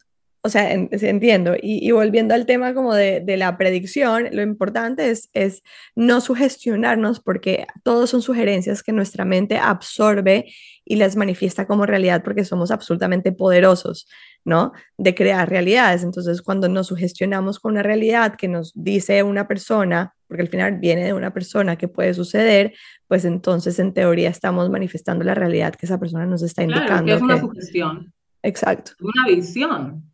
o 0.47 0.49
sea, 0.49 0.73
entiendo. 0.73 1.55
Y, 1.61 1.91
volviendo 1.91 2.33
al 2.33 2.47
tema 2.47 2.73
como 2.73 2.95
de, 2.95 3.25
la 3.37 3.59
predicción, 3.59 4.29
lo 4.31 4.43
importante 4.43 5.11
es, 5.11 5.29
es 5.33 5.65
no 5.97 6.21
sugestionarnos 6.21 7.19
porque 7.19 7.67
todos 7.83 8.11
son 8.11 8.23
sugerencias 8.23 8.85
que 8.85 8.93
nuestra 8.93 9.25
mente 9.25 9.59
absorbe 9.59 10.47
y 10.85 10.97
las 10.97 11.17
manifiesta 11.17 11.67
como 11.67 11.85
realidad 11.85 12.23
porque 12.23 12.45
somos 12.45 12.71
absolutamente 12.71 13.33
poderosos, 13.33 14.09
¿no? 14.45 14.73
De 14.97 15.17
crear 15.17 15.51
realidades. 15.51 16.05
Entonces, 16.05 16.43
cuando 16.43 16.69
nos 16.69 16.87
sugestionamos 16.87 17.59
con 17.59 17.73
una 17.73 17.83
realidad 17.83 18.37
que 18.37 18.47
nos 18.47 18.73
dice 18.77 19.25
una 19.25 19.49
persona, 19.49 20.15
porque 20.29 20.43
al 20.43 20.49
final 20.49 20.79
viene 20.79 21.05
de 21.05 21.13
una 21.13 21.35
persona 21.35 21.77
que 21.77 21.89
puede 21.89 22.15
suceder, 22.15 22.73
pues 23.09 23.25
entonces 23.25 23.81
en 23.81 23.93
teoría 23.93 24.31
estamos 24.31 24.71
manifestando 24.71 25.25
la 25.25 25.35
realidad 25.35 25.75
que 25.75 25.87
esa 25.87 25.99
persona 25.99 26.25
nos 26.25 26.43
está 26.43 26.63
indicando. 26.63 27.05
Claro, 27.05 27.17
es 27.17 27.23
una 27.23 27.41
sugestión. 27.41 28.13
Exacto. 28.45 28.93
Una 29.01 29.27
visión 29.27 30.05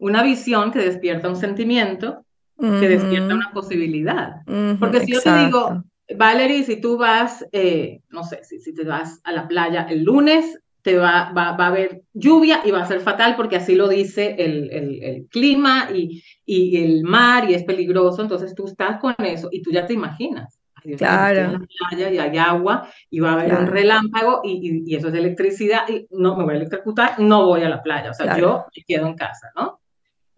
una 0.00 0.22
visión 0.22 0.72
que 0.72 0.80
despierta 0.80 1.28
un 1.28 1.36
sentimiento, 1.36 2.24
que 2.58 2.88
despierta 2.88 3.34
una 3.34 3.52
posibilidad. 3.52 4.42
Porque 4.78 5.00
si 5.00 5.12
yo 5.12 5.22
te 5.22 5.44
digo, 5.44 5.82
Valerie, 6.16 6.64
si 6.64 6.80
tú 6.80 6.98
vas, 6.98 7.46
eh, 7.52 8.00
no 8.10 8.24
sé, 8.24 8.42
si, 8.44 8.60
si 8.60 8.74
te 8.74 8.84
vas 8.84 9.20
a 9.24 9.32
la 9.32 9.46
playa 9.46 9.86
el 9.88 10.02
lunes, 10.02 10.58
te 10.82 10.96
va, 10.96 11.32
va, 11.36 11.52
va, 11.52 11.64
a 11.64 11.68
haber 11.68 12.02
lluvia 12.14 12.62
y 12.64 12.70
va 12.70 12.82
a 12.82 12.86
ser 12.86 13.00
fatal 13.00 13.36
porque 13.36 13.56
así 13.56 13.74
lo 13.74 13.88
dice 13.88 14.36
el, 14.38 14.70
el, 14.70 15.02
el 15.02 15.26
clima 15.28 15.90
y, 15.94 16.22
y, 16.46 16.82
el 16.82 17.02
mar 17.02 17.50
y 17.50 17.54
es 17.54 17.64
peligroso. 17.64 18.22
Entonces 18.22 18.54
tú 18.54 18.66
estás 18.66 18.98
con 18.98 19.14
eso 19.18 19.48
y 19.52 19.62
tú 19.62 19.70
ya 19.70 19.86
te 19.86 19.92
imaginas. 19.92 20.58
claro. 20.96 21.38
En 21.38 21.52
la 21.52 21.66
playa 21.90 22.10
y 22.10 22.18
hay 22.18 22.38
agua 22.38 22.88
y 23.10 23.20
va 23.20 23.32
a 23.32 23.34
haber 23.34 23.54
un 23.54 23.66
relámpago 23.66 24.40
y, 24.42 24.82
y, 24.86 24.96
eso 24.96 25.08
es 25.08 25.14
electricidad 25.14 25.86
y 25.88 26.06
no 26.10 26.36
me 26.36 26.44
voy 26.44 26.54
a 26.54 26.56
electrocutar, 26.56 27.20
no 27.20 27.46
voy 27.46 27.62
a 27.62 27.68
la 27.68 27.82
playa. 27.82 28.10
O 28.10 28.14
sea, 28.14 28.38
yo 28.38 28.64
me 28.74 28.82
quedo 28.84 29.06
en 29.06 29.14
casa, 29.14 29.50
¿no? 29.54 29.79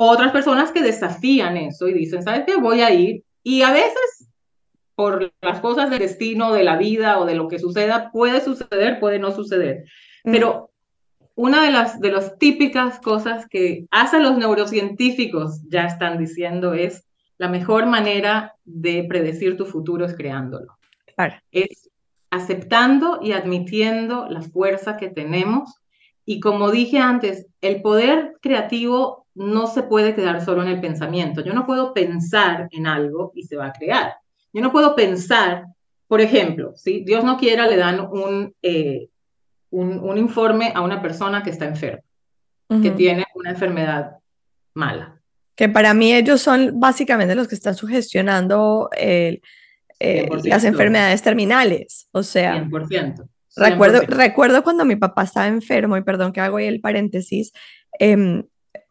Otras 0.05 0.33
personas 0.33 0.73
que 0.73 0.83
desafían 0.83 1.57
eso 1.57 1.87
y 1.87 1.93
dicen, 1.93 2.23
¿sabes 2.23 2.43
qué? 2.45 2.57
Voy 2.57 2.81
a 2.81 2.93
ir. 2.93 3.23
Y 3.45 3.63
a 3.63 3.73
veces 3.73 4.29
por 4.97 5.33
las 5.41 5.61
cosas 5.61 5.91
del 5.91 6.01
destino, 6.01 6.53
de 6.53 6.65
la 6.65 6.77
vida 6.77 7.21
o 7.21 7.25
de 7.25 7.37
lo 7.37 7.47
que 7.47 7.61
suceda, 7.61 8.11
puede 8.11 8.41
suceder, 8.41 8.99
puede 8.99 9.21
no 9.21 9.31
suceder. 9.31 9.85
Pero 10.25 10.71
una 11.35 11.65
de 11.65 11.71
las, 11.71 12.01
de 12.01 12.11
las 12.11 12.37
típicas 12.39 12.99
cosas 12.99 13.47
que 13.49 13.87
hasta 13.91 14.19
los 14.19 14.37
neurocientíficos 14.37 15.61
ya 15.69 15.85
están 15.85 16.19
diciendo 16.19 16.75
es 16.75 17.07
la 17.39 17.49
mejor 17.49 17.87
manera 17.87 18.55
de 18.65 19.05
predecir 19.09 19.57
tu 19.57 19.67
futuro 19.67 20.05
es 20.05 20.15
creándolo. 20.15 20.79
Es 21.53 21.91
aceptando 22.31 23.21
y 23.23 23.33
admitiendo 23.33 24.29
la 24.29 24.43
fuerza 24.43 24.97
que 24.97 25.09
tenemos. 25.09 25.81
Y 26.25 26.41
como 26.41 26.71
dije 26.71 26.99
antes, 26.99 27.47
el 27.61 27.83
poder 27.83 28.37
creativo 28.41 29.22
no 29.35 29.67
se 29.67 29.83
puede 29.83 30.15
quedar 30.15 30.45
solo 30.45 30.63
en 30.63 30.69
el 30.69 30.81
pensamiento. 30.81 31.43
Yo 31.43 31.53
no 31.53 31.67
puedo 31.67 31.95
pensar 31.95 32.69
en 32.71 32.87
algo 32.87 33.33
y 33.35 33.45
se 33.45 33.57
va 33.57 33.67
a 33.67 33.73
crear. 33.73 34.15
Yo 34.53 34.61
no 34.63 34.73
puedo 34.73 34.95
pensar, 34.95 35.67
por 36.07 36.21
ejemplo, 36.21 36.73
si 36.77 37.05
Dios 37.05 37.25
no 37.25 37.39
quiera, 37.39 37.67
le 37.67 37.77
dan 37.77 38.01
un, 38.01 38.55
eh, 38.63 39.09
un, 39.71 40.19
informe 40.19 40.73
a 40.75 40.83
una 40.83 41.01
persona 41.01 41.43
que 41.43 41.51
está 41.51 41.65
enferma, 41.65 42.03
que 42.83 42.91
tiene 42.91 43.25
una 43.35 43.51
enfermedad 43.51 44.17
mala. 44.75 45.21
Que 45.55 45.69
para 45.69 45.95
mí 45.95 46.13
ellos 46.13 46.41
son 46.41 46.79
básicamente 46.79 47.35
los 47.35 47.49
que 47.49 47.55
están 47.55 47.75
sugestionando 47.75 48.91
eh, 48.97 49.41
las 50.45 50.65
enfermedades 50.65 51.23
terminales. 51.23 52.09
O 52.13 52.23
sea, 52.23 52.63
100%, 52.65 53.29
Recuerdo, 53.57 54.01
recuerdo 54.07 54.63
cuando 54.63 54.85
mi 54.85 54.97
papá 54.97 55.25
estaba 55.25 55.47
enfermo, 55.47 55.97
y 55.97 56.03
perdón 56.03 56.33
que 56.33 56.41
hago 56.41 56.57
ahí 56.57 56.67
el 56.67 56.81
paréntesis, 56.81 57.53
em, 57.99 58.45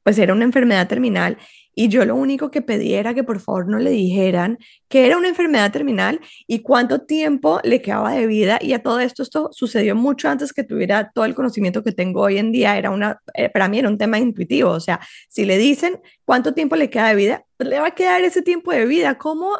pues 0.03 0.17
era 0.17 0.33
una 0.33 0.45
enfermedad 0.45 0.87
terminal 0.87 1.37
y 1.73 1.87
yo 1.87 2.03
lo 2.05 2.15
único 2.15 2.51
que 2.51 2.61
pedí 2.61 2.93
era 2.93 3.13
que 3.13 3.23
por 3.23 3.39
favor 3.39 3.67
no 3.67 3.79
le 3.79 3.91
dijeran 3.91 4.57
que 4.89 5.05
era 5.05 5.17
una 5.17 5.29
enfermedad 5.29 5.71
terminal 5.71 6.19
y 6.45 6.59
cuánto 6.59 7.01
tiempo 7.05 7.61
le 7.63 7.81
quedaba 7.81 8.11
de 8.11 8.27
vida. 8.27 8.59
Y 8.61 8.73
a 8.73 8.83
todo 8.83 8.99
esto, 8.99 9.23
esto 9.23 9.49
sucedió 9.53 9.95
mucho 9.95 10.27
antes 10.29 10.51
que 10.51 10.63
tuviera 10.63 11.11
todo 11.13 11.25
el 11.25 11.33
conocimiento 11.33 11.81
que 11.83 11.93
tengo 11.93 12.21
hoy 12.21 12.37
en 12.37 12.51
día. 12.51 12.77
Era 12.77 12.89
una, 12.91 13.21
eh, 13.35 13.49
para 13.49 13.69
mí 13.69 13.79
era 13.79 13.87
un 13.87 13.97
tema 13.97 14.19
intuitivo. 14.19 14.71
O 14.71 14.79
sea, 14.81 14.99
si 15.29 15.45
le 15.45 15.57
dicen 15.57 16.01
cuánto 16.25 16.53
tiempo 16.53 16.75
le 16.75 16.89
queda 16.89 17.07
de 17.09 17.15
vida, 17.15 17.45
le 17.59 17.79
va 17.79 17.87
a 17.87 17.95
quedar 17.95 18.21
ese 18.21 18.41
tiempo 18.41 18.71
de 18.71 18.85
vida. 18.85 19.17
¿Cómo, 19.17 19.57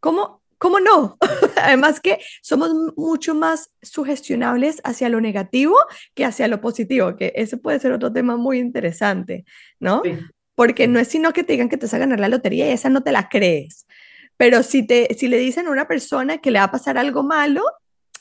cómo, 0.00 0.39
cómo 0.60 0.78
no? 0.78 1.18
Además 1.56 1.98
que 1.98 2.20
somos 2.42 2.70
mucho 2.96 3.34
más 3.34 3.72
sugestionables 3.82 4.80
hacia 4.84 5.08
lo 5.08 5.20
negativo 5.20 5.76
que 6.14 6.24
hacia 6.24 6.46
lo 6.46 6.60
positivo, 6.60 7.16
que 7.16 7.32
ese 7.34 7.56
puede 7.56 7.80
ser 7.80 7.90
otro 7.90 8.12
tema 8.12 8.36
muy 8.36 8.60
interesante, 8.60 9.44
¿no? 9.80 10.02
Sí 10.04 10.16
porque 10.60 10.86
no 10.86 10.98
es 10.98 11.08
sino 11.08 11.32
que 11.32 11.42
te 11.42 11.54
digan 11.54 11.70
que 11.70 11.78
te 11.78 11.86
vas 11.86 11.94
a 11.94 11.98
ganar 11.98 12.20
la 12.20 12.28
lotería 12.28 12.68
y 12.68 12.72
esa 12.72 12.90
no 12.90 13.02
te 13.02 13.12
la 13.12 13.30
crees. 13.30 13.86
Pero 14.36 14.62
si, 14.62 14.86
te, 14.86 15.08
si 15.18 15.26
le 15.26 15.38
dicen 15.38 15.66
a 15.66 15.70
una 15.70 15.88
persona 15.88 16.36
que 16.36 16.50
le 16.50 16.58
va 16.58 16.66
a 16.66 16.70
pasar 16.70 16.98
algo 16.98 17.22
malo, 17.22 17.62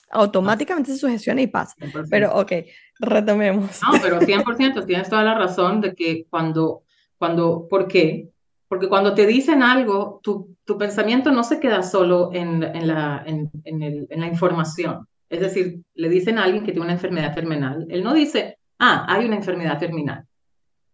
automáticamente 0.10 0.94
se 0.94 1.00
sugestiona 1.00 1.42
y 1.42 1.48
pasa. 1.48 1.76
Pero 2.10 2.34
ok, 2.36 2.54
retomemos. 3.02 3.82
No, 3.82 4.00
pero 4.02 4.22
100%, 4.22 4.86
tienes 4.86 5.10
toda 5.10 5.26
la 5.26 5.34
razón 5.34 5.82
de 5.82 5.94
que 5.94 6.28
cuando, 6.30 6.84
cuando, 7.18 7.68
¿por 7.70 7.90
qué? 7.90 8.30
Porque 8.70 8.88
cuando 8.88 9.16
te 9.16 9.26
dicen 9.26 9.64
algo, 9.64 10.22
tu, 10.24 10.56
tu 10.64 10.78
pensamiento 10.78 11.32
no 11.32 11.44
se 11.44 11.60
queda 11.60 11.84
solo 11.84 12.30
en, 12.32 12.64
en, 12.64 12.88
la, 12.88 13.24
en, 13.26 13.52
en, 13.66 13.82
el, 13.82 14.08
en 14.10 14.20
la 14.22 14.28
información. 14.28 15.08
Es 15.28 15.42
decir, 15.42 15.82
le 15.96 16.08
dicen 16.08 16.38
a 16.38 16.44
alguien 16.44 16.64
que 16.64 16.72
tiene 16.72 16.86
una 16.86 16.94
enfermedad 16.94 17.34
terminal. 17.34 17.86
Él 17.90 18.04
no 18.04 18.14
dice, 18.14 18.60
ah, 18.78 19.06
hay 19.10 19.26
una 19.26 19.36
enfermedad 19.36 19.80
terminal. 19.80 20.24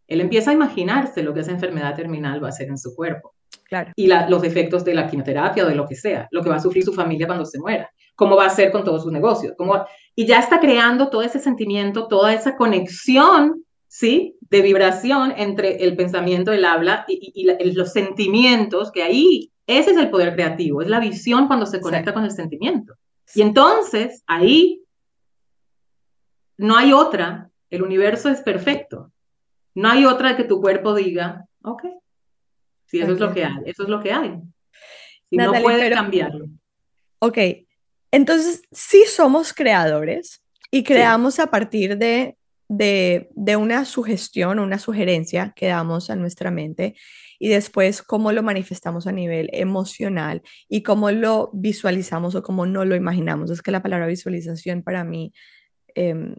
Él 0.08 0.22
empieza 0.22 0.52
a 0.52 0.54
imaginarse 0.54 1.22
lo 1.22 1.34
que 1.34 1.42
esa 1.42 1.52
enfermedad 1.52 1.96
terminal 1.96 2.42
va 2.42 2.48
a 2.48 2.50
hacer 2.50 2.70
en 2.70 2.78
su 2.78 2.96
cuerpo. 2.96 3.34
Claro. 3.68 3.92
Y 3.96 4.08
los 4.08 4.44
efectos 4.44 4.86
de 4.86 4.94
la 4.94 5.08
quimioterapia 5.08 5.66
o 5.66 5.68
de 5.68 5.76
lo 5.76 5.88
que 5.88 5.96
sea, 5.96 6.28
lo 6.32 6.44
que 6.44 6.50
va 6.50 6.56
a 6.56 6.60
sufrir 6.60 6.84
su 6.84 6.94
familia 6.94 7.28
cuando 7.28 7.46
se 7.46 7.60
muera, 7.60 7.90
cómo 8.16 8.36
va 8.36 8.44
a 8.44 8.48
hacer 8.48 8.72
con 8.72 8.84
todos 8.84 9.04
sus 9.04 9.12
negocios. 9.12 9.54
Cómo, 9.58 9.86
y 10.16 10.26
ya 10.26 10.40
está 10.40 10.60
creando 10.60 11.10
todo 11.10 11.24
ese 11.24 11.40
sentimiento, 11.40 12.08
toda 12.08 12.34
esa 12.34 12.56
conexión, 12.56 13.64
¿sí? 13.96 14.36
De 14.42 14.62
vibración 14.62 15.34
entre 15.38 15.86
el 15.86 15.96
pensamiento, 15.96 16.52
el 16.52 16.66
habla 16.66 17.06
y, 17.08 17.46
los 17.74 17.94
sentimientos, 17.94 18.92
que 18.92 19.04
ahí, 19.04 19.54
ese 19.68 19.92
es 19.92 19.98
el 19.98 20.10
poder 20.10 20.34
creativo, 20.34 20.82
es 20.82 20.90
la 20.90 21.00
visión 21.00 21.48
cuando 21.48 21.66
se 21.66 21.80
conecta 21.80 22.14
con 22.14 22.26
el 22.26 22.32
sentimiento. 22.32 22.96
Y 23.34 23.42
entonces, 23.42 24.22
ahí, 24.28 24.84
no 26.58 26.76
hay 26.76 26.92
otra, 26.92 27.50
el 27.70 27.84
universo 27.84 28.28
es 28.28 28.42
perfecto. 28.42 29.14
No 29.74 29.90
hay 29.90 30.04
otra 30.04 30.36
que 30.36 30.44
tu 30.44 30.60
cuerpo 30.60 30.94
diga, 30.94 31.46
ok, 31.64 31.86
si 32.88 33.00
eso 33.00 33.14
es 33.14 33.20
lo 33.22 33.34
que 33.34 33.46
hay, 33.46 33.56
eso 33.66 33.84
es 33.84 33.90
lo 33.90 34.02
que 34.02 34.12
hay. 34.12 34.42
Si 35.30 35.38
no 35.38 35.54
puede 35.54 35.90
cambiarlo. 35.90 36.48
Ok, 37.20 37.38
entonces 38.12 38.62
sí 38.74 39.06
somos 39.08 39.54
creadores 39.54 40.44
y 40.70 40.84
creamos 40.84 41.40
a 41.40 41.48
partir 41.48 41.98
de, 41.98 42.38
de, 42.68 43.30
de 43.36 43.56
una 43.56 43.86
sugestión, 43.86 44.60
una 44.60 44.80
sugerencia 44.80 45.54
que 45.56 45.68
damos 45.68 46.10
a 46.10 46.16
nuestra 46.16 46.52
mente 46.52 46.96
y 47.40 47.50
después 47.50 48.02
cómo 48.02 48.32
lo 48.32 48.44
manifestamos 48.44 49.08
a 49.08 49.12
nivel 49.12 49.50
emocional 49.54 50.42
y 50.70 50.84
cómo 50.84 51.12
lo 51.12 51.50
visualizamos 51.54 52.36
o 52.36 52.44
cómo 52.44 52.66
no 52.66 52.86
lo 52.86 52.96
imaginamos. 52.96 53.52
Es 53.52 53.62
que 53.62 53.72
la 53.72 53.84
palabra 53.84 54.08
visualización 54.08 54.84
para 54.84 55.04
mí 55.04 55.34
eh, 55.96 56.36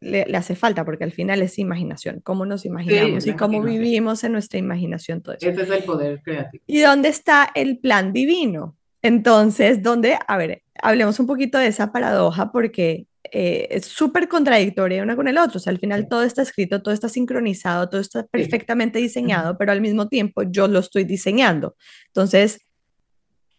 le, 0.00 0.36
hace 0.36 0.54
falta, 0.54 0.84
porque 0.84 1.04
al 1.04 1.12
final 1.12 1.42
es 1.42 1.58
imaginación, 1.58 2.20
cómo 2.20 2.46
nos 2.46 2.64
imaginamos 2.64 3.26
y 3.26 3.32
cómo 3.34 3.62
vivimos 3.62 4.24
en 4.24 4.32
nuestra 4.32 4.58
imaginación 4.58 5.22
todo 5.22 5.34
eso. 5.34 5.48
Ese 5.48 5.62
es 5.62 5.70
el 5.70 5.84
poder 5.84 6.22
creativo. 6.22 6.62
¿Y 6.66 6.80
dónde 6.80 7.08
está 7.08 7.50
el 7.54 7.78
plan 7.78 8.12
divino? 8.12 8.76
Entonces, 9.02 9.82
¿dónde? 9.82 10.18
A 10.26 10.36
ver, 10.36 10.62
hablemos 10.82 11.20
un 11.20 11.26
poquito 11.26 11.58
de 11.58 11.68
esa 11.68 11.92
paradoja 11.92 12.50
porque 12.52 13.06
eh, 13.32 13.68
es 13.70 13.86
súper 13.86 14.28
contradictoria 14.28 15.02
una 15.02 15.16
con 15.16 15.28
el 15.28 15.38
otro. 15.38 15.58
O 15.58 15.60
sea, 15.60 15.70
al 15.70 15.78
final 15.78 16.08
todo 16.08 16.22
está 16.22 16.42
escrito, 16.42 16.82
todo 16.82 16.94
está 16.94 17.08
sincronizado, 17.08 17.88
todo 17.88 18.00
está 18.00 18.26
perfectamente 18.26 18.98
diseñado, 18.98 19.56
pero 19.58 19.72
al 19.72 19.80
mismo 19.80 20.08
tiempo 20.08 20.42
yo 20.42 20.68
lo 20.68 20.78
estoy 20.78 21.04
diseñando. 21.04 21.76
Entonces... 22.08 22.60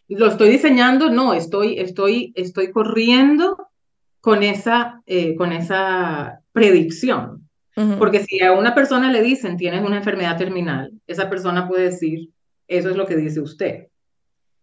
Lo 0.10 0.28
estoy 0.28 0.50
diseñando, 0.50 1.10
no, 1.10 1.34
estoy, 1.34 1.80
estoy, 1.80 2.32
estoy 2.36 2.72
corriendo 2.72 3.68
con 4.22 4.44
esa, 4.44 5.02
eh, 5.06 5.36
con 5.36 5.52
esa 5.52 6.42
predicción. 6.52 7.48
Porque 8.00 8.26
si 8.26 8.42
a 8.42 8.54
una 8.54 8.74
persona 8.74 9.12
le 9.12 9.22
dicen 9.22 9.56
tienes 9.56 9.86
una 9.86 9.98
enfermedad 9.98 10.36
terminal, 10.36 10.92
esa 11.06 11.30
persona 11.30 11.68
puede 11.68 11.92
decir, 11.92 12.30
eso 12.68 12.90
es 12.90 12.98
lo 12.98 13.06
que 13.06 13.16
dice 13.16 13.40
usted. 13.40 13.90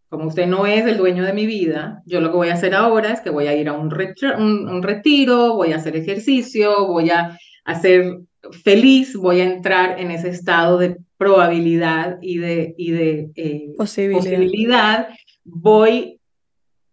Como 0.09 0.29
usted 0.29 0.47
no 0.47 0.67
es 0.67 0.87
el 0.87 0.97
dueño 0.97 1.25
de 1.25 1.33
mi 1.33 1.47
vida, 1.47 2.03
yo 2.07 2.21
lo 2.21 2.31
que 2.31 2.37
voy 2.37 2.49
a 2.49 2.55
hacer 2.55 2.75
ahora 2.75 3.13
es 3.13 3.21
que 3.21 3.31
voy 3.31 3.47
a 3.47 3.57
ir 3.57 3.69
a 3.69 3.73
un, 3.73 3.89
un, 3.89 4.83
retiro, 4.83 5.55
voy 5.55 5.73
a 5.73 5.77
hacer 5.77 5.97
ejercicio, 5.97 6.87
voy 6.87 7.11
a 7.11 7.37
hacer 7.65 8.21
feliz, 8.63 9.17
voy 9.17 9.41
a 9.41 9.45
entrar 9.45 9.99
en 9.99 10.11
ese 10.11 10.29
estado 10.29 10.79
de 10.79 10.99
probabilidad 11.17 12.19
y 12.21 12.39
de, 12.39 12.75
y 12.77 12.91
de 12.93 13.31
eh, 13.35 13.75
posibilidad. 13.77 15.09
Voy 15.45 16.21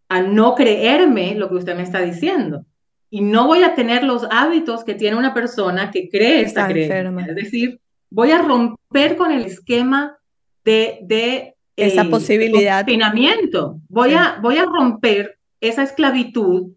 a 0.09 0.21
no 0.21 0.55
creerme 0.55 1.35
lo 1.35 1.49
que 1.49 1.55
usted 1.55 1.75
me 1.75 1.83
está 1.83 2.01
diciendo. 2.01 2.65
Y 3.09 3.21
no 3.21 3.47
voy 3.47 3.63
a 3.63 3.75
tener 3.75 4.03
los 4.03 4.25
hábitos 4.31 4.83
que 4.83 4.95
tiene 4.95 5.17
una 5.17 5.33
persona 5.33 5.91
que 5.91 6.09
cree 6.09 6.41
esta 6.41 6.67
creencia. 6.67 7.25
Es 7.27 7.35
decir, 7.35 7.79
voy 8.09 8.31
a 8.31 8.41
romper 8.41 9.17
con 9.17 9.31
el 9.31 9.45
esquema 9.45 10.17
de, 10.63 10.99
de 11.03 11.55
esa 11.85 12.05
posibilidad. 12.05 12.81
Confinamiento. 12.81 13.79
Voy, 13.89 14.13
a, 14.13 14.37
voy 14.41 14.57
a 14.57 14.65
romper 14.65 15.37
esa 15.59 15.83
esclavitud 15.83 16.71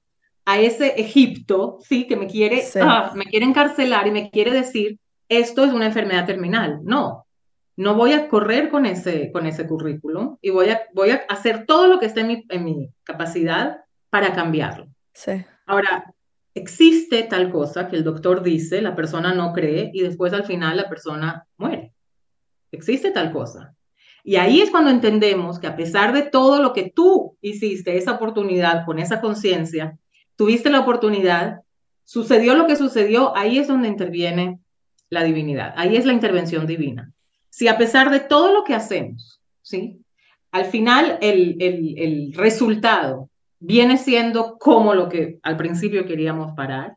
a 0.45 0.59
ese 0.59 1.01
Egipto, 1.01 1.79
sí, 1.81 2.07
que 2.07 2.17
me 2.17 2.27
quiere, 2.27 2.63
ah, 2.81 3.13
me 3.15 3.25
quiere 3.25 3.47
encarcelar 3.47 4.07
y 4.07 4.11
me 4.11 4.31
quiere 4.31 4.51
decir, 4.51 4.99
esto 5.29 5.65
es 5.65 5.73
una 5.73 5.87
enfermedad 5.87 6.27
terminal. 6.27 6.81
No, 6.85 7.27
no 7.77 7.95
voy 7.95 8.13
a 8.13 8.29
correr 8.29 8.69
con 8.69 8.87
ese, 8.87 9.33
con 9.33 9.47
ese 9.47 9.67
currículum 9.67 10.37
y 10.41 10.51
voy 10.51 10.69
a, 10.69 10.83
voy 10.93 11.11
a 11.11 11.25
hacer 11.29 11.65
todo 11.67 11.87
lo 11.87 11.99
que 11.99 12.07
esté 12.07 12.21
en 12.21 12.27
mi, 12.27 12.45
en 12.49 12.65
mi 12.65 12.91
capacidad 13.05 13.79
para 14.11 14.33
cambiarlo. 14.33 14.87
Sí. 15.13 15.45
Ahora, 15.67 16.15
existe 16.55 17.23
tal 17.25 17.51
cosa 17.51 17.89
que 17.89 17.97
el 17.97 18.05
doctor 18.05 18.43
dice, 18.43 18.83
la 18.83 18.95
persona 18.95 19.35
no 19.35 19.53
cree 19.53 19.91
y 19.93 20.03
después 20.03 20.33
al 20.33 20.45
final 20.45 20.77
la 20.77 20.89
persona 20.89 21.47
muere. 21.57 21.93
Existe 22.71 23.11
tal 23.11 23.33
cosa. 23.33 23.75
Y 24.27 24.37
ahí 24.37 24.63
es 24.63 24.71
cuando 24.71 24.91
entendemos 24.91 25.59
que 25.59 25.67
a 25.67 25.77
pesar 25.77 26.15
de 26.15 26.23
todo 26.23 26.61
lo 26.61 26.73
que 26.73 26.91
tú 26.91 27.37
hiciste, 27.43 27.99
esa 27.99 28.13
oportunidad 28.13 28.87
con 28.87 28.99
esa 28.99 29.21
conciencia, 29.21 29.99
tuviste 30.35 30.71
la 30.71 30.81
oportunidad 30.81 31.61
sucedió 32.05 32.55
lo 32.55 32.67
que 32.67 32.77
sucedió, 32.77 33.37
ahí 33.37 33.59
es 33.59 33.69
donde 33.69 33.89
interviene 33.89 34.61
la 35.11 35.25
divinidad, 35.25 35.75
ahí 35.77 35.97
es 35.97 36.07
la 36.07 36.13
intervención 36.13 36.67
divina. 36.67 37.13
Si 37.51 37.69
a 37.69 37.79
pesar 37.79 38.11
de 38.11 38.21
todo 38.21 38.53
lo 38.53 38.65
que 38.65 38.75
hacemos, 38.75 39.41
¿sí? 39.63 40.01
Al 40.51 40.67
final 40.67 41.19
el, 41.21 41.57
el, 41.61 41.99
el 41.99 42.33
resultado 42.35 43.31
viene 43.59 43.97
siendo 43.97 44.59
como 44.59 44.95
lo 44.95 45.09
que 45.09 45.39
al 45.43 45.57
principio 45.57 46.07
queríamos 46.07 46.53
parar, 46.55 46.97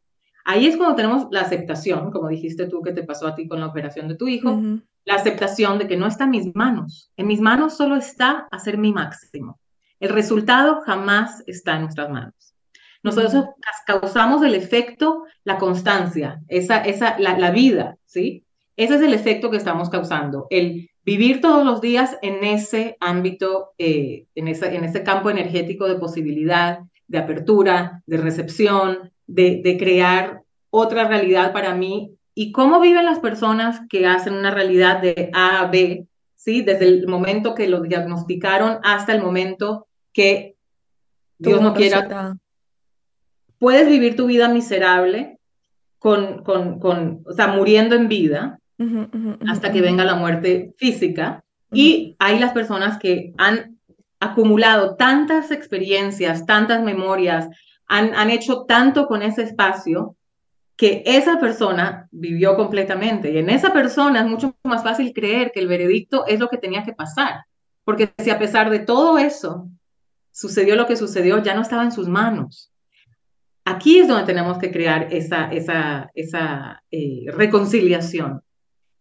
Ahí 0.49 0.65
es 0.65 0.77
cuando 0.77 0.95
tenemos 0.95 1.27
la 1.29 1.41
aceptación, 1.41 2.09
como 2.09 2.29
dijiste 2.29 2.67
tú 2.67 2.81
que 2.81 2.93
te 2.93 3.03
pasó 3.03 3.27
a 3.27 3.35
ti 3.35 3.49
con 3.49 3.59
la 3.59 3.65
operación 3.65 4.07
de 4.07 4.15
tu 4.15 4.29
hijo, 4.29 4.61
la 5.03 5.15
aceptación 5.15 5.77
de 5.77 5.89
que 5.89 5.97
no 5.97 6.07
está 6.07 6.23
en 6.23 6.29
mis 6.29 6.55
manos. 6.55 7.11
En 7.17 7.27
mis 7.27 7.41
manos 7.41 7.75
solo 7.75 7.97
está 7.97 8.47
hacer 8.49 8.77
mi 8.77 8.93
máximo. 8.93 9.59
El 9.99 10.07
resultado 10.07 10.79
jamás 10.85 11.43
está 11.47 11.75
en 11.75 11.81
nuestras 11.81 12.09
manos. 12.09 12.55
Nosotros 13.03 13.43
causamos 13.85 14.41
el 14.41 14.55
efecto, 14.55 15.25
la 15.43 15.57
constancia, 15.57 16.39
esa, 16.47 16.77
esa, 16.77 17.19
la, 17.19 17.51
vida, 17.51 17.97
¿sí? 18.05 18.45
Ese 18.77 18.95
es 18.95 19.01
el 19.01 19.13
efecto 19.13 19.51
que 19.51 19.57
estamos 19.57 19.89
causando, 19.89 20.47
el 20.49 20.89
vivir 21.03 21.41
todos 21.41 21.65
los 21.65 21.81
días 21.81 22.17
en 22.21 22.45
ese 22.45 22.95
ámbito, 23.01 23.71
eh, 23.77 24.27
en, 24.33 24.47
ese, 24.47 24.73
en 24.73 24.85
ese 24.85 25.03
campo 25.03 25.29
energético 25.29 25.89
de 25.89 25.95
posibilidad, 25.95 26.79
de 27.05 27.17
apertura, 27.17 28.01
de 28.05 28.15
recepción, 28.15 29.11
de, 29.27 29.77
crear 29.77 30.41
otra 30.69 31.07
realidad 31.07 31.53
para 31.53 31.75
mí 31.75 32.11
y 32.33 32.51
cómo 32.51 32.79
viven 32.79 33.05
las 33.05 33.19
personas 33.19 33.81
que 33.89 34.05
hacen 34.05 34.33
una 34.33 34.51
realidad 34.51 35.01
de 35.01 35.29
A 35.33 35.61
a 35.61 35.67
B, 35.67 36.07
¿sí? 36.35 36.61
Desde 36.61 36.87
el 36.87 37.07
momento 37.07 37.55
que 37.55 37.67
lo 37.67 37.81
diagnosticaron 37.81 38.79
hasta 38.83 39.13
el 39.13 39.21
momento 39.21 39.87
que 40.13 40.55
Dios 41.37 41.61
no 41.61 41.73
quiera. 41.73 42.37
Puedes 43.59 43.87
vivir 43.87 44.15
tu 44.15 44.27
vida 44.27 44.49
miserable 44.49 45.39
con, 45.99 46.43
con, 46.43 46.79
con, 46.79 47.23
o 47.25 47.33
sea, 47.33 47.47
muriendo 47.47 47.95
en 47.95 48.07
vida 48.07 48.59
hasta 49.47 49.71
que 49.71 49.81
venga 49.81 50.03
la 50.05 50.15
muerte 50.15 50.73
física. 50.77 51.43
Y 51.71 52.15
hay 52.19 52.39
las 52.39 52.53
personas 52.53 52.97
que 52.99 53.33
han 53.37 53.77
acumulado 54.19 54.95
tantas 54.95 55.51
experiencias, 55.51 56.45
tantas 56.45 56.83
memorias, 56.83 57.49
han, 57.87 58.29
hecho 58.29 58.65
tanto 58.65 59.07
con 59.07 59.21
ese 59.21 59.43
espacio 59.43 60.15
que 60.75 61.03
esa 61.05 61.39
persona 61.39 62.07
vivió 62.11 62.55
completamente. 62.55 63.31
Y 63.31 63.37
en 63.37 63.49
esa 63.49 63.73
persona 63.73 64.21
es 64.21 64.27
mucho 64.27 64.55
más 64.63 64.83
fácil 64.83 65.13
creer 65.13 65.51
que 65.51 65.59
el 65.59 65.67
veredicto 65.67 66.25
es 66.27 66.39
lo 66.39 66.49
que 66.49 66.57
tenía 66.57 66.83
que 66.83 66.93
pasar. 66.93 67.45
Porque 67.83 68.13
si 68.19 68.29
a 68.29 68.37
pesar 68.37 68.69
de 68.69 68.79
todo 68.79 69.17
eso 69.17 69.69
sucedió 70.31 70.75
lo 70.75 70.85
que 70.85 70.97
sucedió, 70.97 71.41
ya 71.41 71.55
no 71.55 71.61
estaba 71.61 71.83
en 71.83 71.91
sus 71.91 72.07
manos. 72.07 72.71
Aquí 73.65 73.99
es 73.99 74.07
donde 74.07 74.25
tenemos 74.25 74.59
que 74.59 74.71
crear 74.71 75.07
esa, 75.11 75.51
esa, 75.51 76.09
esa 76.13 76.83
eh, 76.91 77.25
reconciliación 77.27 78.41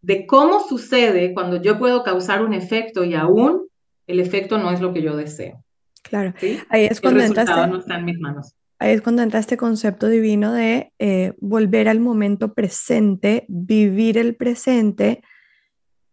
de 0.00 0.26
cómo 0.26 0.60
sucede 0.66 1.34
cuando 1.34 1.60
yo 1.60 1.78
puedo 1.78 2.02
causar 2.04 2.42
un 2.42 2.54
efecto 2.54 3.04
y 3.04 3.14
aún 3.14 3.66
el 4.06 4.20
efecto 4.20 4.58
no 4.58 4.70
es 4.70 4.80
lo 4.80 4.92
que 4.92 5.02
yo 5.02 5.16
deseo. 5.16 5.62
Claro, 6.02 6.32
ahí 6.68 6.84
es 6.84 7.00
cuando 7.00 7.20
el 7.20 7.34
resultado 7.34 7.66
no 7.66 7.78
está 7.78 7.98
en 7.98 8.04
mis 8.04 8.18
manos 8.20 8.54
ahí 8.78 8.92
es 8.92 9.02
cuando 9.02 9.22
entra 9.22 9.40
este 9.40 9.56
concepto 9.56 10.08
divino 10.08 10.52
de 10.52 10.92
eh, 10.98 11.32
volver 11.38 11.88
al 11.88 12.00
momento 12.00 12.54
presente, 12.54 13.44
vivir 13.48 14.18
el 14.18 14.36
presente 14.36 15.22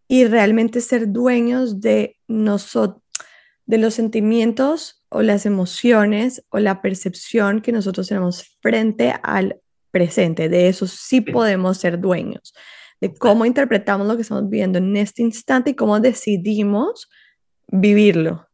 y 0.07 0.25
realmente 0.25 0.81
ser 0.81 1.11
dueños 1.11 1.81
de 1.81 2.17
nosotros, 2.27 3.01
de 3.65 3.77
los 3.77 3.93
sentimientos 3.93 5.05
o 5.09 5.21
las 5.21 5.45
emociones 5.45 6.45
o 6.49 6.59
la 6.59 6.81
percepción 6.81 7.61
que 7.61 7.71
nosotros 7.71 8.07
tenemos 8.07 8.57
frente 8.61 9.13
al 9.23 9.61
presente. 9.91 10.49
De 10.49 10.67
eso 10.67 10.87
sí 10.87 11.21
podemos 11.21 11.77
ser 11.77 11.99
dueños, 11.99 12.53
de 12.99 13.13
cómo 13.13 13.45
interpretamos 13.45 14.07
lo 14.07 14.15
que 14.15 14.23
estamos 14.23 14.49
viviendo 14.49 14.79
en 14.79 14.95
este 14.97 15.21
instante 15.21 15.71
y 15.71 15.75
cómo 15.75 15.99
decidimos 15.99 17.09
vivirlo. 17.67 18.47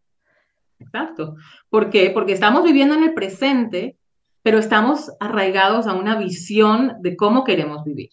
Exacto. 0.80 1.36
¿Por 1.70 1.90
qué? 1.90 2.10
Porque 2.12 2.34
estamos 2.34 2.64
viviendo 2.64 2.96
en 2.96 3.04
el 3.04 3.14
presente 3.14 3.99
pero 4.42 4.58
estamos 4.58 5.12
arraigados 5.20 5.88
a 5.88 5.94
una 5.94 6.16
visión 6.16 6.94
de 7.02 7.16
cómo 7.16 7.44
queremos 7.44 7.84
vivir. 7.84 8.10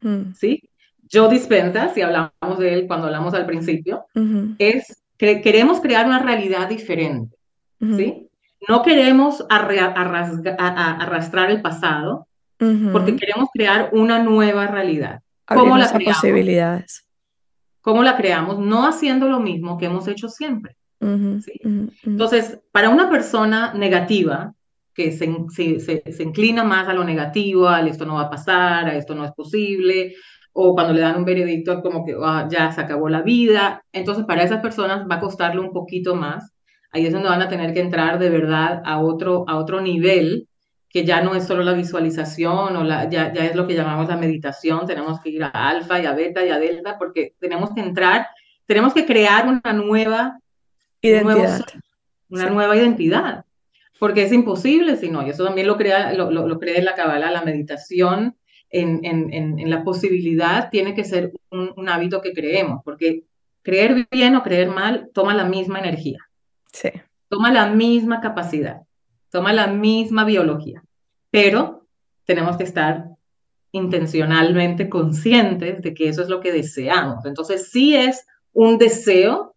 Mm. 0.00 0.32
¿Sí? 0.34 0.70
Joe 1.10 1.28
Dispenza, 1.28 1.92
si 1.94 2.02
hablamos 2.02 2.58
de 2.58 2.74
él 2.74 2.86
cuando 2.86 3.06
hablamos 3.06 3.32
al 3.34 3.46
principio, 3.46 4.06
es 4.58 5.02
que 5.16 5.40
queremos 5.40 5.80
crear 5.80 6.06
una 6.06 6.18
realidad 6.18 6.68
diferente. 6.68 7.36
¿Sí? 7.80 8.28
No 8.68 8.82
queremos 8.82 9.46
arrastrar 9.48 11.50
el 11.50 11.62
pasado, 11.62 12.26
porque 12.58 13.16
queremos 13.16 13.48
crear 13.52 13.90
una 13.92 14.22
nueva 14.22 14.66
realidad. 14.66 15.20
¿Cómo 15.46 15.78
la 15.78 15.92
creamos? 15.92 16.16
posibilidades. 16.16 17.08
¿Cómo 17.80 18.02
la 18.02 18.16
creamos? 18.16 18.58
No 18.58 18.86
haciendo 18.86 19.28
lo 19.28 19.38
mismo 19.38 19.78
que 19.78 19.86
hemos 19.86 20.08
hecho 20.08 20.28
siempre. 20.28 20.76
¿sí? 21.00 21.60
Entonces, 22.02 22.58
para 22.72 22.88
una 22.88 23.08
persona 23.08 23.72
negativa, 23.74 24.54
que 24.96 25.12
se, 25.12 25.28
se, 25.78 26.22
inclina 26.22 26.64
más 26.64 26.88
a 26.88 26.94
lo 26.94 27.04
negativo, 27.04 27.68
a 27.68 27.86
esto 27.86 28.06
no 28.06 28.14
va 28.14 28.22
a 28.22 28.30
pasar, 28.30 28.86
a 28.86 28.96
esto 28.96 29.14
no 29.14 29.26
es 29.26 29.32
posible, 29.32 30.14
o 30.54 30.74
cuando 30.74 30.94
le 30.94 31.02
dan 31.02 31.18
un 31.18 31.24
veredicto 31.26 31.82
como 31.82 32.04
que 32.04 32.16
ah, 32.20 32.48
ya 32.50 32.72
se 32.72 32.80
acabó 32.80 33.10
la 33.10 33.20
vida. 33.20 33.84
Entonces, 33.92 34.24
para 34.24 34.42
esas 34.42 34.62
personas 34.62 35.06
va 35.08 35.16
a 35.16 35.20
costarle 35.20 35.60
un 35.60 35.70
poquito 35.70 36.14
más. 36.14 36.50
Ahí 36.92 37.04
es 37.04 37.12
donde 37.12 37.28
van 37.28 37.42
a 37.42 37.48
tener 37.50 37.74
que 37.74 37.80
entrar 37.80 38.18
de 38.18 38.30
verdad 38.30 38.80
a 38.86 38.98
otro, 39.00 39.44
a 39.48 39.58
otro 39.58 39.82
nivel, 39.82 40.48
que 40.88 41.04
ya 41.04 41.20
no 41.20 41.34
es 41.34 41.44
solo 41.44 41.62
la 41.62 41.74
visualización, 41.74 42.74
o 42.76 42.82
la, 42.82 43.10
ya, 43.10 43.34
ya 43.34 43.44
es 43.44 43.54
lo 43.54 43.66
que 43.66 43.74
llamamos 43.74 44.08
la 44.08 44.16
meditación. 44.16 44.86
Tenemos 44.86 45.20
que 45.20 45.28
ir 45.28 45.44
a 45.44 45.50
alfa 45.50 46.00
y 46.00 46.06
a 46.06 46.14
beta 46.14 46.42
y 46.42 46.48
a 46.48 46.58
delta, 46.58 46.96
porque 46.96 47.34
tenemos 47.38 47.74
que 47.74 47.82
entrar, 47.82 48.28
tenemos 48.64 48.94
que 48.94 49.04
crear 49.04 49.46
una 49.46 49.74
nueva 49.74 50.38
identidad. 51.02 51.60
una 52.30 52.48
nueva 52.48 52.76
identidad 52.76 53.45
porque 53.98 54.22
es 54.22 54.32
imposible 54.32 54.96
si 54.96 55.10
no, 55.10 55.26
y 55.26 55.30
eso 55.30 55.44
también 55.44 55.66
lo 55.66 55.76
crea, 55.76 56.12
lo, 56.12 56.30
lo, 56.30 56.58
crea 56.58 56.78
en 56.78 56.84
la 56.84 56.94
Kabbalah, 56.94 57.30
la 57.30 57.42
meditación 57.42 58.36
en, 58.70 59.04
en, 59.04 59.32
en, 59.32 59.70
la 59.70 59.84
posibilidad 59.84 60.70
tiene 60.70 60.94
que 60.94 61.04
ser 61.04 61.32
un, 61.50 61.72
un, 61.76 61.88
hábito 61.88 62.20
que 62.20 62.32
creemos, 62.32 62.82
porque 62.84 63.24
creer 63.62 64.06
bien 64.10 64.34
o 64.36 64.42
creer 64.42 64.68
mal 64.68 65.10
toma 65.14 65.34
la 65.34 65.44
misma 65.44 65.78
energía, 65.78 66.18
sí. 66.72 66.90
toma 67.28 67.52
la 67.52 67.68
misma 67.68 68.20
capacidad, 68.20 68.82
toma 69.30 69.52
la 69.52 69.68
misma 69.68 70.24
biología, 70.24 70.82
pero 71.30 71.86
tenemos 72.24 72.56
que 72.56 72.64
estar 72.64 73.06
intencionalmente 73.72 74.88
conscientes 74.88 75.82
de 75.82 75.94
que 75.94 76.08
eso 76.08 76.22
es 76.22 76.28
lo 76.28 76.40
que 76.40 76.52
deseamos. 76.52 77.24
Entonces 77.26 77.70
sí 77.70 77.94
es 77.94 78.26
un 78.52 78.78
deseo, 78.78 79.54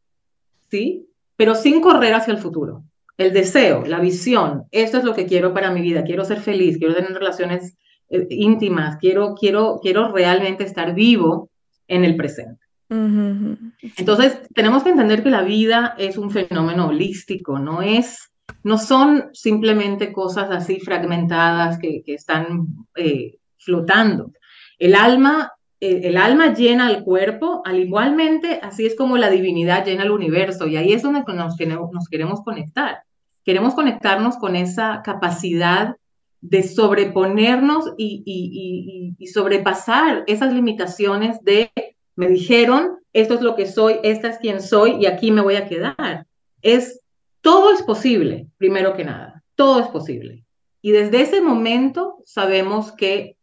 sí, 0.70 1.08
pero 1.36 1.56
sin 1.56 1.82
correr 1.82 2.14
hacia 2.14 2.34
el 2.34 2.40
futuro 2.40 2.84
el 3.20 3.34
deseo, 3.34 3.84
la 3.86 4.00
visión, 4.00 4.64
esto 4.72 4.98
es 4.98 5.04
lo 5.04 5.14
que 5.14 5.26
quiero 5.26 5.54
para 5.54 5.72
mi 5.72 5.82
vida, 5.82 6.06
quiero 6.06 6.24
ser 6.24 6.40
feliz, 6.40 6.78
quiero 6.78 6.96
tener 6.96 7.12
relaciones 7.12 7.78
eh, 8.10 8.26
íntimas, 8.30 8.98
quiero, 8.98 9.36
quiero, 9.36 9.80
quiero 9.82 10.14
realmente 10.14 10.64
estar 10.64 10.96
vivo 10.96 11.50
en 11.90 12.06
el 12.06 12.16
presente. 12.16 12.64
Entonces, 12.90 14.42
tenemos 14.56 14.84
que 14.84 14.90
entender 14.90 15.22
que 15.22 15.30
la 15.30 15.44
vida 15.44 15.96
es 15.98 16.18
un 16.18 16.32
fenómeno 16.32 16.88
holístico, 16.88 17.60
no 17.60 17.82
es, 17.82 18.32
no 18.64 18.78
son 18.78 19.26
simplemente 19.34 20.14
cosas 20.14 20.50
así 20.50 20.80
fragmentadas 20.80 21.78
que, 21.78 22.02
están 22.08 22.68
eh, 22.96 23.38
flotando. 23.58 24.32
El 24.80 24.96
alma, 24.96 25.52
eh, 25.82 26.02
el 26.06 26.16
alma 26.16 26.54
llena 26.54 26.90
el 26.90 27.04
cuerpo, 27.04 27.62
al 27.66 27.80
igualmente, 27.80 28.62
así 28.64 28.86
es 28.86 28.96
como 28.96 29.18
la 29.18 29.30
divinidad 29.30 29.86
llena 29.86 30.04
el 30.04 30.12
universo, 30.12 30.68
y 30.68 30.78
ahí 30.78 30.94
es 30.94 31.04
donde 31.04 31.22
nos 31.28 32.08
queremos 32.08 32.42
conectar. 32.46 33.04
Queremos 33.50 33.74
conectarnos 33.74 34.38
con 34.38 34.56
esa 34.56 35.02
capacidad 35.04 35.96
de 36.40 36.62
sobreponernos 36.62 37.96
y, 37.98 39.16
sobrepasar 39.34 40.24
esas 40.28 40.54
limitaciones 40.54 41.44
de 41.44 41.72
me 42.16 42.28
dijeron, 42.28 43.00
esto 43.12 43.34
es 43.34 43.42
lo 43.42 43.56
que 43.56 43.66
soy, 43.66 43.96
esta 44.04 44.28
es 44.28 44.38
quien 44.38 44.62
soy 44.62 44.98
y 45.00 45.08
aquí 45.08 45.32
me 45.32 45.42
voy 45.42 45.56
a 45.56 45.68
quedar. 45.68 46.28
Es 46.62 47.02
todo 47.42 47.74
es 47.74 47.82
posible, 47.82 48.46
primero 48.60 48.96
que 48.96 49.04
nada, 49.04 49.44
todo 49.56 49.80
es 49.80 49.88
posible. 49.88 50.46
Y 50.84 50.92
desde 50.92 51.22
ese 51.22 51.42
momento 51.42 52.22
sabemos 52.26 52.92
que 52.92 53.36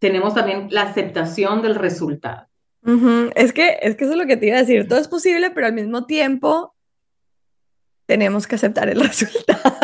tenemos 0.00 0.34
también 0.34 0.66
la 0.72 0.82
aceptación 0.82 1.62
del 1.62 1.76
resultado. 1.76 2.48
Es 3.36 3.52
que 3.52 3.78
es 3.80 3.94
que 3.94 4.02
eso 4.02 4.14
es 4.14 4.18
lo 4.18 4.26
que 4.26 4.36
te 4.36 4.48
iba 4.48 4.56
a 4.56 4.62
decir, 4.62 4.88
todo 4.88 4.98
es 4.98 5.06
posible, 5.06 5.52
pero 5.52 5.68
al 5.68 5.72
mismo 5.72 6.06
tiempo 6.06 6.73
tenemos 8.06 8.46
que 8.46 8.56
aceptar 8.56 8.88
el 8.88 9.00
resultado. 9.06 9.76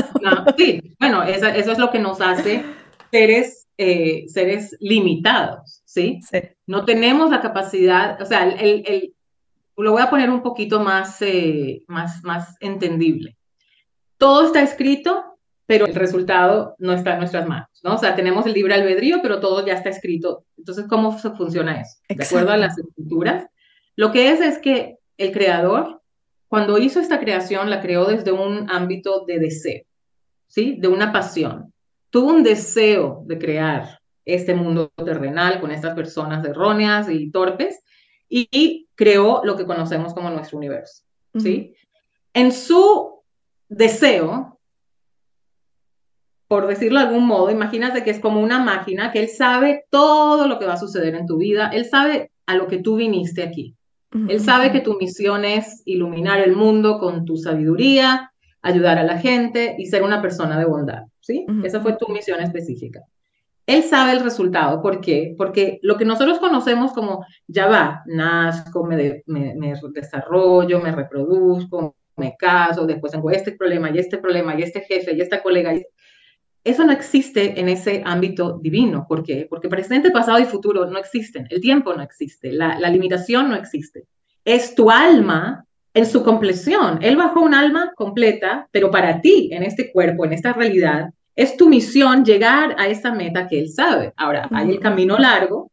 sí, 0.56 0.94
bueno, 0.98 1.22
eso, 1.22 1.46
es 1.46 1.78
lo 1.78 1.90
que 1.90 1.98
nos 1.98 2.20
hace 2.20 2.64
seres, 3.10 3.68
eh, 3.78 4.24
seres 4.28 4.76
limitados, 4.80 5.82
¿sí? 5.84 6.20
¿sí? 6.30 6.40
No 6.66 6.84
tenemos 6.84 7.30
la 7.30 7.40
capacidad, 7.40 8.20
o 8.20 8.24
sea, 8.24 8.48
el, 8.48 8.84
el, 8.86 9.14
lo 9.76 9.92
voy 9.92 10.02
a 10.02 10.10
poner 10.10 10.30
un 10.30 10.42
poquito 10.42 10.80
más, 10.80 11.20
eh, 11.22 11.82
más, 11.88 12.22
más 12.22 12.56
entendible. 12.60 13.36
Todo 14.18 14.46
está 14.46 14.62
escrito, 14.62 15.38
pero 15.66 15.86
el 15.86 15.94
resultado 15.94 16.74
no 16.78 16.92
está 16.92 17.12
en 17.12 17.20
nuestras 17.20 17.46
manos, 17.46 17.68
¿no? 17.82 17.94
O 17.94 17.98
sea, 17.98 18.16
tenemos 18.16 18.44
el 18.44 18.54
libre 18.54 18.74
albedrío, 18.74 19.20
pero 19.22 19.40
todo 19.40 19.64
ya 19.64 19.74
está 19.74 19.88
escrito. 19.88 20.44
Entonces, 20.58 20.86
¿cómo 20.88 21.16
funciona 21.16 21.80
eso? 21.80 21.98
De 22.08 22.24
acuerdo 22.24 22.50
a 22.50 22.56
las 22.56 22.76
escrituras, 22.76 23.46
lo 23.96 24.12
que 24.12 24.30
es 24.30 24.40
es 24.40 24.58
que 24.58 24.98
el 25.16 25.32
creador, 25.32 25.99
cuando 26.50 26.78
hizo 26.78 26.98
esta 26.98 27.20
creación, 27.20 27.70
la 27.70 27.80
creó 27.80 28.06
desde 28.06 28.32
un 28.32 28.68
ámbito 28.68 29.24
de 29.24 29.38
deseo, 29.38 29.84
¿sí? 30.48 30.76
De 30.80 30.88
una 30.88 31.12
pasión. 31.12 31.72
Tuvo 32.10 32.30
un 32.30 32.42
deseo 32.42 33.22
de 33.24 33.38
crear 33.38 34.00
este 34.24 34.52
mundo 34.52 34.90
terrenal 34.96 35.60
con 35.60 35.70
estas 35.70 35.94
personas 35.94 36.44
erróneas 36.44 37.08
y 37.08 37.30
torpes 37.30 37.80
y, 38.28 38.88
creó 38.96 39.42
lo 39.44 39.56
que 39.56 39.64
conocemos 39.64 40.12
como 40.12 40.28
nuestro 40.28 40.58
universo, 40.58 41.04
¿sí? 41.38 41.74
En 42.34 42.52
su 42.52 43.22
deseo, 43.68 44.60
por 46.48 46.66
decirlo 46.66 46.98
de 46.98 47.06
algún 47.06 47.26
modo, 47.26 47.50
imagínate 47.50 48.02
que 48.02 48.10
es 48.10 48.18
como 48.18 48.40
una 48.40 48.58
máquina 48.58 49.12
que 49.12 49.20
él 49.20 49.28
sabe 49.28 49.84
todo 49.88 50.48
lo 50.48 50.58
que 50.58 50.66
va 50.66 50.74
a 50.74 50.78
suceder 50.78 51.14
en 51.14 51.26
tu 51.26 51.38
vida, 51.38 51.70
él 51.72 51.86
sabe 51.86 52.32
a 52.44 52.56
lo 52.56 52.66
que 52.66 52.78
tú 52.78 52.96
viniste 52.96 53.42
aquí. 53.42 53.76
Él 54.12 54.40
sabe 54.40 54.72
que 54.72 54.80
tu 54.80 54.96
misión 54.98 55.44
es 55.44 55.82
iluminar 55.84 56.40
el 56.40 56.56
mundo 56.56 56.98
con 56.98 57.24
tu 57.24 57.36
sabiduría, 57.36 58.32
ayudar 58.60 58.98
a 58.98 59.04
la 59.04 59.18
gente 59.18 59.76
y 59.78 59.86
ser 59.86 60.02
una 60.02 60.20
persona 60.20 60.58
de 60.58 60.64
bondad, 60.64 61.04
¿sí? 61.20 61.46
Esa 61.64 61.80
fue 61.80 61.96
tu 61.96 62.08
misión 62.08 62.40
específica. 62.40 63.00
Él 63.66 63.84
sabe 63.84 64.12
el 64.12 64.24
resultado, 64.24 64.82
¿por 64.82 65.00
qué? 65.00 65.34
Porque 65.38 65.78
lo 65.82 65.96
que 65.96 66.04
nosotros 66.04 66.40
conocemos 66.40 66.92
como, 66.92 67.24
ya 67.46 67.68
va, 67.68 68.02
nazco, 68.06 68.84
me, 68.84 69.22
me, 69.26 69.54
me 69.54 69.74
desarrollo, 69.92 70.80
me 70.80 70.90
reproduzco, 70.90 71.94
me 72.16 72.36
caso, 72.36 72.86
después 72.86 73.12
tengo 73.12 73.30
este 73.30 73.52
problema 73.52 73.90
y 73.90 73.98
este 73.98 74.18
problema 74.18 74.58
y 74.58 74.62
este 74.62 74.80
jefe 74.80 75.14
y 75.14 75.20
esta 75.20 75.42
colega, 75.42 75.72
y 75.72 75.84
eso 76.62 76.84
no 76.84 76.92
existe 76.92 77.58
en 77.58 77.68
ese 77.68 78.02
ámbito 78.04 78.58
divino. 78.62 79.06
¿Por 79.08 79.22
qué? 79.22 79.46
Porque 79.48 79.68
presente, 79.68 80.10
pasado 80.10 80.38
y 80.38 80.44
futuro 80.44 80.86
no 80.86 80.98
existen. 80.98 81.46
El 81.50 81.60
tiempo 81.60 81.94
no 81.94 82.02
existe. 82.02 82.52
La, 82.52 82.78
limitación 82.90 83.48
no 83.48 83.56
existe. 83.56 84.06
Es 84.44 84.74
tu 84.74 84.90
alma 84.90 85.64
en 85.94 86.06
su 86.06 86.22
compleción. 86.22 86.98
Él 87.02 87.16
bajó 87.16 87.40
un 87.40 87.54
alma 87.54 87.92
completa, 87.96 88.68
pero 88.70 88.90
para 88.90 89.20
ti, 89.20 89.50
en 89.52 89.62
este 89.62 89.90
cuerpo, 89.90 90.24
en 90.24 90.34
esta 90.34 90.52
realidad, 90.52 91.10
es 91.34 91.56
tu 91.56 91.68
misión 91.68 92.24
llegar 92.24 92.76
a 92.78 92.88
esa 92.88 93.12
meta 93.12 93.48
que 93.48 93.58
él 93.58 93.70
sabe. 93.70 94.12
Ahora, 94.16 94.48
hay 94.52 94.70
el 94.70 94.80
camino 94.80 95.16
largo, 95.18 95.70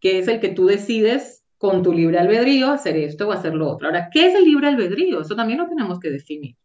que 0.00 0.18
es 0.18 0.28
el 0.28 0.40
que 0.40 0.48
tú 0.48 0.66
decides 0.66 1.44
con 1.58 1.82
tu 1.82 1.92
libre 1.92 2.18
albedrío 2.18 2.70
hacer 2.70 2.96
esto 2.96 3.28
o 3.28 3.32
hacer 3.32 3.54
lo 3.54 3.68
otro. 3.68 3.86
Ahora, 3.86 4.08
¿qué 4.10 4.28
es 4.28 4.34
el 4.34 4.44
libre 4.44 4.68
albedrío? 4.68 5.20
Eso 5.20 5.36
también 5.36 5.58
lo 5.58 5.68
tenemos 5.68 6.00
que 6.00 6.10
definir. 6.10 6.56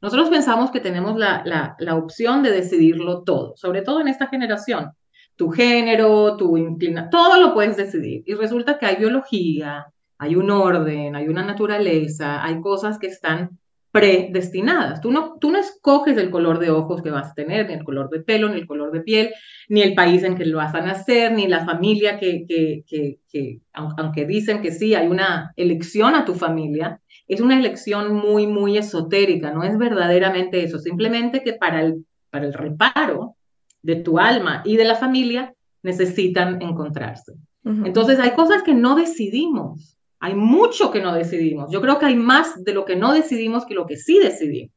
Nosotros 0.00 0.30
pensamos 0.30 0.70
que 0.70 0.80
tenemos 0.80 1.16
la, 1.16 1.76
opción 1.96 2.42
de 2.42 2.50
decidirlo 2.50 3.22
todo, 3.22 3.54
sobre 3.56 3.82
todo 3.82 4.00
en 4.00 4.08
esta 4.08 4.28
generación. 4.28 4.92
Tu 5.36 5.50
género, 5.50 6.36
tu 6.36 6.56
inclinación, 6.56 7.10
todo 7.10 7.40
lo 7.40 7.54
puedes 7.54 7.76
decidir. 7.76 8.22
Y 8.26 8.34
resulta 8.34 8.78
que 8.78 8.86
hay 8.86 8.96
biología, 8.96 9.86
hay 10.18 10.36
un 10.36 10.50
orden, 10.50 11.16
hay 11.16 11.28
una 11.28 11.44
naturaleza, 11.44 12.44
hay 12.44 12.60
cosas 12.60 12.98
que 12.98 13.08
están 13.08 13.58
predestinadas. 13.92 15.00
Tú 15.00 15.10
no, 15.10 15.36
tú 15.40 15.50
no 15.50 15.58
escoges 15.58 16.16
el 16.16 16.30
color 16.30 16.58
de 16.60 16.70
ojos 16.70 17.02
que 17.02 17.10
vas 17.10 17.32
a 17.32 17.34
tener, 17.34 17.66
ni 17.66 17.74
el 17.74 17.84
color 17.84 18.08
de 18.08 18.20
pelo, 18.20 18.48
ni 18.48 18.60
el 18.60 18.66
color 18.66 18.92
de 18.92 19.00
piel, 19.00 19.30
ni 19.68 19.82
el 19.82 19.94
país 19.94 20.22
en 20.22 20.36
que 20.36 20.46
lo 20.46 20.58
vas 20.58 20.74
a 20.74 20.80
nacer, 20.80 21.32
ni 21.32 21.48
la 21.48 21.64
familia 21.64 22.18
que, 22.18 22.44
que, 22.46 22.84
que 23.28 23.60
aunque 23.72 24.26
dicen 24.26 24.62
que 24.62 24.70
sí, 24.72 24.94
hay 24.94 25.08
una 25.08 25.52
elección 25.56 26.14
a 26.14 26.24
tu 26.24 26.34
familia, 26.34 27.00
es 27.30 27.40
una 27.40 27.56
elección 27.56 28.12
muy, 28.12 28.48
muy 28.48 28.76
esotérica, 28.76 29.52
no 29.52 29.62
es 29.62 29.78
verdaderamente 29.78 30.64
eso, 30.64 30.80
simplemente 30.80 31.44
que 31.44 31.52
para 31.52 31.80
el, 31.80 32.04
para 32.28 32.44
el 32.44 32.52
reparo 32.52 33.36
de 33.82 33.96
tu 33.96 34.18
alma 34.18 34.62
y 34.64 34.76
de 34.76 34.84
la 34.84 34.96
familia 34.96 35.54
necesitan 35.84 36.60
encontrarse. 36.60 37.34
Entonces 37.62 38.18
hay 38.18 38.32
cosas 38.32 38.64
que 38.64 38.74
no 38.74 38.96
decidimos, 38.96 39.96
hay 40.18 40.34
mucho 40.34 40.90
que 40.90 41.00
no 41.00 41.14
decidimos. 41.14 41.70
Yo 41.70 41.80
creo 41.80 42.00
que 42.00 42.06
hay 42.06 42.16
más 42.16 42.64
de 42.64 42.72
lo 42.72 42.84
que 42.84 42.96
no 42.96 43.12
decidimos 43.12 43.64
que 43.64 43.74
lo 43.74 43.86
que 43.86 43.96
sí 43.96 44.18
decidimos. 44.18 44.74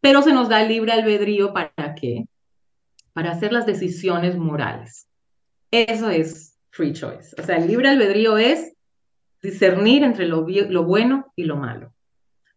Pero 0.00 0.22
se 0.22 0.32
nos 0.32 0.48
da 0.48 0.62
el 0.62 0.68
libre 0.68 0.92
albedrío 0.92 1.52
para 1.52 1.94
qué? 1.96 2.26
Para 3.12 3.32
hacer 3.32 3.52
las 3.52 3.66
decisiones 3.66 4.36
morales. 4.36 5.08
Eso 5.72 6.10
es 6.10 6.56
free 6.70 6.92
choice. 6.92 7.34
O 7.40 7.42
sea, 7.42 7.56
el 7.56 7.66
libre 7.66 7.88
albedrío 7.88 8.38
es 8.38 8.74
discernir 9.42 10.04
entre 10.04 10.26
lo, 10.26 10.46
lo 10.46 10.84
bueno 10.84 11.32
y 11.36 11.44
lo 11.44 11.56
malo. 11.56 11.92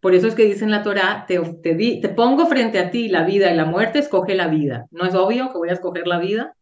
Por 0.01 0.15
eso 0.15 0.27
es 0.27 0.33
que 0.33 0.45
dice 0.45 0.63
en 0.63 0.71
la 0.71 0.81
Torah, 0.81 1.25
te, 1.27 1.39
te, 1.61 1.75
te 1.75 2.09
pongo 2.09 2.47
frente 2.47 2.79
a 2.79 2.89
ti 2.89 3.07
la 3.07 3.23
vida 3.23 3.51
y 3.51 3.55
la 3.55 3.65
muerte, 3.65 3.99
escoge 3.99 4.33
la 4.33 4.47
vida. 4.47 4.87
¿No 4.89 5.05
es 5.05 5.13
obvio 5.13 5.51
que 5.51 5.59
voy 5.59 5.69
a 5.69 5.73
escoger 5.73 6.07
la 6.07 6.17
vida? 6.17 6.55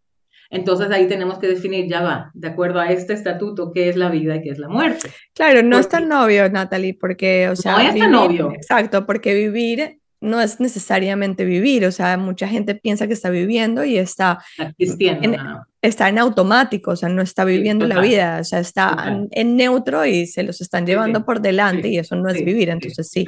Entonces 0.49 0.89
ahí 0.91 1.07
tenemos 1.07 1.37
que 1.37 1.47
definir, 1.47 1.87
ya 1.87 2.01
va, 2.01 2.31
de 2.33 2.47
acuerdo 2.47 2.79
a 2.79 2.91
este 2.91 3.13
estatuto, 3.13 3.71
qué 3.71 3.87
es 3.87 3.95
la 3.95 4.09
vida 4.09 4.35
y 4.35 4.41
qué 4.41 4.49
es 4.49 4.57
la 4.57 4.67
muerte. 4.67 5.09
Claro, 5.33 5.61
no 5.61 5.77
es 5.77 5.87
tan 5.87 6.11
obvio, 6.11 6.49
Natalie, 6.49 6.97
porque, 6.99 7.49
o 7.49 7.55
sea, 7.55 7.73
no 7.73 7.79
es 7.79 7.95
tan 7.95 8.15
obvio. 8.15 8.51
Exacto, 8.51 9.05
porque 9.05 9.33
vivir 9.35 9.99
no 10.21 10.41
es 10.41 10.59
necesariamente 10.59 11.45
vivir, 11.45 11.85
o 11.85 11.91
sea, 11.91 12.17
mucha 12.17 12.47
gente 12.47 12.75
piensa 12.75 13.07
que 13.07 13.13
está 13.13 13.29
viviendo 13.29 13.85
y 13.85 13.97
está 13.97 14.43
existiendo. 14.57 15.37
Está 15.81 16.09
en 16.09 16.19
automático, 16.19 16.91
o 16.91 16.95
sea, 16.95 17.07
no 17.07 17.21
está 17.21 17.45
viviendo 17.45 17.87
la 17.87 18.01
vida, 18.01 18.39
o 18.41 18.43
sea, 18.43 18.59
está 18.59 19.17
en, 19.31 19.55
neutro 19.55 20.05
y 20.05 20.27
se 20.27 20.43
los 20.43 20.59
están 20.59 20.85
llevando 20.85 21.25
por 21.25 21.39
delante 21.39 21.87
y 21.87 21.97
eso 21.97 22.15
no 22.15 22.27
es 22.27 22.43
vivir, 22.43 22.69
entonces 22.69 23.09
sí, 23.09 23.25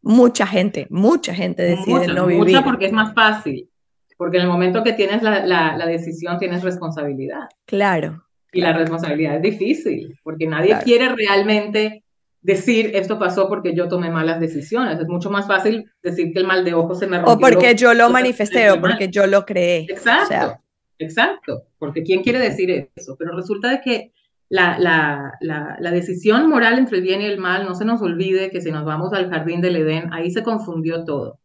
mucha 0.00 0.46
gente, 0.46 0.86
mucha 0.90 1.34
gente 1.34 1.62
decide 1.62 2.06
no 2.08 2.26
vivir. 2.26 2.44
Mucha 2.44 2.62
porque 2.62 2.86
es 2.86 2.92
más 2.92 3.12
fácil, 3.14 3.68
porque 4.16 4.36
en 4.36 4.44
el 4.44 4.48
momento 4.48 4.84
que 4.84 4.92
tienes 4.92 5.22
la, 5.22 5.44
la, 5.44 5.86
decisión 5.86 6.38
tienes 6.38 6.62
responsabilidad. 6.62 7.48
Claro. 7.66 8.24
Y 8.52 8.60
la 8.60 8.72
responsabilidad 8.72 9.36
es 9.36 9.42
difícil, 9.42 10.16
porque 10.22 10.46
nadie 10.46 10.78
quiere 10.84 11.08
realmente 11.08 12.04
decir 12.40 12.92
esto 12.94 13.18
pasó 13.18 13.48
porque 13.48 13.74
yo 13.74 13.88
tomé 13.88 14.10
malas 14.10 14.40
decisiones. 14.40 14.98
Es 14.98 15.08
mucho 15.08 15.30
más 15.30 15.46
fácil 15.46 15.90
decir 16.02 16.32
que 16.32 16.40
el 16.40 16.46
mal 16.46 16.64
de 16.64 16.74
ojo 16.74 16.94
se 16.94 17.06
me 17.06 17.18
rompió. 17.18 17.34
O 17.34 17.38
porque 17.38 17.74
yo 17.74 17.94
lo 17.94 18.10
manifesté 18.10 18.70
o 18.70 18.80
porque 18.80 19.08
yo 19.08 19.26
lo 19.26 19.44
creé. 19.44 19.86
Exacto, 19.88 20.60
exacto. 20.98 21.62
Porque 21.78 22.02
¿quién 22.02 22.22
quiere 22.22 22.38
decir 22.38 22.90
eso? 22.94 23.16
Pero 23.18 23.36
resulta 23.36 23.70
de 23.70 23.80
que 23.80 24.12
la, 24.48 24.78
la, 24.78 25.76
la, 25.78 25.90
decisión 25.90 26.48
moral 26.48 26.78
entre 26.78 26.98
el 26.98 27.02
bien 27.02 27.20
y 27.20 27.26
el 27.26 27.38
mal, 27.38 27.66
no 27.66 27.74
se 27.74 27.84
nos 27.84 28.00
olvide 28.00 28.50
que 28.50 28.62
si 28.62 28.70
nos 28.70 28.84
vamos 28.84 29.12
al 29.12 29.28
jardín 29.28 29.60
del 29.60 29.76
Edén, 29.76 30.12
ahí 30.12 30.30
se 30.30 30.42
confundió 30.42 31.04
todo. 31.04 31.38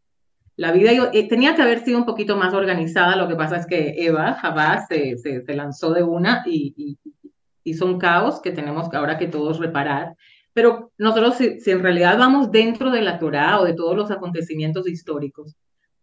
La 0.56 0.72
vida 0.72 0.92
eh, 1.12 1.28
tenía 1.28 1.54
que 1.54 1.62
haber 1.62 1.80
sido 1.80 1.98
un 1.98 2.06
poquito 2.06 2.36
más 2.36 2.54
organizada, 2.54 3.16
lo 3.16 3.28
que 3.28 3.36
pasa 3.36 3.56
es 3.56 3.66
que 3.66 3.94
Eva, 3.98 4.34
Jabá, 4.34 4.86
se, 4.86 5.18
se, 5.18 5.54
lanzó 5.54 5.92
de 5.92 6.02
una 6.02 6.44
y, 6.46 6.72
y 6.76 6.98
hizo 7.64 7.84
un 7.84 7.98
caos 7.98 8.40
que 8.40 8.52
tenemos 8.52 8.92
ahora 8.94 9.18
que 9.18 9.26
todos 9.26 9.58
reparar. 9.58 10.14
Pero 10.54 10.92
nosotros, 10.96 11.36
si, 11.36 11.70
en 11.70 11.82
realidad 11.82 12.16
vamos 12.16 12.50
dentro 12.50 12.90
de 12.90 13.02
la 13.02 13.18
Torá 13.18 13.60
o 13.60 13.64
de 13.64 13.74
todos 13.74 13.96
los 13.96 14.10
acontecimientos 14.10 14.88
históricos, 14.88 15.56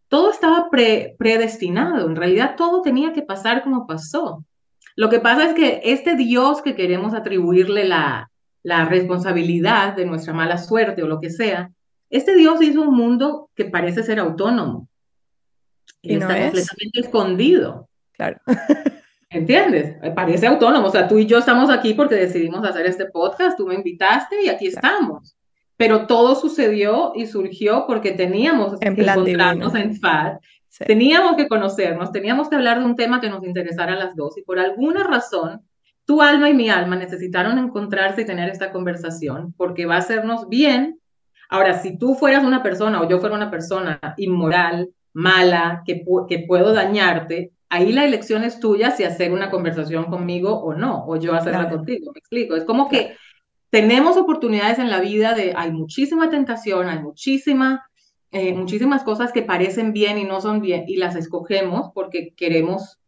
todo 0.10 0.30
estaba 0.30 0.70
predestinado. 0.70 2.06
En 2.06 2.18
realidad 2.18 2.56
todo 2.58 2.82
tenía 2.82 3.14
que 3.14 3.22
pasar 3.22 3.64
como 3.64 3.88
pasó. 3.88 4.46
Lo 4.98 5.10
que 5.10 5.22
pasa 5.22 5.48
es 5.48 5.54
que 5.54 5.82
este 5.86 6.18
Dios 6.18 6.62
que 6.62 6.76
queremos 6.76 7.14
atribuirle 7.14 7.86
la, 7.86 8.30
la 8.62 8.84
responsabilidad 8.86 9.96
de 9.96 10.06
nuestra 10.06 10.34
mala 10.34 10.58
suerte 10.58 11.02
o 11.02 11.08
lo 11.08 11.22
que 11.22 11.30
sea, 11.30 11.72
este 12.10 12.36
Dios 12.36 12.62
hizo 12.62 12.82
un 12.82 12.96
mundo 12.96 13.50
que 13.56 13.66
parece 13.66 14.04
ser 14.04 14.20
autónomo. 14.20 14.90
Y, 16.02 16.16
está 16.16 16.28
completamente 16.28 17.00
escondido. 17.00 17.88
Claro. 18.12 18.42
¿Entiendes? 19.32 19.96
Parece 20.14 20.46
autónomo. 20.46 20.88
O 20.88 20.92
sea, 20.92 21.08
tú 21.08 21.18
y 21.18 21.26
yo 21.26 21.38
estamos 21.38 21.70
aquí 21.70 21.94
porque 21.94 22.16
decidimos 22.16 22.68
hacer 22.68 22.86
este 22.86 23.06
podcast, 23.06 23.58
tú 23.58 23.66
me 23.66 23.76
invitaste 23.76 24.44
y 24.44 24.50
aquí 24.50 24.68
estamos. 24.68 25.38
Pero 25.78 26.06
todo 26.06 26.36
sucedió 26.36 27.14
y 27.16 27.26
surgió 27.26 27.86
porque 27.88 28.12
teníamos 28.12 28.78
que 28.78 28.90
encontrarnos 28.90 29.74
en 29.74 29.96
FAD, 29.96 30.34
teníamos 30.86 31.38
que 31.38 31.48
conocernos, 31.48 32.12
teníamos 32.12 32.50
que 32.50 32.58
hablar 32.58 32.80
de 32.80 32.86
un 32.86 32.98
tema 32.98 33.22
que 33.22 33.30
nos 33.30 33.44
interesara 33.46 33.94
a 33.94 33.96
las 33.96 34.16
dos 34.18 34.38
y 34.38 34.44
por 34.44 34.60
alguna 34.60 35.06
razón 35.06 35.62
tu 36.06 36.22
alma 36.22 36.50
y 36.50 36.54
mi 36.54 36.70
alma 36.70 36.98
necesitaron 36.98 37.58
encontrarse 37.58 38.24
y 38.24 38.26
tener 38.26 38.50
esta 38.50 38.74
conversación 38.74 39.54
porque 39.56 39.86
va 39.86 39.96
a 39.96 40.00
hacernos 40.00 40.50
bien. 40.50 41.00
Ahora, 41.48 41.80
si 41.80 41.98
tú 41.98 42.16
fueras 42.16 42.44
una 42.44 42.62
persona 42.62 43.02
o 43.02 43.08
yo 43.08 43.20
fuera 43.20 43.36
una 43.36 43.50
persona 43.50 44.00
inmoral, 44.18 44.90
mala, 45.14 45.84
que, 45.86 46.04
que 46.28 46.40
puedo 46.40 46.74
dañarte, 46.74 47.54
ahí 47.72 47.94
la 47.94 48.06
elección 48.06 48.44
es 48.44 48.60
tuya 48.60 48.92
si 48.92 49.06
hacer 49.06 49.32
una 49.32 49.50
conversación 49.50 50.06
conmigo 50.06 50.62
o 50.62 50.74
no, 50.74 51.06
o 51.08 51.16
yo 51.16 51.34
hacerla 51.34 51.70
contigo, 51.70 52.12
me 52.14 52.20
explico. 52.20 52.56
Es 52.56 52.66
como 52.66 52.90
que 52.90 53.16
tenemos 53.70 54.18
oportunidades 54.18 54.78
en 54.78 54.90
la 54.90 55.00
vida 55.00 55.34
de, 55.34 55.54
hay 55.56 55.72
muchísima 55.72 56.30
tentación, 56.30 56.90
hay 56.90 57.00
muchísima, 57.00 57.90
eh, 58.32 58.54
muchísimas 58.54 59.04
cosas 59.04 59.32
que 59.32 59.42
parecen 59.42 59.94
bien 59.94 60.18
y 60.18 60.26
no 60.26 60.42
son 60.42 60.60
bien, 60.60 60.84
y 60.86 60.98
las 60.98 61.16
escogemos 61.16 61.92
porque 61.96 62.34
queremos 62.36 63.00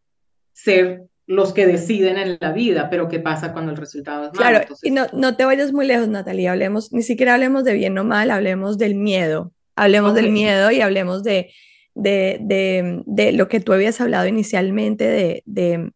ser 0.53 1.03
los 1.25 1.51
que 1.51 1.67
deciden 1.67 2.17
en 2.17 2.37
la 2.39 2.53
vida, 2.53 2.89
pero 2.89 3.09
¿qué 3.09 3.19
pasa 3.19 3.51
cuando 3.51 3.71
el 3.71 3.77
resultado 3.77 4.27
es 4.27 4.39
malo? 4.39 4.59
Claro, 4.59 4.75
y 4.81 4.91
no, 4.91 5.07
no 5.11 5.35
te 5.35 5.43
vayas 5.43 5.73
muy 5.73 5.85
lejos, 5.85 6.07
Natalia, 6.07 6.53
hablemos, 6.53 6.93
ni 6.93 7.01
siquiera 7.01 7.33
hablemos 7.33 7.65
de 7.65 7.73
bien 7.73 7.97
o 7.97 8.05
mal, 8.05 8.31
hablemos 8.31 8.77
del 8.77 8.95
miedo, 8.95 9.51
hablemos 9.75 10.13
del 10.13 10.31
miedo 10.31 10.71
y 10.71 10.79
hablemos 10.79 11.23
de 11.23 11.51
de, 11.95 12.39
de, 12.41 13.03
de 13.05 13.31
lo 13.31 13.47
que 13.47 13.59
tú 13.59 13.73
habías 13.73 14.01
hablado 14.01 14.27
inicialmente, 14.27 15.05
de, 15.05 15.43
de, 15.45 15.91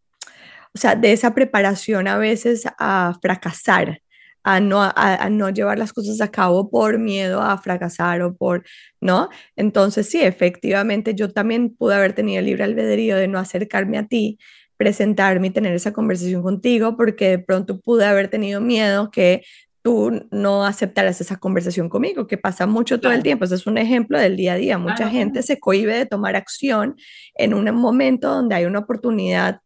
o 0.74 0.78
sea, 0.78 0.96
de 0.96 1.12
esa 1.12 1.34
preparación 1.34 2.08
a 2.08 2.18
veces 2.18 2.64
a 2.78 3.14
fracasar, 3.22 4.02
a 4.44 4.60
no, 4.60 4.82
a, 4.82 5.30
no 5.30 5.50
llevar 5.50 5.78
las 5.78 5.92
cosas 5.92 6.22
a 6.22 6.32
cabo 6.32 6.70
por 6.70 7.00
miedo 7.00 7.42
a 7.42 7.58
fracasar 7.58 8.22
o 8.22 8.36
por, 8.36 8.64
¿no? 9.02 9.30
Entonces 9.56 10.08
sí, 10.10 10.22
efectivamente 10.22 11.16
yo 11.16 11.34
también 11.34 11.76
pude 11.76 11.96
haber 11.96 12.14
tenido 12.14 12.42
libre 12.42 12.64
albedrío 12.64 13.18
de 13.18 13.28
no 13.28 13.40
acercarme 13.40 13.98
a 13.98 14.08
ti, 14.08 14.38
presentarme 14.78 15.48
y 15.48 15.50
tener 15.52 15.74
esa 15.74 15.92
conversación 15.92 16.44
contigo 16.44 16.96
porque 16.96 17.30
de 17.30 17.40
pronto 17.40 17.82
pude 17.82 18.06
haber 18.06 18.30
tenido 18.30 18.62
miedo 18.62 19.12
que 19.12 19.44
tú 19.88 20.28
no 20.32 20.66
aceptaras 20.66 21.22
esa 21.22 21.38
conversación 21.38 21.88
conmigo, 21.88 22.28
que 22.28 22.38
pasa 22.38 22.68
mucho 22.68 23.00
todo 23.00 23.14
el 23.14 23.24
tiempo. 23.24 23.46
Ese 23.46 23.56
es 23.56 23.68
un 23.68 23.78
ejemplo 23.78 24.20
del 24.20 24.36
día 24.36 24.52
a 24.52 24.58
día. 24.58 24.78
Mucha 24.78 25.08
gente 25.08 25.42
se 25.44 25.62
cohíbe 25.62 25.98
de 25.98 26.06
tomar 26.06 26.36
acción 26.36 26.98
en 27.36 27.54
un 27.54 27.74
momento 27.74 28.28
donde 28.28 28.56
hay 28.56 28.66
una 28.66 28.80
oportunidad 28.80 29.62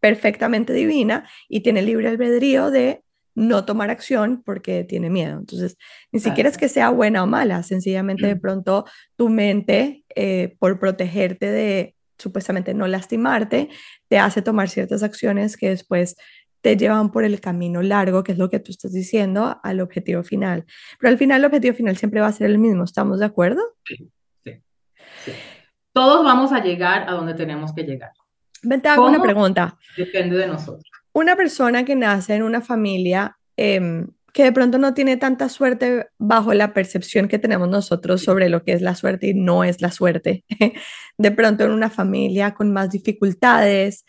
perfectamente 0.00 0.72
divina 0.72 1.30
y 1.48 1.60
tiene 1.60 1.82
libre 1.82 2.08
albedrío 2.08 2.72
de 2.72 3.04
no 3.36 3.64
tomar 3.64 3.90
acción 3.90 4.42
porque 4.44 4.82
tiene 4.82 5.08
miedo. 5.08 5.38
Entonces, 5.38 5.76
ni 6.10 6.18
siquiera 6.18 6.48
es 6.48 6.58
que 6.58 6.68
sea 6.68 6.90
buena 6.90 7.22
o 7.22 7.28
mala, 7.28 7.62
sencillamente 7.62 8.26
de 8.26 8.34
pronto 8.34 8.86
tu 9.14 9.28
mente, 9.28 10.04
eh, 10.16 10.56
por 10.58 10.80
protegerte 10.80 11.46
de 11.46 11.94
supuestamente 12.18 12.74
no 12.74 12.88
lastimarte, 12.88 13.68
te 14.08 14.18
hace 14.18 14.42
tomar 14.42 14.68
ciertas 14.68 15.04
acciones 15.04 15.56
que 15.56 15.68
después 15.68 16.16
te 16.60 16.76
llevan 16.76 17.10
por 17.10 17.24
el 17.24 17.40
camino 17.40 17.82
largo, 17.82 18.22
que 18.22 18.32
es 18.32 18.38
lo 18.38 18.50
que 18.50 18.60
tú 18.60 18.70
estás 18.70 18.92
diciendo, 18.92 19.58
al 19.62 19.80
objetivo 19.80 20.22
final. 20.22 20.66
Pero 20.98 21.10
al 21.10 21.18
final 21.18 21.40
el 21.40 21.46
objetivo 21.46 21.74
final 21.74 21.96
siempre 21.96 22.20
va 22.20 22.26
a 22.26 22.32
ser 22.32 22.50
el 22.50 22.58
mismo, 22.58 22.84
¿estamos 22.84 23.18
de 23.18 23.26
acuerdo? 23.26 23.62
Sí, 23.84 24.10
sí. 24.44 25.32
Todos 25.92 26.24
vamos 26.24 26.52
a 26.52 26.62
llegar 26.62 27.08
a 27.08 27.12
donde 27.12 27.34
tenemos 27.34 27.74
que 27.74 27.82
llegar. 27.82 28.12
Ven, 28.62 28.80
te 28.80 28.88
hago 28.88 29.06
una 29.06 29.22
pregunta. 29.22 29.76
Depende 29.96 30.36
de 30.36 30.46
nosotros. 30.46 30.84
Una 31.12 31.34
persona 31.34 31.84
que 31.84 31.96
nace 31.96 32.34
en 32.34 32.42
una 32.42 32.60
familia 32.60 33.36
em, 33.56 34.06
que 34.32 34.44
de 34.44 34.52
pronto 34.52 34.78
no 34.78 34.94
tiene 34.94 35.16
tanta 35.16 35.48
suerte 35.48 36.08
bajo 36.18 36.54
la 36.54 36.72
percepción 36.72 37.26
que 37.26 37.38
tenemos 37.38 37.68
nosotros 37.68 38.22
sobre 38.22 38.48
lo 38.48 38.62
que 38.62 38.72
es 38.72 38.82
la 38.82 38.94
suerte 38.94 39.28
y 39.28 39.34
no 39.34 39.64
es 39.64 39.80
la 39.80 39.90
suerte. 39.90 40.44
De 41.18 41.30
pronto 41.30 41.64
en 41.64 41.72
una 41.72 41.90
familia 41.90 42.54
con 42.54 42.72
más 42.72 42.90
dificultades, 42.90 44.04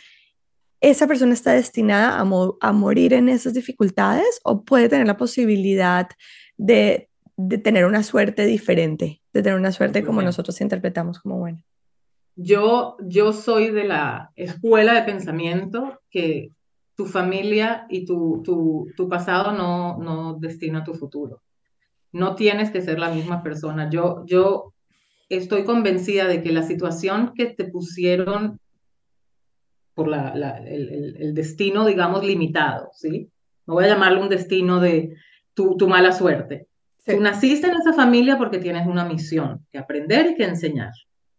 ¿esa 0.81 1.07
persona 1.07 1.33
está 1.33 1.53
destinada 1.53 2.19
a, 2.19 2.73
morir 2.73 3.13
en 3.13 3.29
esas 3.29 3.53
dificultades 3.53 4.41
o 4.43 4.63
puede 4.63 4.89
tener 4.89 5.05
la 5.05 5.15
posibilidad 5.17 6.09
de, 6.57 7.09
tener 7.63 7.85
una 7.85 8.03
suerte 8.03 8.45
diferente, 8.45 9.21
de 9.31 9.43
tener 9.43 9.57
una 9.57 9.71
suerte 9.71 10.03
como 10.03 10.21
nosotros 10.21 10.59
interpretamos 10.59 11.19
como 11.19 11.37
buena? 11.37 11.63
Yo, 12.35 12.97
yo 13.01 13.31
soy 13.31 13.69
de 13.69 13.83
la 13.83 14.31
escuela 14.35 14.95
de 14.95 15.03
pensamiento 15.03 15.99
que 16.09 16.51
tu 16.95 17.05
familia 17.05 17.85
y 17.89 18.05
tu, 18.05 18.41
tu, 18.43 18.87
tu 18.97 19.07
pasado 19.07 19.51
no, 19.51 19.97
no 19.97 20.33
destina 20.39 20.83
tu 20.83 20.95
futuro. 20.95 21.41
No 22.11 22.35
tienes 22.35 22.71
que 22.71 22.81
ser 22.81 22.99
la 22.99 23.11
misma 23.11 23.43
persona. 23.43 23.89
Yo, 23.89 24.23
yo 24.25 24.73
estoy 25.29 25.63
convencida 25.63 26.27
de 26.27 26.41
que 26.41 26.51
la 26.51 26.63
situación 26.63 27.33
que 27.35 27.45
te 27.45 27.65
pusieron 27.65 28.59
por 29.93 30.07
la, 30.07 30.29
el, 30.65 31.15
el, 31.17 31.33
destino, 31.33 31.85
digamos, 31.85 32.25
limitado, 32.25 32.89
¿sí? 32.93 33.29
No 33.67 33.75
voy 33.75 33.85
a 33.85 33.89
llamarlo 33.89 34.21
un 34.21 34.29
destino 34.29 34.79
de 34.79 35.15
tu, 35.53 35.77
tu 35.77 35.87
mala 35.87 36.11
suerte. 36.11 36.67
Tú 37.05 37.19
naciste 37.19 37.67
en 37.67 37.75
esa 37.75 37.93
familia 37.93 38.37
porque 38.37 38.59
tienes 38.59 38.87
una 38.87 39.05
misión, 39.05 39.65
que 39.71 39.77
aprender 39.77 40.27
y 40.27 40.35
que 40.35 40.45
enseñar, 40.45 40.93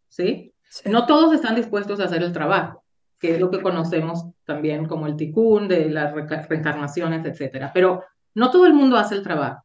¿sí? 0.09 0.53
No 0.85 1.07
todos 1.07 1.35
están 1.35 1.55
dispuestos 1.55 2.01
a 2.01 2.05
hacer 2.05 2.23
el 2.23 2.33
trabajo, 2.33 2.85
que 3.19 3.35
es 3.35 3.41
lo 3.41 3.51
que 3.51 3.61
conocemos 3.61 4.27
también 4.45 4.87
como 4.87 5.07
el 5.07 5.17
tikkun, 5.17 5.69
de 5.69 5.89
las 5.89 6.13
reencarnaciones, 6.49 7.25
etcétera. 7.25 7.71
Pero 7.73 8.05
no 8.35 8.51
todo 8.51 8.67
el 8.67 8.75
mundo 8.75 8.97
hace 8.97 9.15
el 9.15 9.23
trabajo. 9.23 9.65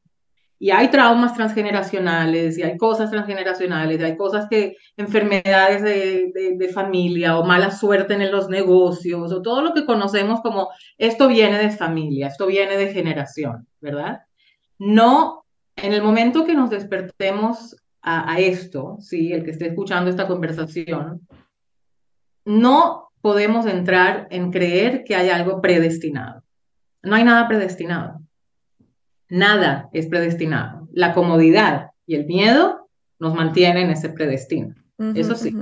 Y 0.59 0.71
hay 0.71 0.89
traumas 0.89 1.33
transgeneracionales, 1.35 2.57
y 2.57 2.63
hay 2.63 2.77
cosas 2.77 3.11
transgeneracionales, 3.11 3.99
y 3.99 4.03
hay 4.03 4.17
cosas 4.17 4.47
que, 4.49 4.75
enfermedades 4.97 5.83
de, 5.83 6.55
de, 6.57 6.69
familia, 6.69 7.37
o 7.37 7.45
mala 7.45 7.69
suerte 7.69 8.15
en 8.15 8.31
los 8.31 8.49
negocios, 8.49 9.31
o 9.31 9.41
todo 9.41 9.61
lo 9.61 9.73
que 9.73 9.85
conocemos 9.85 10.41
como 10.41 10.69
esto 10.97 11.27
viene 11.27 11.59
de 11.59 11.69
familia, 11.69 12.27
esto 12.27 12.47
viene 12.47 12.75
de 12.75 12.91
generación, 12.91 13.67
¿verdad? 13.79 14.21
No, 14.79 15.45
en 15.75 15.93
el 15.93 16.01
momento 16.01 16.45
que 16.45 16.55
nos 16.55 16.71
despertemos 16.71 17.75
a, 18.01 18.33
a 18.33 18.39
esto, 18.39 18.97
¿sí? 18.99 19.33
El 19.33 19.43
que 19.43 19.51
esté 19.51 19.67
escuchando 19.67 20.09
esta 20.09 20.27
conversación, 20.27 21.27
no 22.45 23.11
podemos 23.21 23.65
entrar 23.65 24.27
en 24.31 24.51
creer 24.51 25.03
que 25.03 25.15
hay 25.15 25.29
algo 25.29 25.61
predestinado. 25.61 26.43
No 27.03 27.15
hay 27.15 27.23
nada 27.23 27.47
predestinado. 27.47 28.21
Nada 29.29 29.89
es 29.93 30.07
predestinado. 30.07 30.87
La 30.93 31.13
comodidad 31.13 31.91
y 32.05 32.15
el 32.15 32.25
miedo 32.25 32.89
nos 33.19 33.33
mantienen 33.33 33.85
en 33.85 33.91
ese 33.91 34.09
predestino. 34.09 34.75
Eso 35.13 35.35
sí. 35.35 35.55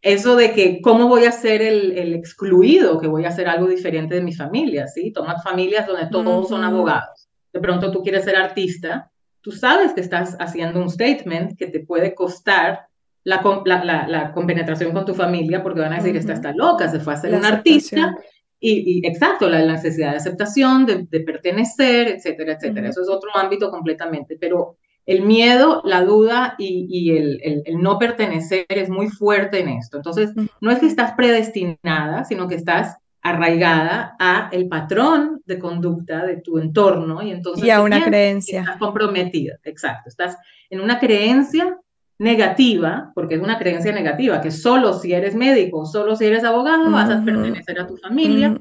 Eso 0.00 0.34
de 0.34 0.52
que 0.52 0.80
cómo 0.80 1.08
voy 1.08 1.24
a 1.24 1.32
ser 1.32 1.60
el, 1.60 2.14
excluido, 2.14 2.98
que 2.98 3.06
voy 3.06 3.26
a 3.26 3.28
hacer 3.28 3.48
algo 3.48 3.66
diferente 3.66 4.14
de 4.14 4.22
mi 4.22 4.32
familia, 4.32 4.86
¿sí? 4.88 5.12
Tomas 5.12 5.42
familias 5.42 5.86
donde 5.86 6.06
todos 6.06 6.48
son 6.48 6.64
abogados. 6.64 7.28
De 7.52 7.60
pronto 7.60 7.92
tú 7.92 8.02
quieres 8.02 8.24
ser 8.24 8.36
artista, 8.36 9.10
tú 9.42 9.52
sabes 9.52 9.92
que 9.92 10.00
estás 10.00 10.36
haciendo 10.40 10.80
un 10.80 10.88
statement 10.88 11.58
que 11.58 11.66
te 11.66 11.80
puede 11.80 12.14
costar 12.14 12.86
la, 13.24 13.42
la, 13.64 14.06
la, 14.08 14.32
compenetración 14.32 14.92
con 14.92 15.04
tu 15.04 15.14
familia 15.14 15.62
porque 15.62 15.80
van 15.80 15.92
a 15.92 15.96
decir, 15.96 16.16
esta 16.16 16.32
está 16.32 16.52
loca, 16.52 16.88
se 16.88 17.00
fue 17.00 17.12
a 17.12 17.16
ser 17.16 17.34
un 17.34 17.44
artista 17.44 18.16
y, 18.58 19.06
exacto, 19.06 19.48
la, 19.48 19.64
necesidad 19.64 20.12
de 20.12 20.16
aceptación, 20.16 20.86
de, 20.86 21.20
pertenecer, 21.20 22.08
etcétera, 22.08 22.54
etcétera. 22.54 22.88
Eso 22.88 23.02
es 23.02 23.08
otro 23.08 23.30
ámbito 23.34 23.70
completamente, 23.70 24.36
pero 24.40 24.76
el 25.04 25.22
miedo, 25.22 25.82
la 25.84 26.02
duda 26.02 26.54
y, 26.58 27.16
el, 27.16 27.40
el, 27.64 27.78
no 27.78 27.98
pertenecer 27.98 28.66
es 28.68 28.88
muy 28.88 29.08
fuerte 29.08 29.60
en 29.60 29.68
esto. 29.68 29.98
Entonces, 29.98 30.32
no 30.60 30.70
es 30.70 30.78
que 30.78 30.86
estás 30.86 31.12
predestinada, 31.12 32.24
sino 32.24 32.48
que 32.48 32.56
estás 32.56 32.96
arraigada 33.26 34.16
a 34.20 34.48
el 34.52 34.68
patrón 34.68 35.42
de 35.46 35.58
conducta 35.58 36.24
de 36.24 36.36
tu 36.36 36.58
entorno 36.58 37.22
y 37.22 37.32
entonces 37.32 37.64
y 37.64 37.70
a 37.70 37.80
una 37.82 38.04
creencia. 38.04 38.60
estás 38.60 38.76
comprometida. 38.76 39.58
Exacto 39.64 40.08
estás 40.08 40.36
en 40.70 40.80
una 40.80 41.00
creencia 41.00 41.76
negativa, 42.18 43.12
porque 43.14 43.34
es 43.34 43.42
una 43.42 43.58
creencia 43.58 43.92
negativa, 43.92 44.40
que 44.40 44.50
solo 44.50 44.94
si 44.94 45.12
eres 45.12 45.34
médico, 45.34 45.84
solo 45.84 46.16
si 46.16 46.24
eres 46.24 46.44
abogado, 46.44 46.90
vas 46.90 47.10
a 47.10 47.22
pertenecer 47.22 47.78
a 47.78 47.86
tu 47.86 47.96
familia 47.98 48.58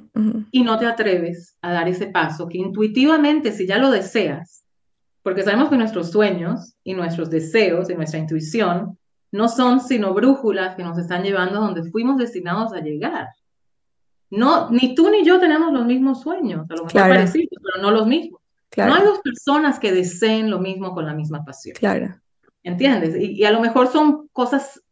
y 0.52 0.64
no 0.64 0.78
te 0.78 0.86
atreves 0.86 1.58
a 1.62 1.72
dar 1.72 1.88
ese 1.88 2.08
paso 2.08 2.50
que 2.50 2.58
intuitivamente, 2.58 3.52
si 3.52 3.66
ya 3.66 3.78
lo 3.78 3.92
deseas, 3.92 4.66
porque 5.24 5.44
sabemos 5.44 5.70
que 5.70 5.78
nuestros 5.78 6.12
sueños 6.12 6.76
y 6.84 6.94
nuestros 6.94 7.30
deseos 7.30 7.90
y 7.90 7.96
nuestra 7.96 8.20
intuición 8.20 8.98
no 9.32 9.48
son 9.48 9.80
sino 9.80 10.14
brújulas 10.14 10.76
que 10.76 10.84
nos 10.84 10.98
están 10.98 11.24
llevando 11.24 11.58
a 11.58 11.66
donde 11.66 11.90
fuimos 11.90 12.18
destinados 12.18 12.74
a 12.74 12.82
llegar. 12.82 13.28
No, 14.30 14.70
ni 14.70 14.96
tú 14.96 15.10
ni 15.10 15.24
yo 15.24 15.40
tenemos 15.40 15.72
los 15.72 15.86
mismos 15.86 16.22
sueños, 16.22 16.66
a 16.70 16.76
lo 16.76 16.86
mejor 16.86 17.02
parecidos, 17.02 17.62
pero 17.64 17.82
no 17.82 17.92
los 17.92 18.06
mismos. 18.06 18.42
No 18.78 18.94
hay 18.94 19.04
dos 19.04 19.20
personas 19.20 19.80
que 19.80 19.94
deseen 19.94 20.52
lo 20.52 20.60
mismo 20.60 20.94
con 20.94 21.06
la 21.06 21.14
misma 21.14 21.46
pasión. 21.46 21.76
Claro. 21.78 22.20
¿Entiendes? 22.66 23.16
Y, 23.18 23.46
a 23.46 23.52
lo 23.52 23.62
mejor 23.62 23.88
son 23.88 24.28
cosas, 24.34 24.84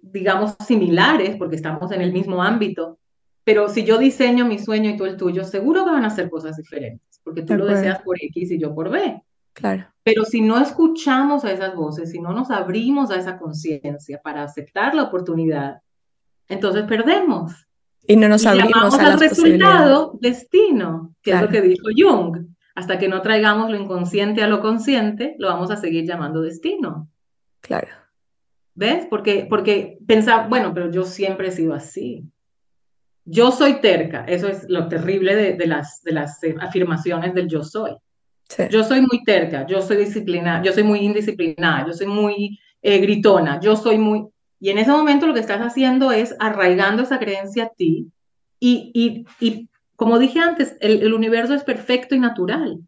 digamos, 0.00 0.56
similares 0.66 1.36
porque 1.36 1.56
estamos 1.56 1.92
en 1.92 2.00
el 2.00 2.12
mismo 2.12 2.42
ámbito, 2.42 2.98
pero 3.44 3.68
si 3.68 3.84
yo 3.84 3.98
diseño 3.98 4.46
mi 4.46 4.58
sueño 4.58 4.90
y 4.90 4.96
tú 4.96 5.04
el 5.04 5.16
tuyo, 5.16 5.44
seguro 5.44 5.84
que 5.84 5.90
van 5.90 6.04
a 6.04 6.10
ser 6.10 6.30
cosas 6.30 6.56
diferentes, 6.56 7.20
porque 7.22 7.42
tú 7.42 7.54
lo 7.54 7.66
deseas 7.66 8.00
por 8.02 8.16
X 8.20 8.50
y 8.50 8.58
yo 8.58 8.74
por 8.74 8.90
B. 8.90 9.22
Claro. 9.52 9.86
Pero 10.02 10.24
si 10.24 10.40
no 10.40 10.58
escuchamos 10.58 11.44
a 11.44 11.52
esas 11.52 11.74
voces, 11.76 12.10
si 12.10 12.20
no 12.20 12.32
nos 12.32 12.50
abrimos 12.50 13.10
a 13.10 13.16
esa 13.16 13.38
conciencia 13.38 14.20
para 14.22 14.42
aceptar 14.42 14.94
la 14.94 15.04
oportunidad, 15.04 15.82
entonces 16.48 16.84
perdemos. 16.84 17.52
Y 18.06 18.16
no 18.16 18.28
nos 18.28 18.46
abrimos 18.46 18.98
al 18.98 19.20
resultado 19.20 20.18
destino, 20.20 21.14
que 21.22 21.32
es 21.32 21.42
lo 21.42 21.48
que 21.48 21.60
dijo 21.60 21.88
Jung. 21.94 22.46
Hasta 22.74 22.98
que 22.98 23.08
no 23.08 23.22
traigamos 23.22 23.70
lo 23.70 23.76
inconsciente 23.76 24.42
a 24.42 24.48
lo 24.48 24.60
consciente, 24.60 25.36
lo 25.38 25.48
vamos 25.48 25.70
a 25.70 25.76
seguir 25.76 26.06
llamando 26.06 26.40
destino. 26.40 27.08
Claro. 27.60 27.88
¿Ves? 28.74 29.06
Porque, 29.10 29.46
porque 29.48 29.98
pensaba, 30.06 30.48
bueno, 30.48 30.72
pero 30.72 30.90
yo 30.90 31.04
siempre 31.04 31.48
he 31.48 31.52
sido 31.52 31.74
así. 31.74 32.24
Yo 33.24 33.52
soy 33.52 33.80
terca, 33.80 34.24
eso 34.24 34.48
es 34.48 34.68
lo 34.68 34.88
terrible 34.88 35.36
de, 35.36 35.66
las, 35.66 36.02
de 36.02 36.12
las 36.12 36.42
eh, 36.42 36.56
afirmaciones 36.58 37.34
del 37.34 37.48
yo 37.48 37.62
soy. 37.62 37.92
Yo 38.70 38.84
soy 38.84 39.00
muy 39.00 39.22
terca, 39.24 39.66
yo 39.66 39.80
soy 39.80 39.96
disciplinada, 39.98 40.62
yo 40.62 40.72
soy 40.72 40.82
muy 40.82 41.00
indisciplinada, 41.00 41.86
yo 41.86 41.92
soy 41.92 42.06
muy 42.06 42.58
eh, 42.82 42.98
gritona, 42.98 43.60
yo 43.60 43.76
soy 43.76 43.96
muy... 43.96 44.26
Y 44.60 44.70
en 44.70 44.78
ese 44.78 44.90
momento 44.90 45.26
lo 45.26 45.34
que 45.34 45.40
estás 45.40 45.60
haciendo 45.60 46.12
es 46.12 46.36
arraigando 46.38 47.02
esa 47.02 47.18
creencia 47.18 47.64
a 47.64 47.68
ti 47.70 48.10
y, 48.60 48.90
y, 48.94 49.26
y 49.44 49.68
como 50.02 50.18
dije 50.18 50.40
antes, 50.40 50.76
el, 50.80 51.14
universo 51.14 51.54
es 51.54 51.62
perfecto 51.62 52.16
y 52.16 52.18
natural. 52.18 52.80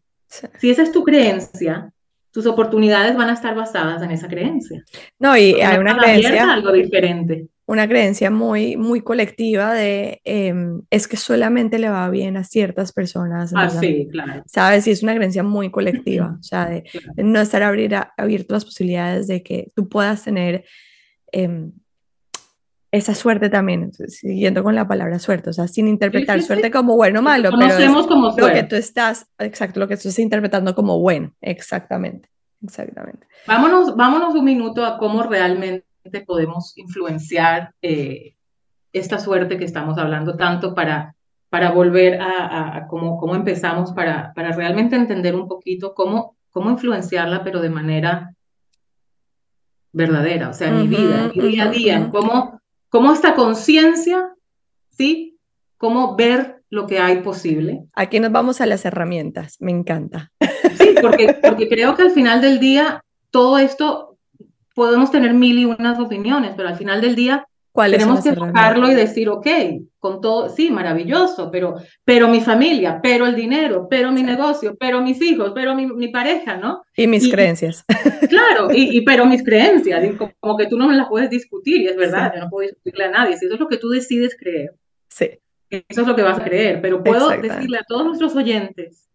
Si 0.59 0.69
esa 0.69 0.83
es 0.83 0.91
tu 0.91 1.01
creencia, 1.05 1.93
tus 2.31 2.45
oportunidades 2.45 3.15
van 3.15 3.29
a 3.29 3.33
estar 3.33 3.55
basadas 3.55 4.01
en 4.03 4.11
esa 4.11 4.27
creencia. 4.27 4.83
No, 5.17 5.37
y 5.37 5.53
hay 5.61 5.77
una 5.77 5.97
creencia. 5.97 6.51
algo 6.51 6.73
diferente. 6.73 7.47
Una 7.67 7.87
creencia 7.87 8.29
muy, 8.29 8.75
muy 8.75 8.99
colectiva 8.99 9.73
de 9.73 10.19
em, 10.25 10.81
es 10.89 11.07
que 11.07 11.15
solamente 11.15 11.79
le 11.79 11.87
va 11.87 12.09
bien 12.09 12.35
a 12.35 12.43
ciertas 12.43 12.91
personas. 12.91 13.53
Ah, 13.55 13.69
sí, 13.69 14.09
claro. 14.11 14.43
¿Sabes? 14.45 14.85
Y 14.85 14.91
es 14.91 15.01
una 15.01 15.15
creencia 15.15 15.41
muy 15.41 15.71
colectiva, 15.71 16.35
o 16.39 16.43
sea, 16.43 16.65
de, 16.65 16.83
no 17.15 17.39
estar 17.39 17.63
abrir 17.63 17.95
abierto 18.17 18.55
las 18.55 18.65
posibilidades 18.65 19.27
de 19.27 19.41
que 19.41 19.71
tú 19.73 19.87
puedas 19.87 20.21
tener 20.21 20.65
em, 21.31 21.71
esa 22.95 23.13
suerte 23.13 23.49
también, 23.49 23.91
siguiendo 23.93 24.63
con 24.63 24.73
la 24.73 24.87
palabra 24.87 25.19
suerte, 25.19 25.49
o 25.49 25.53
sea, 25.53 25.67
sin 25.67 25.87
interpretar 25.87 26.41
suerte 26.41 26.71
como 26.71 26.95
bueno 26.95 27.19
o 27.19 27.23
malo, 27.23 27.49
pero 27.51 27.77
es 27.77 28.07
como 28.07 28.33
lo 28.37 28.47
que 28.47 28.63
tú 28.63 28.75
estás, 28.75 29.27
exacto, 29.37 29.81
lo 29.81 29.87
que 29.87 29.95
tú 29.95 30.07
estás 30.07 30.19
interpretando 30.19 30.73
como 30.73 30.99
bueno, 30.99 31.33
exactamente, 31.41 32.29
exactamente. 32.63 33.27
Vámonos, 33.47 33.95
vámonos 33.95 34.33
un 34.33 34.45
minuto 34.45 34.85
a 34.85 34.97
cómo 34.97 35.23
realmente 35.23 35.83
podemos 36.25 36.77
influenciar 36.77 37.73
eh, 37.81 38.35
esta 38.93 39.19
suerte 39.19 39.57
que 39.57 39.65
estamos 39.65 39.97
hablando 39.97 40.37
tanto 40.37 40.73
para, 40.73 41.15
para 41.49 41.71
volver 41.71 42.21
a, 42.21 42.77
a, 42.77 42.87
cómo, 42.87 43.17
cómo, 43.17 43.35
empezamos, 43.35 43.91
para, 43.91 44.31
para 44.33 44.53
realmente 44.53 44.95
entender 44.95 45.35
un 45.35 45.49
poquito 45.49 45.93
cómo, 45.93 46.37
cómo 46.49 46.71
influenciarla, 46.71 47.43
pero 47.43 47.59
de 47.59 47.69
manera 47.69 48.33
verdadera, 49.91 50.49
o 50.49 50.53
sea, 50.53 50.69
en 50.69 50.77
mi 50.81 50.87
vida, 50.87 51.31
mi 51.33 51.41
día 51.47 51.63
a 51.63 51.69
día, 51.69 52.09
cómo 52.11 52.59
cómo 52.95 53.11
esta 53.11 53.35
conciencia, 53.35 54.29
¿sí? 54.89 55.37
Cómo 55.77 56.15
ver 56.15 56.61
lo 56.69 56.87
que 56.87 56.97
hay 56.97 57.17
posible. 57.17 57.83
Aquí 57.91 58.21
nos 58.21 58.31
vamos 58.31 58.61
a 58.61 58.65
las 58.65 58.85
herramientas, 58.85 59.57
me 59.59 59.71
encanta. 59.71 60.31
Sí, 60.77 60.95
porque, 61.01 61.37
porque 61.43 61.67
creo 61.67 61.93
que 61.97 62.03
al 62.03 62.11
final 62.11 62.39
del 62.39 62.57
día 62.57 63.03
todo 63.31 63.57
esto 63.57 64.17
podemos 64.73 65.11
tener 65.11 65.33
mil 65.33 65.59
y 65.59 65.65
unas 65.65 65.99
opiniones, 65.99 66.53
pero 66.55 66.69
al 66.69 66.77
final 66.77 67.01
del 67.01 67.15
día 67.15 67.45
tenemos 67.75 68.23
que 68.23 68.29
enfocarlo 68.29 68.89
y 68.89 68.95
decir, 68.95 69.29
ok, 69.29 69.47
con 69.99 70.21
todo, 70.21 70.49
sí, 70.49 70.71
maravilloso, 70.71 71.51
pero, 71.51 71.75
pero 72.03 72.27
mi 72.27 72.41
familia, 72.41 72.99
pero 73.01 73.25
el 73.25 73.35
dinero, 73.35 73.87
pero 73.89 74.11
mi 74.11 74.23
negocio, 74.23 74.75
pero 74.79 75.01
mis 75.01 75.21
hijos, 75.21 75.51
pero 75.53 75.75
mi, 75.75 75.87
mi 75.87 76.07
pareja, 76.09 76.57
¿no? 76.57 76.83
Y 76.95 77.07
mis 77.07 77.29
creencias. 77.29 77.83
Claro, 78.29 78.69
y, 78.71 78.97
y, 78.97 79.01
pero 79.01 79.25
mis 79.25 79.43
creencias, 79.43 80.03
como 80.39 80.57
que 80.57 80.67
tú 80.67 80.77
no 80.77 80.87
me 80.87 80.95
las 80.95 81.07
puedes 81.07 81.29
discutir, 81.29 81.81
y 81.81 81.87
es 81.87 81.95
verdad, 81.95 82.33
yo 82.33 82.41
no 82.41 82.49
puedo 82.49 82.67
discutirle 82.67 83.05
a 83.05 83.11
nadie, 83.11 83.37
si 83.37 83.45
eso 83.45 83.55
es 83.55 83.59
lo 83.59 83.67
que 83.67 83.77
tú 83.77 83.89
decides 83.89 84.35
creer. 84.39 84.73
Sí. 85.09 85.31
Eso 85.69 86.01
es 86.01 86.07
lo 86.07 86.15
que 86.15 86.21
vas 86.21 86.39
a 86.39 86.43
creer, 86.43 86.81
pero 86.81 87.03
puedo 87.03 87.29
decirle 87.29 87.77
a 87.77 87.83
todos 87.87 88.05
nuestros 88.05 88.35
oyentes 88.35 89.09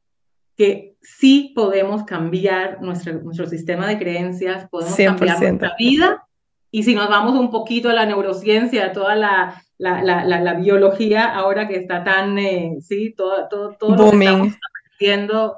que 0.56 0.96
sí 1.00 1.52
podemos 1.54 2.04
cambiar 2.04 2.82
nuestro, 2.82 3.14
nuestro 3.22 3.46
sistema 3.46 3.88
de 3.88 3.98
creencias, 3.98 4.68
podemos 4.68 4.96
cambiar 4.96 5.40
nuestra 5.40 5.74
vida 5.78 6.26
y 6.70 6.82
si 6.84 6.94
nos 6.94 7.08
vamos 7.08 7.38
un 7.38 7.50
poquito 7.50 7.90
a 7.90 7.94
la 7.94 8.06
neurociencia, 8.06 8.86
a 8.86 8.92
toda 8.92 9.16
la, 9.16 9.62
la, 9.78 10.02
la, 10.02 10.24
la, 10.24 10.54
biología, 10.54 11.34
ahora 11.34 11.66
que 11.66 11.76
está 11.76 12.04
tan, 12.04 12.38
eh, 12.38 12.76
sí, 12.80 13.12
todo, 13.16 13.48
todo, 13.48 13.76
todo 13.78 13.96
lo 13.96 14.10
que 14.10 14.18
estamos 14.18 14.54
aprendiendo. 14.98 15.56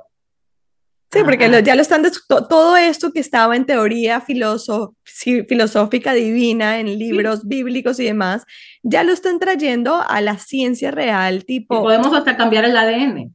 Sí, 1.12 1.20
porque 1.24 1.62
ya 1.62 1.74
lo 1.74 1.82
están, 1.82 2.02
todo 2.26 2.76
esto 2.78 3.12
que 3.12 3.20
estaba 3.20 3.54
en 3.54 3.66
teoría 3.66 4.22
filosófica 4.22 6.14
divina, 6.14 6.80
en 6.80 6.98
libros 6.98 7.46
bíblicos 7.46 8.00
y 8.00 8.04
demás, 8.04 8.46
ya 8.82 9.04
lo 9.04 9.12
están 9.12 9.38
trayendo 9.38 10.02
a 10.08 10.22
la 10.22 10.38
ciencia 10.38 10.90
real, 10.90 11.44
tipo... 11.44 11.82
podemos 11.82 12.14
hasta 12.14 12.34
cambiar 12.34 12.64
el 12.64 12.74
ADN. 12.74 13.34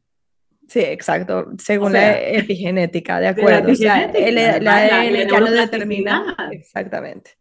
Sí, 0.67 0.79
exacto, 0.79 1.51
según 1.59 1.93
la 1.93 2.19
epigenética, 2.19 3.19
de 3.19 3.27
acuerdo. 3.27 3.71
o 3.71 3.75
sea, 3.75 4.05
el, 4.05 4.37
ADN 4.39 5.29
ya 5.29 5.39
lo 5.39 5.51
determina. 5.51 6.35
Exactamente. 6.51 7.37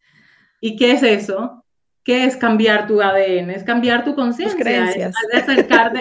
¿Y 0.61 0.77
qué 0.77 0.93
es 0.93 1.03
eso? 1.03 1.65
¿Qué 2.03 2.25
es 2.25 2.37
cambiar 2.37 2.87
tu 2.87 3.03
ADN? 3.03 3.51
Es 3.51 3.65
cambiar 3.65 4.05
tu 4.05 4.15
conciencia. 4.15 5.13
Es, 5.33 5.49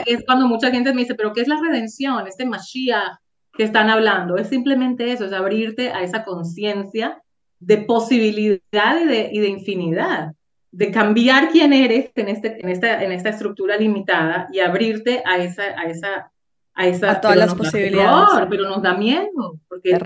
es 0.05 0.25
cuando 0.25 0.47
mucha 0.47 0.69
gente 0.71 0.93
me 0.93 1.01
dice, 1.01 1.15
pero 1.15 1.33
¿qué 1.33 1.41
es 1.41 1.47
la 1.47 1.59
redención? 1.59 2.27
Este 2.27 2.45
Mashiach 2.45 3.17
que 3.55 3.63
están 3.63 3.89
hablando. 3.89 4.37
Es 4.37 4.49
simplemente 4.49 5.11
eso, 5.11 5.25
es 5.25 5.33
abrirte 5.33 5.91
a 5.91 6.03
esa 6.03 6.23
conciencia 6.23 7.21
de 7.59 7.77
posibilidad 7.77 9.01
y 9.01 9.05
de, 9.05 9.29
y 9.31 9.39
de 9.39 9.47
infinidad, 9.47 10.33
de 10.71 10.91
cambiar 10.91 11.49
quién 11.49 11.73
eres 11.73 12.11
en, 12.15 12.27
este, 12.27 12.61
en, 12.61 12.69
esta, 12.69 13.01
en 13.03 13.11
esta 13.11 13.29
estructura 13.29 13.77
limitada 13.77 14.47
y 14.51 14.59
abrirte 14.59 15.23
a 15.25 15.37
esa, 15.37 15.63
a 15.63 15.85
esa 15.85 16.31
a, 16.75 16.87
esa, 16.87 17.21
todas 17.21 17.37
las 17.37 17.55
posibilidades. 17.55 18.47
pero 18.49 18.67
nos 18.67 18.81
da 18.81 18.95
miedo, 18.95 19.59
porque 19.67 19.97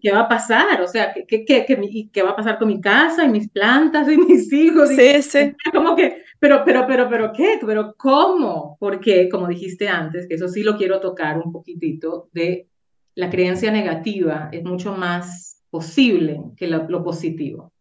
¿qué 0.00 0.12
va 0.12 0.20
a 0.20 0.28
pasar? 0.28 0.82
O 0.82 0.86
sea, 0.86 1.14
¿qué, 1.14 1.44
qué, 1.44 1.64
qué, 1.64 2.10
qué, 2.12 2.22
va 2.22 2.30
a 2.30 2.36
pasar 2.36 2.58
con 2.58 2.68
mi 2.68 2.80
casa 2.80 3.24
y 3.24 3.28
mis 3.28 3.48
plantas 3.48 4.08
y 4.10 4.16
mis 4.18 4.52
hijos? 4.52 4.88
Sí, 4.90 5.22
sí. 5.22 5.54
Como 5.72 5.94
que, 5.94 6.24
pero, 6.38 6.62
pero, 6.64 6.86
pero, 6.86 7.08
pero, 7.08 7.32
¿qué? 7.32 7.58
Pero, 7.64 7.94
¿cómo? 7.96 8.76
Porque, 8.80 9.28
como 9.28 9.46
dijiste 9.46 9.88
antes, 9.88 10.26
que 10.26 10.34
eso 10.34 10.48
sí 10.48 10.62
lo 10.62 10.76
quiero 10.76 11.00
tocar 11.00 11.38
un 11.38 11.52
poquitito, 11.52 12.28
de 12.32 12.68
la 13.14 13.30
creencia 13.30 13.70
negativa 13.70 14.48
es 14.52 14.64
mucho 14.64 14.92
más 14.92 15.62
posible 15.70 16.40
que 16.56 16.66
lo 16.66 17.04
positivo. 17.04 17.72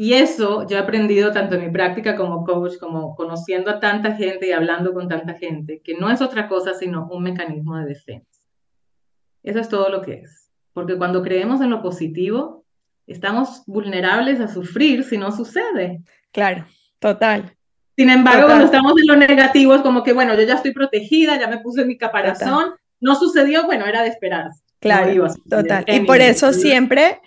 Y 0.00 0.14
eso 0.14 0.64
yo 0.68 0.76
he 0.76 0.80
aprendido 0.80 1.32
tanto 1.32 1.56
en 1.56 1.64
mi 1.64 1.70
práctica 1.72 2.14
como 2.14 2.44
coach, 2.44 2.78
como 2.78 3.16
conociendo 3.16 3.68
a 3.68 3.80
tanta 3.80 4.14
gente 4.14 4.46
y 4.46 4.52
hablando 4.52 4.94
con 4.94 5.08
tanta 5.08 5.34
gente, 5.34 5.82
que 5.82 5.94
no 5.94 6.08
es 6.08 6.22
otra 6.22 6.46
cosa 6.46 6.72
sino 6.74 7.08
un 7.10 7.24
mecanismo 7.24 7.76
de 7.78 7.86
defensa. 7.86 8.40
Eso 9.42 9.58
es 9.58 9.68
todo 9.68 9.88
lo 9.88 10.02
que 10.02 10.20
es. 10.20 10.52
Porque 10.72 10.96
cuando 10.96 11.20
creemos 11.20 11.60
en 11.62 11.70
lo 11.70 11.82
positivo, 11.82 12.64
estamos 13.08 13.64
vulnerables 13.66 14.38
a 14.38 14.46
sufrir 14.46 15.02
si 15.02 15.18
no 15.18 15.32
sucede. 15.32 16.00
Claro, 16.30 16.64
total. 17.00 17.56
Sin 17.96 18.08
embargo, 18.08 18.46
cuando 18.46 18.66
estamos 18.66 18.92
en 19.00 19.06
lo 19.08 19.16
negativo, 19.16 19.74
es 19.74 19.82
como 19.82 20.04
que, 20.04 20.12
bueno, 20.12 20.36
yo 20.36 20.44
ya 20.44 20.54
estoy 20.54 20.72
protegida, 20.72 21.40
ya 21.40 21.48
me 21.48 21.58
puse 21.58 21.84
mi 21.84 21.98
caparazón, 21.98 22.76
no 23.00 23.16
sucedió, 23.16 23.66
bueno, 23.66 23.84
era 23.84 24.02
de 24.02 24.10
esperarse. 24.10 24.62
Claro, 24.78 25.26
total. 25.50 25.84
Y 25.88 26.00
por 26.06 26.20
eso 26.20 26.52
siempre 26.52 27.20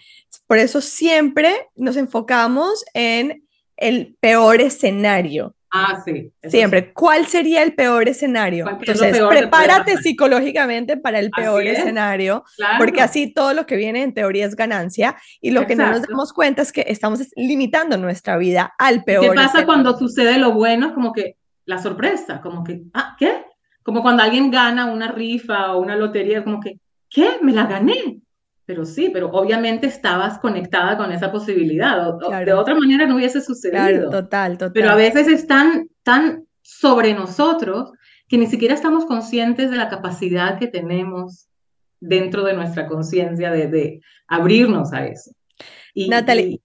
por 0.51 0.57
eso 0.57 0.81
siempre 0.81 1.69
nos 1.77 1.95
enfocamos 1.95 2.83
en 2.93 3.47
el 3.77 4.17
peor 4.19 4.59
escenario. 4.59 5.55
Ah, 5.71 6.01
sí. 6.03 6.29
Siempre. 6.43 6.91
¿Cuál 6.91 7.25
sería 7.25 7.63
el 7.63 7.73
peor 7.73 8.09
escenario? 8.09 8.67
Entonces, 8.67 9.17
prepárate 9.29 9.95
psicológicamente 9.95 10.97
para 10.97 11.19
el 11.19 11.31
peor 11.31 11.65
escenario, 11.65 12.43
porque 12.77 12.99
así 12.99 13.33
todo 13.33 13.53
lo 13.53 13.65
que 13.65 13.77
viene 13.77 14.03
en 14.03 14.13
teoría 14.13 14.45
es 14.45 14.57
ganancia 14.57 15.15
y 15.39 15.51
lo 15.51 15.65
que 15.65 15.77
no 15.77 15.89
nos 15.89 16.01
damos 16.01 16.33
cuenta 16.33 16.63
es 16.63 16.73
que 16.73 16.83
estamos 16.85 17.21
limitando 17.37 17.95
nuestra 17.95 18.35
vida 18.35 18.73
al 18.77 19.05
peor. 19.05 19.29
¿Qué 19.29 19.33
pasa 19.33 19.65
cuando 19.65 19.97
sucede 19.97 20.37
lo 20.37 20.51
bueno? 20.51 20.93
Como 20.93 21.13
que 21.13 21.37
la 21.63 21.81
sorpresa, 21.81 22.41
como 22.41 22.65
que, 22.65 22.81
ah, 22.93 23.15
¿qué? 23.17 23.45
Como 23.83 24.01
cuando 24.01 24.21
alguien 24.21 24.51
gana 24.51 24.91
una 24.91 25.13
rifa 25.13 25.71
o 25.71 25.79
una 25.79 25.95
lotería, 25.95 26.43
como 26.43 26.59
que, 26.59 26.77
¿qué? 27.09 27.37
Me 27.41 27.53
la 27.53 27.67
gané 27.67 28.20
pero 28.71 28.85
sí, 28.85 29.09
pero 29.11 29.29
obviamente 29.31 29.85
estabas 29.85 30.39
conectada 30.39 30.95
con 30.95 31.11
esa 31.11 31.29
posibilidad. 31.29 32.17
De 32.45 32.53
otra 32.53 32.73
manera 32.73 33.05
no 33.05 33.17
hubiese 33.17 33.41
sucedido. 33.41 33.81
Claro, 33.81 34.09
total, 34.09 34.53
total. 34.53 34.71
Pero 34.71 34.91
a 34.91 34.95
veces 34.95 35.27
están 35.27 35.89
tan 36.03 36.45
sobre 36.61 37.13
nosotros 37.13 37.91
que 38.29 38.37
ni 38.37 38.47
siquiera 38.47 38.73
estamos 38.73 39.05
conscientes 39.05 39.71
de 39.71 39.75
la 39.75 39.89
capacidad 39.89 40.57
que 40.57 40.67
tenemos 40.67 41.49
dentro 41.99 42.45
de 42.45 42.53
nuestra 42.53 42.87
conciencia 42.87 43.51
de, 43.51 43.99
abrirnos 44.25 44.93
a 44.93 45.05
eso. 45.05 45.31
Y, 45.93 46.07
Natalie, 46.07 46.61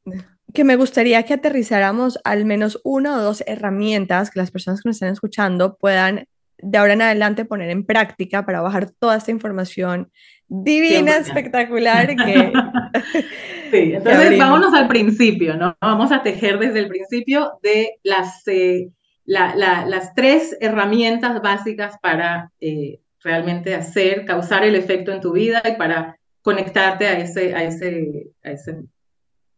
que 0.55 0.63
me 0.63 0.77
gustaría 0.77 1.25
que 1.25 1.35
aterrizáramos 1.35 2.21
al 2.23 2.45
menos 2.45 2.81
una 2.85 3.17
o 3.17 3.21
dos 3.21 3.43
herramientas 3.49 4.31
que 4.31 4.39
las 4.39 4.53
personas 4.53 4.81
que 4.81 4.91
nos 4.91 4.95
están 4.95 5.13
escuchando 5.13 5.77
puedan 5.77 6.29
de 6.59 6.79
ahora 6.79 6.95
en 6.95 7.03
adelante 7.03 7.45
poner 7.45 7.71
en 7.71 7.85
práctica 7.85 8.45
para 8.47 8.61
bajar 8.61 8.91
toda 8.91 9.17
esta 9.17 9.31
información 9.31 10.11
divina, 10.49 11.17
espectacular. 11.17 12.09
Que, 12.09 12.53
sí, 13.71 13.93
entonces 13.95 14.39
vámonos 14.39 14.75
al 14.75 14.89
principio, 14.89 15.57
¿no? 15.57 15.77
Vamos 15.81 16.13
a 16.13 16.23
tejer 16.23 16.59
desde 16.59 16.81
el 16.81 16.89
principio 16.89 17.59
de 17.63 17.99
las, 18.03 18.47
eh, 18.49 18.91
las 19.25 20.15
tres 20.15 20.57
herramientas 20.61 21.43
básicas 21.43 21.97
para 22.01 22.53
eh, 22.61 23.01
realmente 23.23 23.75
hacer, 23.75 24.25
causar 24.25 24.65
el 24.65 24.77
efecto 24.77 25.13
en 25.13 25.21
tu 25.21 25.33
vida 25.33 25.63
y 25.65 25.73
para 25.73 26.17
conectarte 26.43 27.07
a 27.07 27.19
ese, 27.19 27.55
a 27.55 27.65
ese, 27.65 28.29
a 28.45 28.51
ese 28.53 28.85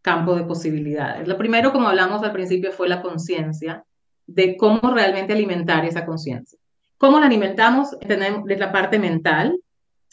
campo 0.01 0.35
de 0.35 0.45
posibilidades. 0.45 1.29
Lo 1.29 1.37
primero, 1.37 1.71
como 1.71 1.89
hablamos 1.89 2.23
al 2.23 2.33
principio, 2.33 2.73
fue 2.73 2.89
la 2.89 3.03
conciencia 3.03 3.85
de 4.27 4.57
cómo 4.57 4.95
realmente 4.95 5.35
alimentar 5.35 5.85
esa 5.85 6.07
conciencia. 6.07 6.59
¿Cómo 6.99 7.19
la 7.21 7.27
alimentamos? 7.27 7.99
Tenemos 8.07 8.45
la 8.47 8.73
parte 8.73 8.99
mental, 8.99 9.59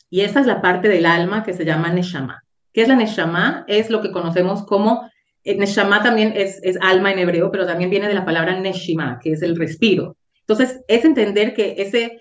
y 0.10 0.22
esa 0.22 0.40
es 0.40 0.46
la 0.46 0.62
parte 0.62 0.88
del 0.88 1.06
alma 1.06 1.44
que 1.44 1.54
se 1.54 1.66
llama 1.66 1.92
Neshama. 1.92 2.44
¿Qué 2.72 2.84
es 2.84 2.88
la 2.88 2.96
Neshama? 2.96 3.66
Es 3.68 3.90
lo 3.90 4.02
que 4.02 4.12
conocemos 4.12 4.66
como, 4.66 5.10
eh, 5.44 5.58
Neshama 5.58 6.02
también 6.04 6.34
es, 6.36 6.60
es 6.64 6.78
alma 6.82 7.12
en 7.12 7.20
hebreo, 7.20 7.52
pero 7.52 7.66
también 7.66 7.90
viene 7.90 8.08
de 8.08 8.14
la 8.14 8.26
palabra 8.26 8.60
Neshima, 8.60 9.20
que 9.22 9.34
es 9.34 9.42
el 9.42 9.56
respiro. 9.56 10.16
Entonces, 10.42 10.82
es 10.88 11.04
entender 11.04 11.54
que 11.54 11.76
ese, 11.80 12.20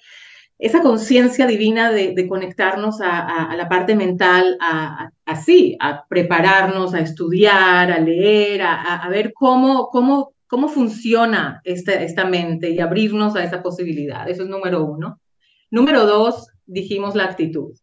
esa 0.59 0.81
conciencia 0.81 1.47
divina 1.47 1.91
de, 1.91 2.27
conectarnos 2.29 3.01
a, 3.03 3.55
la 3.57 3.69
parte 3.69 3.95
mental, 3.95 4.57
a, 4.61 5.11
así, 5.27 5.77
a 5.81 6.07
prepararnos, 6.07 6.95
a 6.95 7.01
estudiar, 7.01 7.91
a 7.91 7.99
leer, 7.99 8.63
a, 8.63 9.07
ver 9.11 9.33
cómo, 9.35 9.89
cómo, 9.91 10.34
cómo 10.55 10.69
funciona 10.69 11.61
esta, 11.65 11.95
esta 11.95 12.25
mente 12.27 12.71
y 12.71 12.79
abrirnos 12.79 13.35
a 13.35 13.43
esa 13.43 13.61
posibilidad. 13.61 14.29
Eso 14.29 14.45
es 14.45 14.49
número 14.49 14.85
uno. 14.85 15.21
Número 15.69 16.07
dos, 16.07 16.47
dijimos 16.65 17.17
la 17.17 17.25
actitud. 17.25 17.77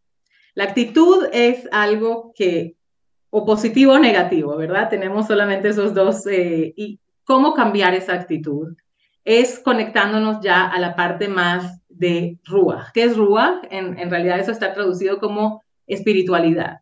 La 0.54 0.64
actitud 0.64 1.26
es 1.34 1.68
algo 1.70 2.32
que, 2.34 2.76
o 3.28 3.44
positivo 3.44 3.92
o 3.92 3.98
negativo, 3.98 4.56
¿verdad? 4.56 4.88
Tenemos 4.88 5.26
solamente 5.26 5.68
esos 5.68 5.92
dos. 5.92 6.26
Eh, 6.26 6.72
¿Y 6.74 6.98
cómo 7.24 7.52
cambiar 7.52 7.92
esa 7.92 8.14
actitud? 8.14 8.74
Es 9.22 9.58
conectándonos 9.58 10.40
ya 10.40 10.66
a 10.66 10.80
la 10.80 10.96
parte 10.96 11.28
más 11.28 11.78
de 11.90 12.38
Ruach. 12.46 12.90
¿Qué 12.94 13.02
es 13.02 13.18
Ruach? 13.18 13.66
En, 13.68 13.98
en 13.98 14.08
realidad 14.08 14.40
eso 14.40 14.50
está 14.50 14.72
traducido 14.72 15.18
como 15.18 15.62
espiritualidad. 15.86 16.78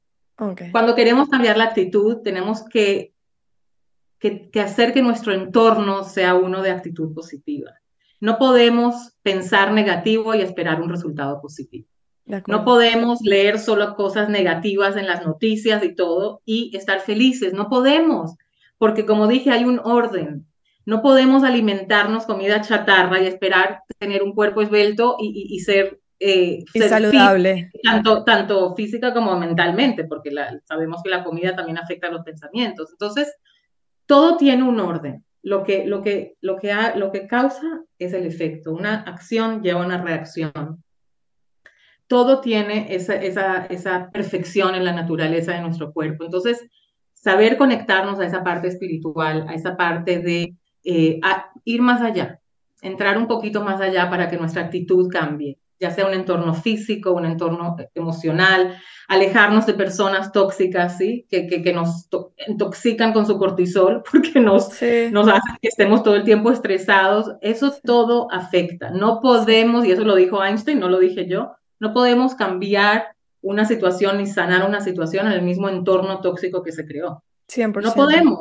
Cuando 0.70 0.95
queremos 0.95 1.28
cambiar 1.28 1.57
la 1.57 1.64
actitud, 1.64 2.18
tenemos 2.22 2.62
que, 2.62 3.12
que, 4.21 4.51
que, 4.51 4.61
hacer 4.61 4.93
que 4.93 5.03
nuestro 5.03 5.33
entorno 5.33 6.05
sea 6.05 6.35
uno 6.35 6.62
de 6.62 6.71
actitud 6.71 7.12
positiva. 7.12 7.73
No 8.21 8.39
podemos 8.39 9.14
pensar 9.23 9.73
negativo 9.73 10.35
y 10.35 10.43
esperar 10.43 10.81
un 10.81 10.91
resultado 10.91 11.41
positivo. 11.41 11.87
No 12.47 12.64
podemos 12.64 13.21
leer 13.23 13.59
solo 13.59 13.97
cosas 13.97 14.29
negativas 14.29 14.97
en 14.97 15.07
las 15.07 15.25
noticias 15.27 15.83
y 15.83 15.95
todo 15.95 16.43
y 16.45 16.77
estar 16.77 17.01
felices. 17.01 17.53
No 17.53 17.68
podemos, 17.68 18.37
porque 18.79 19.05
como 19.05 19.27
dije, 19.27 19.51
hay 19.51 19.64
un 19.64 19.81
orden. 19.83 20.47
No 20.87 21.03
podemos 21.03 21.43
alimentarnos 21.43 22.27
comida 22.27 22.61
chatarra 22.61 23.21
y 23.21 23.27
esperar 23.27 23.83
tener 23.99 24.23
un 24.23 24.35
cuerpo 24.35 24.62
esbelto 24.62 25.16
y, 25.21 25.59
ser, 25.61 26.01
eh, 26.21 26.64
saludable. 26.89 27.71
tanto, 27.83 28.25
tanto 28.25 28.75
física 28.75 29.12
como 29.12 29.39
mentalmente, 29.39 30.05
porque 30.05 30.31
sabemos 30.64 31.03
que 31.03 31.11
la 31.11 31.25
comida 31.25 31.57
también 31.57 31.79
afecta 31.79 32.09
a 32.09 32.12
los 32.12 32.23
pensamientos. 32.23 32.91
Entonces, 32.93 33.33
todo 34.11 34.37
tiene 34.37 34.65
un 34.65 34.81
orden. 34.81 35.25
Lo 35.41 35.63
que, 35.63 35.87
lo 35.87 36.03
que, 36.03 36.35
lo 36.41 36.57
que, 36.57 36.75
lo 36.97 37.13
que 37.13 37.29
causa 37.29 37.85
es 37.97 38.13
el 38.13 38.27
efecto. 38.27 38.73
Una 38.73 39.03
acción 39.03 39.63
lleva 39.63 39.87
una 39.87 40.03
reacción. 40.03 40.83
Todo 42.09 42.41
tiene 42.41 42.93
esa, 42.93 43.15
esa, 43.15 43.67
esa 43.67 44.11
perfección 44.11 44.75
en 44.75 44.85
la 44.85 44.93
naturaleza 44.93 45.53
de 45.53 45.61
nuestro 45.61 45.93
cuerpo. 45.93 46.25
Entonces, 46.25 46.69
saber 47.15 47.57
conectarnos 47.57 48.19
a 48.19 48.27
esa 48.27 48.43
parte 48.43 48.67
espiritual, 48.67 49.47
a 49.49 49.55
esa 49.55 49.77
parte 49.77 50.19
de 50.19 50.57
eh, 50.83 51.21
ir 51.65 51.81
más 51.81 52.03
allá, 52.03 52.41
entrar 52.83 53.17
un 53.17 53.29
poquito 53.29 53.63
más 53.63 53.81
allá 53.81 54.11
para 54.11 54.29
que 54.29 54.39
nuestra 54.39 54.63
actitud 54.63 55.09
cambie, 55.09 55.57
ya 55.81 55.91
sea 55.91 56.07
un 56.07 56.12
entorno 56.12 56.55
físico, 56.55 57.12
un 57.12 57.24
entorno 57.24 57.76
emocional, 57.95 58.76
alejarnos 59.09 59.66
de 59.66 59.74
personas 59.74 60.31
tóxicas, 60.31 60.99
¿sí? 60.99 61.26
que, 61.28 61.47
que, 61.47 61.72
nos 61.72 62.09
intoxican 62.47 63.12
con 63.12 63.26
su 63.26 63.39
cortisol 63.39 64.03
porque 64.11 64.39
nos, 64.39 64.68
nos 65.11 65.28
hacen 65.28 65.57
que 65.61 65.68
estemos 65.68 66.03
todo 66.03 66.16
el 66.16 66.24
tiempo 66.24 66.51
estresados. 66.53 67.33
Eso 67.41 67.74
todo 67.83 68.31
afecta. 68.31 68.91
No 68.91 69.20
podemos, 69.20 69.85
y 69.87 69.93
eso 69.93 70.05
lo 70.05 70.14
dijo 70.14 70.45
Einstein, 70.45 70.78
no 70.78 70.89
lo 70.89 70.99
dije 70.99 71.26
yo, 71.26 71.53
no 71.81 71.95
podemos 71.95 72.35
cambiar 72.35 73.16
una 73.43 73.64
situación 73.64 74.18
ni 74.18 74.26
sanar 74.26 74.68
una 74.68 74.83
situación 74.83 75.26
en 75.26 75.33
el 75.33 75.43
mismo 75.43 75.70
entorno 75.70 76.20
tóxico 76.20 76.62
que 76.62 76.72
se 76.72 76.85
creó. 76.85 77.22
100%. 77.49 77.83
No 77.83 77.95
podemos. 77.95 78.41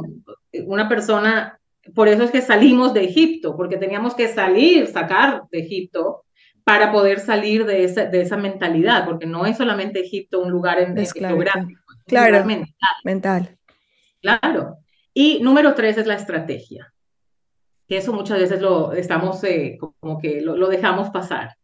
Una 0.66 0.90
persona 0.90 1.60
por 1.94 2.08
eso 2.08 2.24
es 2.24 2.32
que 2.32 2.42
salimos 2.42 2.94
de 2.94 3.04
Egipto, 3.06 3.56
porque 3.56 3.78
teníamos 3.78 4.14
que 4.14 4.28
salir, 4.28 4.88
sacar 4.88 5.44
de 5.52 5.60
Egipto 5.60 6.24
para 6.70 6.92
poder 6.92 7.20
salir 7.20 7.66
de 7.66 7.84
esa, 7.84 8.06
de 8.06 8.22
esa 8.22 8.38
mentalidad, 8.38 9.04
porque 9.04 9.26
no 9.26 9.48
es 9.48 9.58
solamente 9.58 10.02
Egipto 10.02 10.40
un 10.40 10.52
lugar 10.52 10.78
en, 10.78 10.96
geográfico, 10.96 11.82
claro, 12.06 12.46
mental. 13.04 13.58
Claro. 14.22 14.78
Y 15.12 15.40
número 15.42 15.74
tres 15.74 15.98
es 15.98 16.06
la 16.06 16.14
estrategia, 16.14 16.94
que 17.88 17.98
eso 17.98 18.14
muchas 18.14 18.38
veces 18.38 18.62
lo 18.62 18.94
estamos 18.94 19.44
eh, 19.46 19.80
como 19.80 20.20
que 20.20 20.42
lo, 20.42 20.56
lo 20.56 20.68
dejamos 20.68 21.10
pasar. 21.10 21.56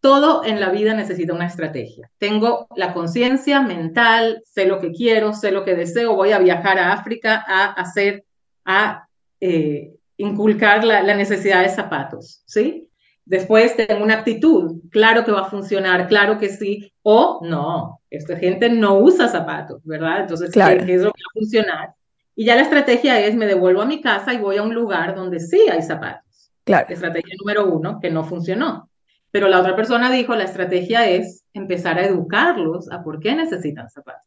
Todo 0.00 0.44
en 0.44 0.60
la 0.60 0.70
vida 0.70 0.94
necesita 0.94 1.34
una 1.34 1.46
estrategia. 1.46 2.08
Tengo 2.18 2.68
la 2.76 2.94
conciencia 2.94 3.60
mental, 3.62 4.44
sé 4.44 4.66
lo 4.66 4.78
que 4.78 4.92
quiero, 4.92 5.32
sé 5.32 5.50
lo 5.50 5.64
que 5.64 5.74
deseo, 5.74 6.14
voy 6.14 6.30
a 6.30 6.38
viajar 6.38 6.78
a 6.78 6.92
África 6.92 7.44
a 7.48 7.72
hacer, 7.72 8.24
a 8.64 9.08
eh, 9.40 9.96
inculcar 10.18 10.84
la, 10.84 11.02
necesidad 11.16 11.62
de 11.62 11.68
zapatos, 11.68 12.44
¿sí? 12.46 12.85
Después 13.26 13.76
tengo 13.76 14.04
una 14.04 14.14
actitud, 14.14 14.82
claro 14.88 15.24
que 15.24 15.32
va 15.32 15.40
a 15.40 15.50
funcionar, 15.50 16.06
claro 16.06 16.38
que 16.38 16.48
sí, 16.48 16.92
o 17.02 17.40
no, 17.42 18.00
esta 18.08 18.36
gente 18.36 18.70
no 18.70 18.98
usa 18.98 19.26
zapatos, 19.26 19.84
¿verdad? 19.84 20.20
Entonces, 20.20 20.52
claro. 20.52 20.86
¿qué, 20.86 20.94
es 20.94 21.02
lo 21.02 21.10
que 21.10 21.22
va 21.22 21.30
a 21.30 21.40
funcionar? 21.40 21.94
Y 22.36 22.44
ya 22.44 22.54
la 22.54 22.62
estrategia 22.62 23.18
es, 23.20 23.34
me 23.34 23.46
devuelvo 23.46 23.82
a 23.82 23.86
mi 23.86 24.00
casa 24.00 24.32
y 24.32 24.38
voy 24.38 24.58
a 24.58 24.62
un 24.62 24.72
lugar 24.72 25.16
donde 25.16 25.40
sí 25.40 25.58
hay 25.68 25.82
zapatos. 25.82 26.52
Claro. 26.62 26.86
Estrategia 26.88 27.34
número 27.40 27.66
uno, 27.66 27.98
que 28.00 28.10
no 28.10 28.22
funcionó. 28.22 28.90
Pero 29.32 29.48
la 29.48 29.58
otra 29.58 29.74
persona 29.74 30.08
dijo, 30.12 30.36
la 30.36 30.44
estrategia 30.44 31.08
es 31.08 31.44
empezar 31.52 31.98
a 31.98 32.06
educarlos 32.06 32.88
a 32.92 33.02
por 33.02 33.18
qué 33.18 33.34
necesitan 33.34 33.90
zapatos. 33.90 34.22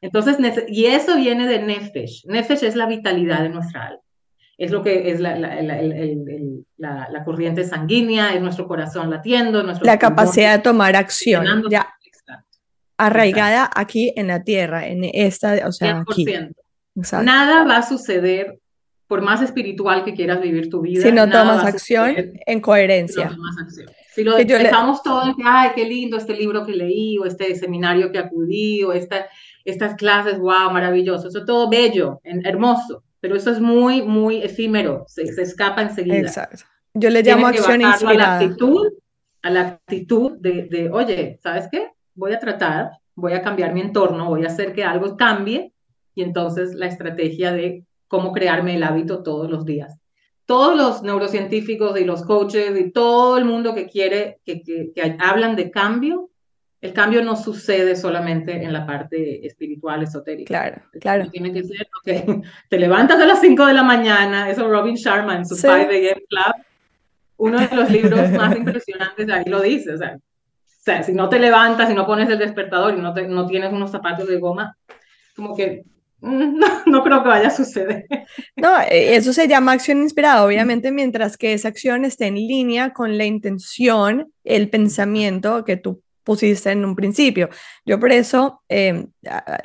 Entonces, 0.00 0.38
y 0.68 0.86
eso 0.86 1.16
viene 1.16 1.46
de 1.46 1.60
Nefesh. 1.60 2.24
Nefesh 2.26 2.64
es 2.64 2.76
la 2.76 2.86
vitalidad 2.86 3.42
de 3.42 3.50
nuestra 3.50 3.88
alma 3.88 4.02
es 4.62 4.70
lo 4.70 4.82
que 4.84 5.10
es 5.10 5.18
la, 5.18 5.36
la, 5.36 5.80
corriente 7.24 7.64
sanguínea, 7.64 8.34
es 8.34 8.42
nuestro 8.42 8.66
corazón 8.66 9.10
latiendo, 9.10 9.62
nuestro 9.62 9.86
la 9.86 9.98
capacidad 9.98 10.56
de 10.56 10.62
tomar 10.62 10.96
acción, 10.96 11.64
ya 11.70 11.88
arraigada 12.96 13.70
aquí 13.74 14.12
en 14.16 14.28
la 14.28 14.42
tierra, 14.42 14.86
en 14.86 15.04
esta, 15.04 15.66
o 15.66 15.72
sea, 15.72 16.04
aquí. 16.08 16.26
Nada 17.22 17.64
va 17.64 17.78
a 17.78 17.82
suceder 17.82 18.58
por 19.06 19.22
más 19.22 19.42
espiritual 19.42 20.04
que 20.04 20.14
quieras 20.14 20.40
vivir 20.40 20.70
tu 20.70 20.80
vida. 20.80 21.02
Si 21.02 21.12
no 21.12 21.28
tomas 21.28 21.64
acción 21.64 22.14
en 22.46 22.60
coherencia. 22.60 23.30
Si, 24.14 24.24
lo 24.24 24.36
dejamos 24.36 25.02
todo 25.02 25.26
en 25.26 25.34
que, 25.34 25.42
ay, 25.44 25.70
qué 25.74 25.86
lindo 25.86 26.18
este 26.18 26.34
libro 26.34 26.66
que 26.66 26.72
leí, 26.72 27.16
o 27.18 27.24
este 27.24 27.54
seminario 27.56 28.12
que 28.12 28.18
acudí, 28.18 28.84
o 28.84 28.92
esta, 28.92 29.26
estas 29.64 29.94
clases, 29.94 30.38
wow, 30.38 30.70
maravilloso, 30.70 31.28
eso 31.28 31.38
es 31.38 31.46
todo 31.46 31.70
bello, 31.70 32.20
hermoso 32.24 33.02
pero 33.22 33.36
eso 33.36 33.52
es 33.52 33.60
muy, 33.60 34.02
muy 34.02 34.42
efímero, 34.42 35.04
se, 35.06 35.22
escapa 35.22 35.80
enseguida. 35.80 36.18
Exacto. 36.18 36.64
Yo 36.94 37.10
le 37.10 37.22
llamo 37.22 37.46
acción 37.46 37.80
inspirada. 37.80 38.36
A 38.36 38.40
la 38.40 38.46
actitud, 38.46 38.92
a 39.42 39.50
la 39.50 39.60
actitud 39.60 40.32
de, 40.38 40.64
de, 40.64 40.90
oye, 40.90 41.38
¿sabes 41.42 41.68
qué? 41.70 41.90
Voy 42.14 42.32
a 42.32 42.38
tratar, 42.38 42.90
voy 43.14 43.32
a 43.32 43.42
cambiar 43.42 43.72
mi 43.72 43.80
entorno, 43.80 44.28
voy 44.28 44.44
a 44.44 44.48
hacer 44.48 44.72
que 44.72 44.84
algo 44.84 45.16
cambie, 45.16 45.72
y 46.14 46.22
entonces 46.22 46.74
la 46.74 46.86
estrategia 46.86 47.52
de 47.52 47.84
cómo 48.08 48.32
crearme 48.32 48.74
el 48.74 48.82
hábito 48.82 49.22
todos 49.22 49.50
los 49.50 49.64
días. 49.64 49.98
Todos 50.44 50.76
los 50.76 51.02
neurocientíficos 51.02 51.98
y 51.98 52.04
los 52.04 52.24
coaches 52.24 52.78
y 52.78 52.90
todo 52.90 53.38
el 53.38 53.44
mundo 53.44 53.74
que 53.74 53.88
quiere, 53.88 54.40
que, 54.44 54.62
que, 54.62 54.92
que 54.94 55.16
hablan 55.18 55.56
de 55.56 55.70
cambio, 55.70 56.28
el 56.82 56.92
cambio 56.92 57.22
no 57.22 57.36
sucede 57.36 57.94
solamente 57.94 58.52
en 58.62 58.72
la 58.72 58.84
parte 58.84 59.46
espiritual, 59.46 60.02
esotérica. 60.02 60.48
Claro, 60.48 60.82
claro. 61.00 61.30
Tiene 61.30 61.52
que 61.52 61.62
ser, 61.62 61.86
que 62.04 62.42
te 62.68 62.78
levantas 62.78 63.20
a 63.20 63.24
las 63.24 63.40
5 63.40 63.66
de 63.66 63.72
la 63.72 63.84
mañana, 63.84 64.50
eso 64.50 64.68
Robin 64.68 64.96
Sharma 64.96 65.36
en 65.36 65.46
su 65.46 65.54
5 65.54 65.72
AM 65.72 65.88
Club, 66.28 66.64
uno 67.42 67.58
de 67.58 67.74
los 67.74 67.90
libros 67.90 68.30
más 68.30 68.56
impresionantes 68.56 69.28
ahí 69.28 69.44
lo 69.46 69.60
dice, 69.60 69.94
o 69.94 69.98
sea, 69.98 70.16
o 70.16 70.84
sea, 70.84 71.02
si 71.02 71.12
no 71.12 71.28
te 71.28 71.40
levantas, 71.40 71.88
si 71.88 71.94
no 71.94 72.06
pones 72.06 72.28
el 72.28 72.38
despertador 72.38 72.96
y 72.96 73.00
no, 73.00 73.12
te, 73.12 73.26
no 73.26 73.46
tienes 73.46 73.72
unos 73.72 73.90
zapatos 73.90 74.28
de 74.28 74.38
goma, 74.38 74.76
como 75.34 75.56
que 75.56 75.82
mm, 76.20 76.58
no, 76.58 76.66
no, 76.86 77.02
creo 77.02 77.22
que 77.22 77.28
vaya 77.28 77.48
a 77.48 77.50
suceder. 77.50 78.06
No, 78.54 78.80
e, 78.80 79.16
eso 79.16 79.32
se 79.32 79.48
llama 79.48 79.72
acción 79.72 80.02
inspirada, 80.02 80.44
obviamente, 80.44 80.92
mientras 80.92 81.36
que 81.36 81.52
esa 81.52 81.68
acción 81.68 82.04
esté 82.04 82.26
en 82.26 82.36
línea 82.36 82.92
con 82.92 83.18
la 83.18 83.24
intención, 83.24 84.32
el 84.44 84.70
pensamiento 84.70 85.64
que 85.64 85.76
tú 85.76 86.00
pusiste 86.24 86.70
en 86.70 86.84
un 86.84 86.94
principio. 86.96 87.48
Yo 87.84 87.98
por 87.98 88.12
eso 88.12 88.62
em, 88.68 89.08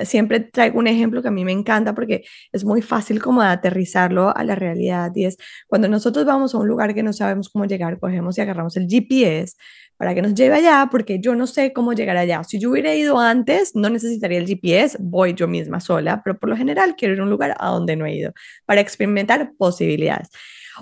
siempre 0.00 0.40
traigo 0.40 0.78
un 0.78 0.86
ejemplo 0.86 1.22
que 1.22 1.28
a 1.28 1.30
mí 1.30 1.44
me 1.44 1.52
encanta 1.52 1.94
porque 1.94 2.24
es 2.52 2.64
muy 2.64 2.82
fácil 2.82 3.22
como 3.22 3.42
de 3.42 3.48
aterrizarlo 3.48 4.36
a 4.36 4.44
la 4.44 4.54
realidad 4.54 5.12
y 5.14 5.24
es 5.26 5.36
cuando 5.66 5.88
nosotros 5.88 6.24
vamos 6.24 6.54
a 6.54 6.58
un 6.58 6.68
lugar 6.68 6.94
que 6.94 7.02
no 7.02 7.12
sabemos 7.12 7.48
cómo 7.48 7.64
llegar, 7.64 7.98
cogemos 7.98 8.38
y 8.38 8.40
agarramos 8.40 8.76
el 8.76 8.86
GPS 8.88 9.56
para 9.96 10.14
que 10.14 10.22
nos 10.22 10.34
lleve 10.34 10.54
allá 10.54 10.88
porque 10.90 11.18
yo 11.20 11.34
no 11.34 11.46
sé 11.46 11.72
cómo 11.72 11.92
llegar 11.92 12.16
allá. 12.16 12.42
Si 12.44 12.58
yo 12.58 12.70
hubiera 12.70 12.94
ido 12.94 13.18
antes, 13.18 13.74
no 13.74 13.90
necesitaría 13.90 14.38
el 14.38 14.46
GPS, 14.46 14.96
voy 15.00 15.34
yo 15.34 15.48
misma 15.48 15.80
sola, 15.80 16.22
pero 16.24 16.38
por 16.38 16.48
lo 16.48 16.56
general 16.56 16.94
quiero 16.96 17.14
ir 17.14 17.20
a 17.20 17.24
un 17.24 17.30
lugar 17.30 17.56
a 17.58 17.68
donde 17.68 17.96
no 17.96 18.06
he 18.06 18.14
ido 18.16 18.32
para 18.64 18.80
experimentar 18.80 19.52
posibilidades. 19.58 20.28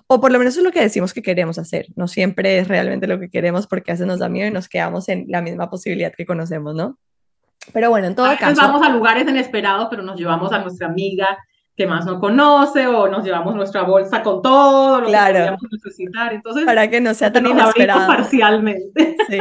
O 0.07 0.21
por 0.21 0.33
lo 0.33 0.39
menos 0.39 0.57
es 0.57 0.63
lo 0.63 0.73
que 0.73 0.81
decimos 0.81 1.13
que 1.15 1.23
queremos 1.23 1.59
hacer. 1.59 1.87
No 1.97 2.09
siempre 2.09 2.59
es 2.59 2.69
realmente 2.69 3.07
lo 3.07 3.19
que 3.19 3.29
queremos 3.29 3.67
porque 3.67 3.91
a 3.91 3.95
veces 3.95 4.07
nos 4.07 4.19
da 4.19 4.29
miedo 4.29 4.49
y 4.49 4.51
nos 4.51 4.69
quedamos 4.69 5.09
en 5.09 5.27
la 5.29 5.43
misma 5.43 5.71
posibilidad 5.71 6.13
que 6.15 6.27
conocemos, 6.27 6.75
¿no? 6.75 6.99
Pero 7.73 7.91
bueno, 7.91 8.07
en 8.07 8.15
todo 8.15 8.29
caso. 8.39 8.61
vamos 8.61 8.87
a 8.87 8.91
lugares 8.91 9.29
inesperados, 9.29 9.89
pero 9.91 10.03
nos 10.03 10.19
llevamos 10.19 10.53
a 10.53 10.61
nuestra 10.61 10.89
amiga 10.89 11.37
que 11.77 11.87
más 11.87 12.07
no 12.07 12.19
conoce 12.19 12.87
o 12.87 13.09
nos 13.09 13.25
llevamos 13.25 13.55
nuestra 13.55 13.83
bolsa 13.83 14.23
con 14.23 14.41
todo 14.41 15.01
lo 15.01 15.09
claro. 15.09 15.27
que 15.27 15.39
podríamos 15.41 15.63
necesitar. 15.73 16.33
Entonces, 16.33 16.65
para 16.65 16.89
que 16.89 17.01
no 17.01 17.13
sea 17.13 17.33
tan 17.33 17.47
inesperado. 17.47 18.07
parcialmente. 18.07 19.17
Sí. 19.29 19.39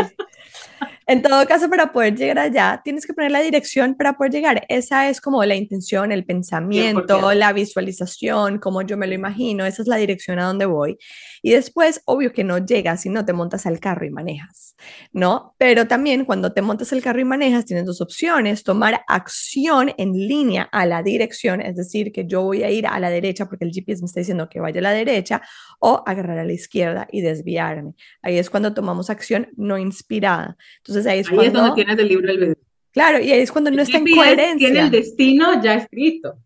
En 1.07 1.21
todo 1.21 1.45
caso, 1.45 1.69
para 1.69 1.91
poder 1.91 2.15
llegar 2.15 2.39
allá, 2.39 2.81
tienes 2.83 3.05
que 3.05 3.13
poner 3.13 3.29
la 3.31 3.41
dirección 3.41 3.93
para 3.93 4.17
poder 4.17 4.31
llegar. 4.31 4.65
Esa 4.69 5.07
es 5.07 5.21
como 5.21 5.43
la 5.45 5.55
intención, 5.55 6.11
el 6.11 6.25
pensamiento, 6.25 7.31
la 7.33 7.53
visualización, 7.53 8.57
como 8.57 8.81
yo 8.81 8.97
me 8.97 9.05
lo 9.05 9.13
imagino. 9.13 9.65
Esa 9.65 9.83
es 9.83 9.87
la 9.87 9.97
dirección 9.97 10.39
a 10.39 10.45
donde 10.45 10.65
voy. 10.65 10.97
Y 11.45 11.51
después, 11.51 12.01
obvio 12.05 12.33
que 12.33 12.43
no 12.43 12.57
llegas 12.57 13.03
si 13.03 13.09
no 13.09 13.23
te 13.23 13.31
montas 13.31 13.67
al 13.67 13.79
carro 13.79 14.03
y 14.03 14.09
manejas, 14.09 14.75
¿no? 15.13 15.53
Pero 15.59 15.85
también 15.85 16.25
cuando 16.25 16.51
te 16.53 16.63
montas 16.63 16.91
el 16.91 17.03
carro 17.03 17.19
y 17.19 17.23
manejas, 17.23 17.65
tienes 17.65 17.85
dos 17.85 18.01
opciones. 18.01 18.63
Tomar 18.63 19.01
acción 19.07 19.93
en 19.99 20.13
línea 20.13 20.63
a 20.71 20.87
la 20.87 21.03
dirección, 21.03 21.61
es 21.61 21.75
decir, 21.75 22.11
que 22.11 22.25
yo 22.25 22.41
voy 22.41 22.63
a 22.63 22.71
ir 22.71 22.87
a 22.87 22.99
la 22.99 23.11
derecha 23.11 23.47
porque 23.47 23.63
el 23.63 23.71
GPS 23.71 24.01
me 24.01 24.07
está 24.07 24.21
diciendo 24.21 24.49
que 24.49 24.59
vaya 24.59 24.79
a 24.79 24.81
la 24.81 24.91
derecha, 24.91 25.43
o 25.77 26.01
agarrar 26.07 26.39
a 26.39 26.45
la 26.45 26.53
izquierda 26.53 27.07
y 27.11 27.21
desviarme. 27.21 27.93
Ahí 28.23 28.39
es 28.39 28.49
cuando 28.49 28.73
tomamos 28.73 29.11
acción 29.11 29.49
no 29.55 29.77
inspirada. 29.77 30.57
Entonces 30.77 31.05
ahí 31.05 31.19
es 31.19 31.29
ahí 31.29 31.45
es 31.45 31.53
donde 31.53 31.75
tienes 31.75 31.99
el 31.99 32.07
libro 32.07 32.31
albedrío. 32.31 32.55
Claro, 32.91 33.19
y 33.19 33.31
ahí 33.31 33.41
es 33.41 33.51
cuando 33.51 33.69
no 33.69 33.83
está 33.83 33.99
en 33.99 34.07
coherencia. 34.15 34.67
Tiene 34.67 34.79
el 34.79 34.89
destino 34.89 35.61
ya 35.61 35.75
escrito. 35.75 36.39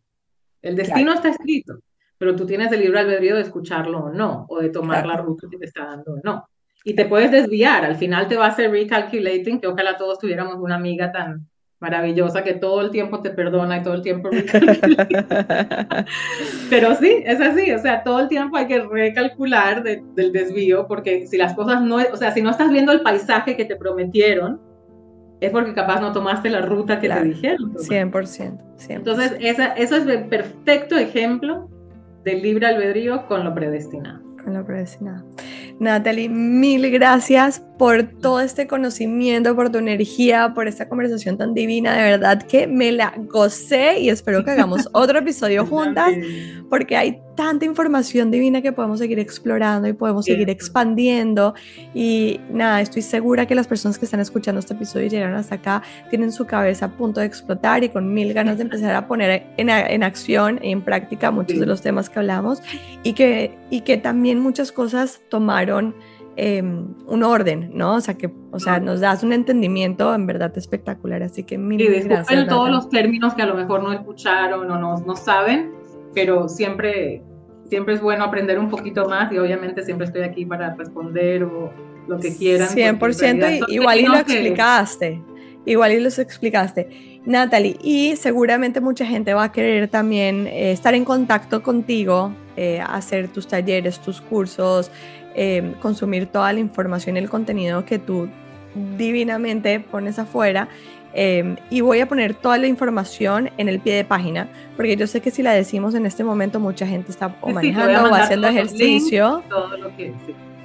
El 0.62 0.76
destino 0.76 1.14
está 1.14 1.30
escrito, 1.30 1.80
pero 2.20 2.36
tú 2.36 2.46
tienes 2.46 2.72
el 2.72 2.82
libro 2.82 3.00
albedrío 3.00 3.36
de 3.36 3.41
escucharlo 3.41 3.98
o 4.00 4.12
no, 4.12 4.46
o 4.50 4.60
de 4.60 4.70
tomar 4.70 5.08
la 5.08 5.18
ruta 5.18 5.48
que 5.50 5.58
te 5.58 5.66
está 5.66 5.86
dando 5.86 6.14
o 6.14 6.20
no. 6.22 6.48
Y 6.84 6.94
te 6.94 7.06
puedes 7.06 7.32
desviar, 7.32 7.86
al 7.86 7.96
final 7.96 8.28
te 8.28 8.36
va 8.36 8.46
a 8.46 8.50
hacer 8.50 8.70
recalculating, 8.70 9.60
que 9.60 9.68
ojalá 9.68 9.98
todos 9.98 10.20
tuviéramos 10.20 10.58
una 10.58 10.76
amiga 10.76 11.14
tan 11.14 11.48
maravillosa 11.80 12.44
que 12.44 12.56
todo 12.56 12.82
el 12.82 12.91
tiempo 12.91 13.22
te 13.22 13.30
perdona 13.30 13.78
y 13.78 13.84
todo 13.84 13.94
el 13.94 14.02
tiempo 14.02 14.30
Pero 16.70 16.94
sí, 16.96 17.24
es 17.26 17.40
así, 17.40 17.72
o 17.72 17.80
sea, 17.80 18.04
todo 18.04 18.20
el 18.20 18.28
tiempo 18.28 18.58
hay 18.58 18.68
que 18.68 18.82
recalcular 18.82 19.82
del 19.82 20.34
desvío 20.34 20.88
porque 20.88 21.26
si 21.26 21.38
las 21.38 21.54
cosas 21.54 21.82
no, 21.82 22.00
o 22.12 22.18
sea, 22.18 22.34
si 22.34 22.41
no 22.41 22.50
estás 22.50 22.70
viendo 22.70 22.91
el 22.91 23.00
paisaje 23.00 23.56
que 23.56 23.64
te 23.64 23.78
prometieron, 23.78 24.60
es 25.40 25.52
porque 25.52 25.74
capaz 25.74 26.02
no 26.02 26.12
tomaste 26.12 26.50
la 26.50 26.64
ruta 26.64 27.00
que 27.00 27.08
te 27.08 27.24
dijeron. 27.24 27.76
100%, 27.76 28.12
100%. 28.12 28.60
Entonces, 28.90 29.38
esa, 29.40 29.68
eso 29.68 29.96
es 29.96 30.06
el 30.06 30.26
perfecto 30.26 30.98
ejemplo 30.98 31.70
libre 32.35 32.68
albedrío 32.68 33.26
con 33.27 33.43
lo 33.43 33.53
predestinado. 33.53 34.22
Con 34.43 34.53
lo 34.53 34.65
predestinado. 34.65 35.26
Natalie, 35.80 36.30
mil 36.30 36.89
gracias 36.91 37.64
por 37.80 38.03
todo 38.03 38.41
este 38.41 38.68
conocimiento, 38.68 39.56
por 39.56 39.72
tu 39.72 39.77
energía, 39.77 40.51
por 40.53 40.68
esta 40.68 40.89
conversación 40.89 41.38
tan 41.38 41.53
divina. 41.53 41.95
De 41.95 42.03
verdad 42.03 42.43
que 42.43 42.68
me 42.68 42.91
la 42.91 43.14
gocé 43.18 44.01
y 44.01 44.10
espero 44.10 44.43
que 44.43 44.51
hagamos 44.51 44.89
otro 44.91 45.19
episodio 45.19 45.65
juntas 45.65 46.14
porque 46.69 46.97
hay 46.97 47.22
tanta 47.38 47.64
información 47.64 48.31
divina 48.31 48.61
que 48.61 48.73
podemos 48.73 48.99
seguir 48.99 49.18
explorando 49.18 49.88
y 49.88 49.93
podemos 49.93 50.26
seguir 50.26 50.49
expandiendo. 50.49 51.53
Y 51.93 52.41
nada, 52.51 52.81
estoy 52.81 53.01
segura 53.01 53.45
que 53.45 53.56
las 53.56 53.65
personas 53.65 53.97
que 53.97 54.03
están 54.03 54.19
escuchando 54.19 54.60
este 54.60 54.73
episodio 54.73 55.06
y 55.06 55.10
llegaron 55.10 55.38
hasta 55.38 55.56
acá 55.56 55.81
tienen 56.10 56.34
su 56.34 56.45
cabeza 56.45 56.88
a 56.88 56.97
punto 56.97 57.22
de 57.22 57.27
explotar 57.27 57.81
y 57.85 57.88
con 57.88 58.14
mil 58.14 58.34
ganas 58.34 58.57
de 58.57 58.64
empezar 58.64 58.93
a 58.93 59.07
poner 59.07 59.45
en, 59.56 59.69
en 59.69 60.03
acción 60.03 60.60
y 60.61 60.73
en 60.73 60.81
práctica 60.81 61.31
muchos 61.31 61.57
de 61.57 61.65
los 61.65 61.81
temas 61.81 62.10
que 62.10 62.19
hablamos 62.19 62.61
y 63.03 63.14
que, 63.14 63.57
y 63.69 63.81
que 63.81 63.95
también 63.95 64.41
muchas 64.41 64.73
cosas 64.73 65.22
tomaron 65.30 65.95
Em, 66.41 66.95
un 67.06 67.24
orden, 67.24 67.72
¿no? 67.74 67.95
O 67.95 67.99
sea, 67.99 68.14
que, 68.14 68.32
o 68.52 68.60
sea, 68.61 68.80
nos 68.80 69.02
das 69.02 69.24
un 69.24 69.34
entendimiento 69.34 70.16
en 70.16 70.26
verdad 70.26 70.57
espectacular, 70.57 71.22
así 71.22 71.44
que 71.44 71.57
mil 71.57 71.82
sí, 71.82 72.07
gracias. 72.07 72.48
todos 72.48 72.70
los 72.70 72.88
términos 72.88 73.34
que 73.34 73.41
a 73.41 73.45
lo 73.45 73.56
mejor 73.56 73.84
no 73.84 73.91
escucharon 73.91 74.72
o 74.72 74.80
no, 74.80 74.99
no 74.99 75.16
saben, 75.18 75.74
pero 76.14 76.48
siempre, 76.48 77.22
siempre 77.66 77.95
es 77.95 78.02
bueno 78.02 78.24
aprender 78.24 78.57
un 78.57 78.70
poquito 78.70 79.10
más 79.10 79.30
y 79.34 79.38
obviamente 79.38 79.84
siempre 79.84 80.07
estoy 80.07 80.22
aquí 80.22 80.45
para 80.45 80.74
responder 80.76 81.44
o 81.44 81.74
lo 82.07 82.18
que 82.18 82.34
quieran. 82.34 82.70
100% 82.70 83.66
igual 83.68 83.99
y 83.99 84.06
lo 84.06 84.16
explicaste, 84.16 85.22
igual 85.66 85.91
y 85.91 85.99
los 85.99 86.20
explicaste. 86.20 87.20
Natalie, 87.26 87.78
y 87.84 88.16
seguramente 88.16 88.80
mucha 88.80 89.06
gente 89.06 89.34
va 89.34 89.44
a 89.44 89.52
querer 89.52 89.90
también 89.90 90.48
eh, 90.48 90.72
estar 90.72 90.94
en 90.94 91.03
contacto 91.03 91.61
contigo, 91.61 92.34
eh, 92.56 92.80
hacer 92.80 93.28
tus 93.28 93.45
talleres, 93.45 93.99
tus 93.99 94.22
cursos, 94.22 94.90
Em, 95.41 95.72
consumir 95.76 96.26
toda 96.26 96.52
la 96.52 96.60
información 96.60 97.16
y 97.16 97.20
el 97.20 97.30
contenido 97.30 97.86
que 97.86 97.98
tú 97.98 98.28
divinamente 98.98 99.80
pones 99.80 100.20
afuera. 100.20 100.68
Em, 101.14 101.56
y 101.70 101.80
voy 101.80 102.02
a 102.02 102.10
poner 102.10 102.34
toda 102.34 102.57
la 102.57 102.68
información 102.68 103.49
en 103.57 103.70
el 103.70 103.80
pie 103.80 103.95
de 103.95 104.03
página, 104.03 104.49
porque 104.76 104.98
yo 104.98 105.07
sé 105.07 105.22
que 105.22 105.32
si 105.32 105.41
la 105.41 105.53
decimos 105.53 105.95
en 105.95 106.06
este 106.06 106.26
momento, 106.26 106.60
mucha 106.60 106.86
gente 106.86 107.11
está 107.11 107.38
o 107.40 107.49
manejando 107.53 108.11
o 108.11 108.14
haciendo 108.14 108.49
ejercicio. 108.49 109.41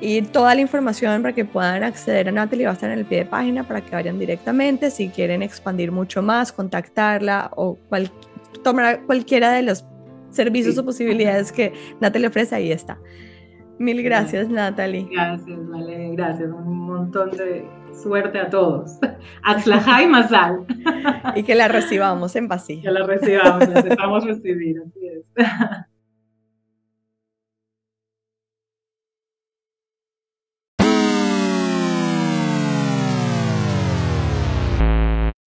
Y 0.01 0.23
toda 0.23 0.57
la 0.57 0.61
información 0.61 1.23
para 1.23 1.37
que 1.37 1.45
puedan 1.45 1.85
acceder 1.85 2.29
a 2.29 2.33
Natalie 2.33 2.65
va 2.65 2.73
a 2.73 2.75
estar 2.75 2.91
en 2.91 2.99
el 2.99 3.05
pie 3.05 3.19
de 3.19 3.27
página 3.27 3.63
para 3.63 3.81
que 3.81 3.95
vayan 3.95 4.19
directamente. 4.19 4.91
Si 4.91 5.09
quieren 5.09 5.41
expandir 5.45 5.93
mucho 5.93 6.21
más, 6.21 6.51
contactarla 6.51 7.53
o 7.55 7.79
tomar 8.65 9.03
cualquiera 9.03 9.53
de 9.53 9.63
los 9.63 9.85
servicios 10.33 10.77
o 10.79 10.85
posibilidades 10.85 11.53
que 11.53 11.73
Natalie 12.01 12.27
ofrece, 12.27 12.57
ahí 12.57 12.73
está. 12.73 12.99
Mil 13.79 14.03
gracias, 14.03 14.49
Natalie. 14.49 15.09
Gracias, 15.11 15.69
vale, 15.69 16.11
gracias. 16.13 16.51
Un 16.51 16.87
montón 16.87 17.31
de 17.33 17.67
suerte 17.93 18.39
a 18.39 18.51
todos. 18.51 18.99
Atzlajá 19.43 20.03
y 20.03 20.07
Mazal. 20.07 20.67
Y 21.35 21.43
que 21.43 21.55
la 21.55 21.69
recibamos 21.69 22.37
en 22.37 22.49
vacío. 22.49 22.83
Que 22.83 22.91
la 22.91 23.07
recibamos, 23.07 23.69
la 23.69 24.25
recibir, 24.25 24.83
así 24.85 25.09
es. 25.09 25.47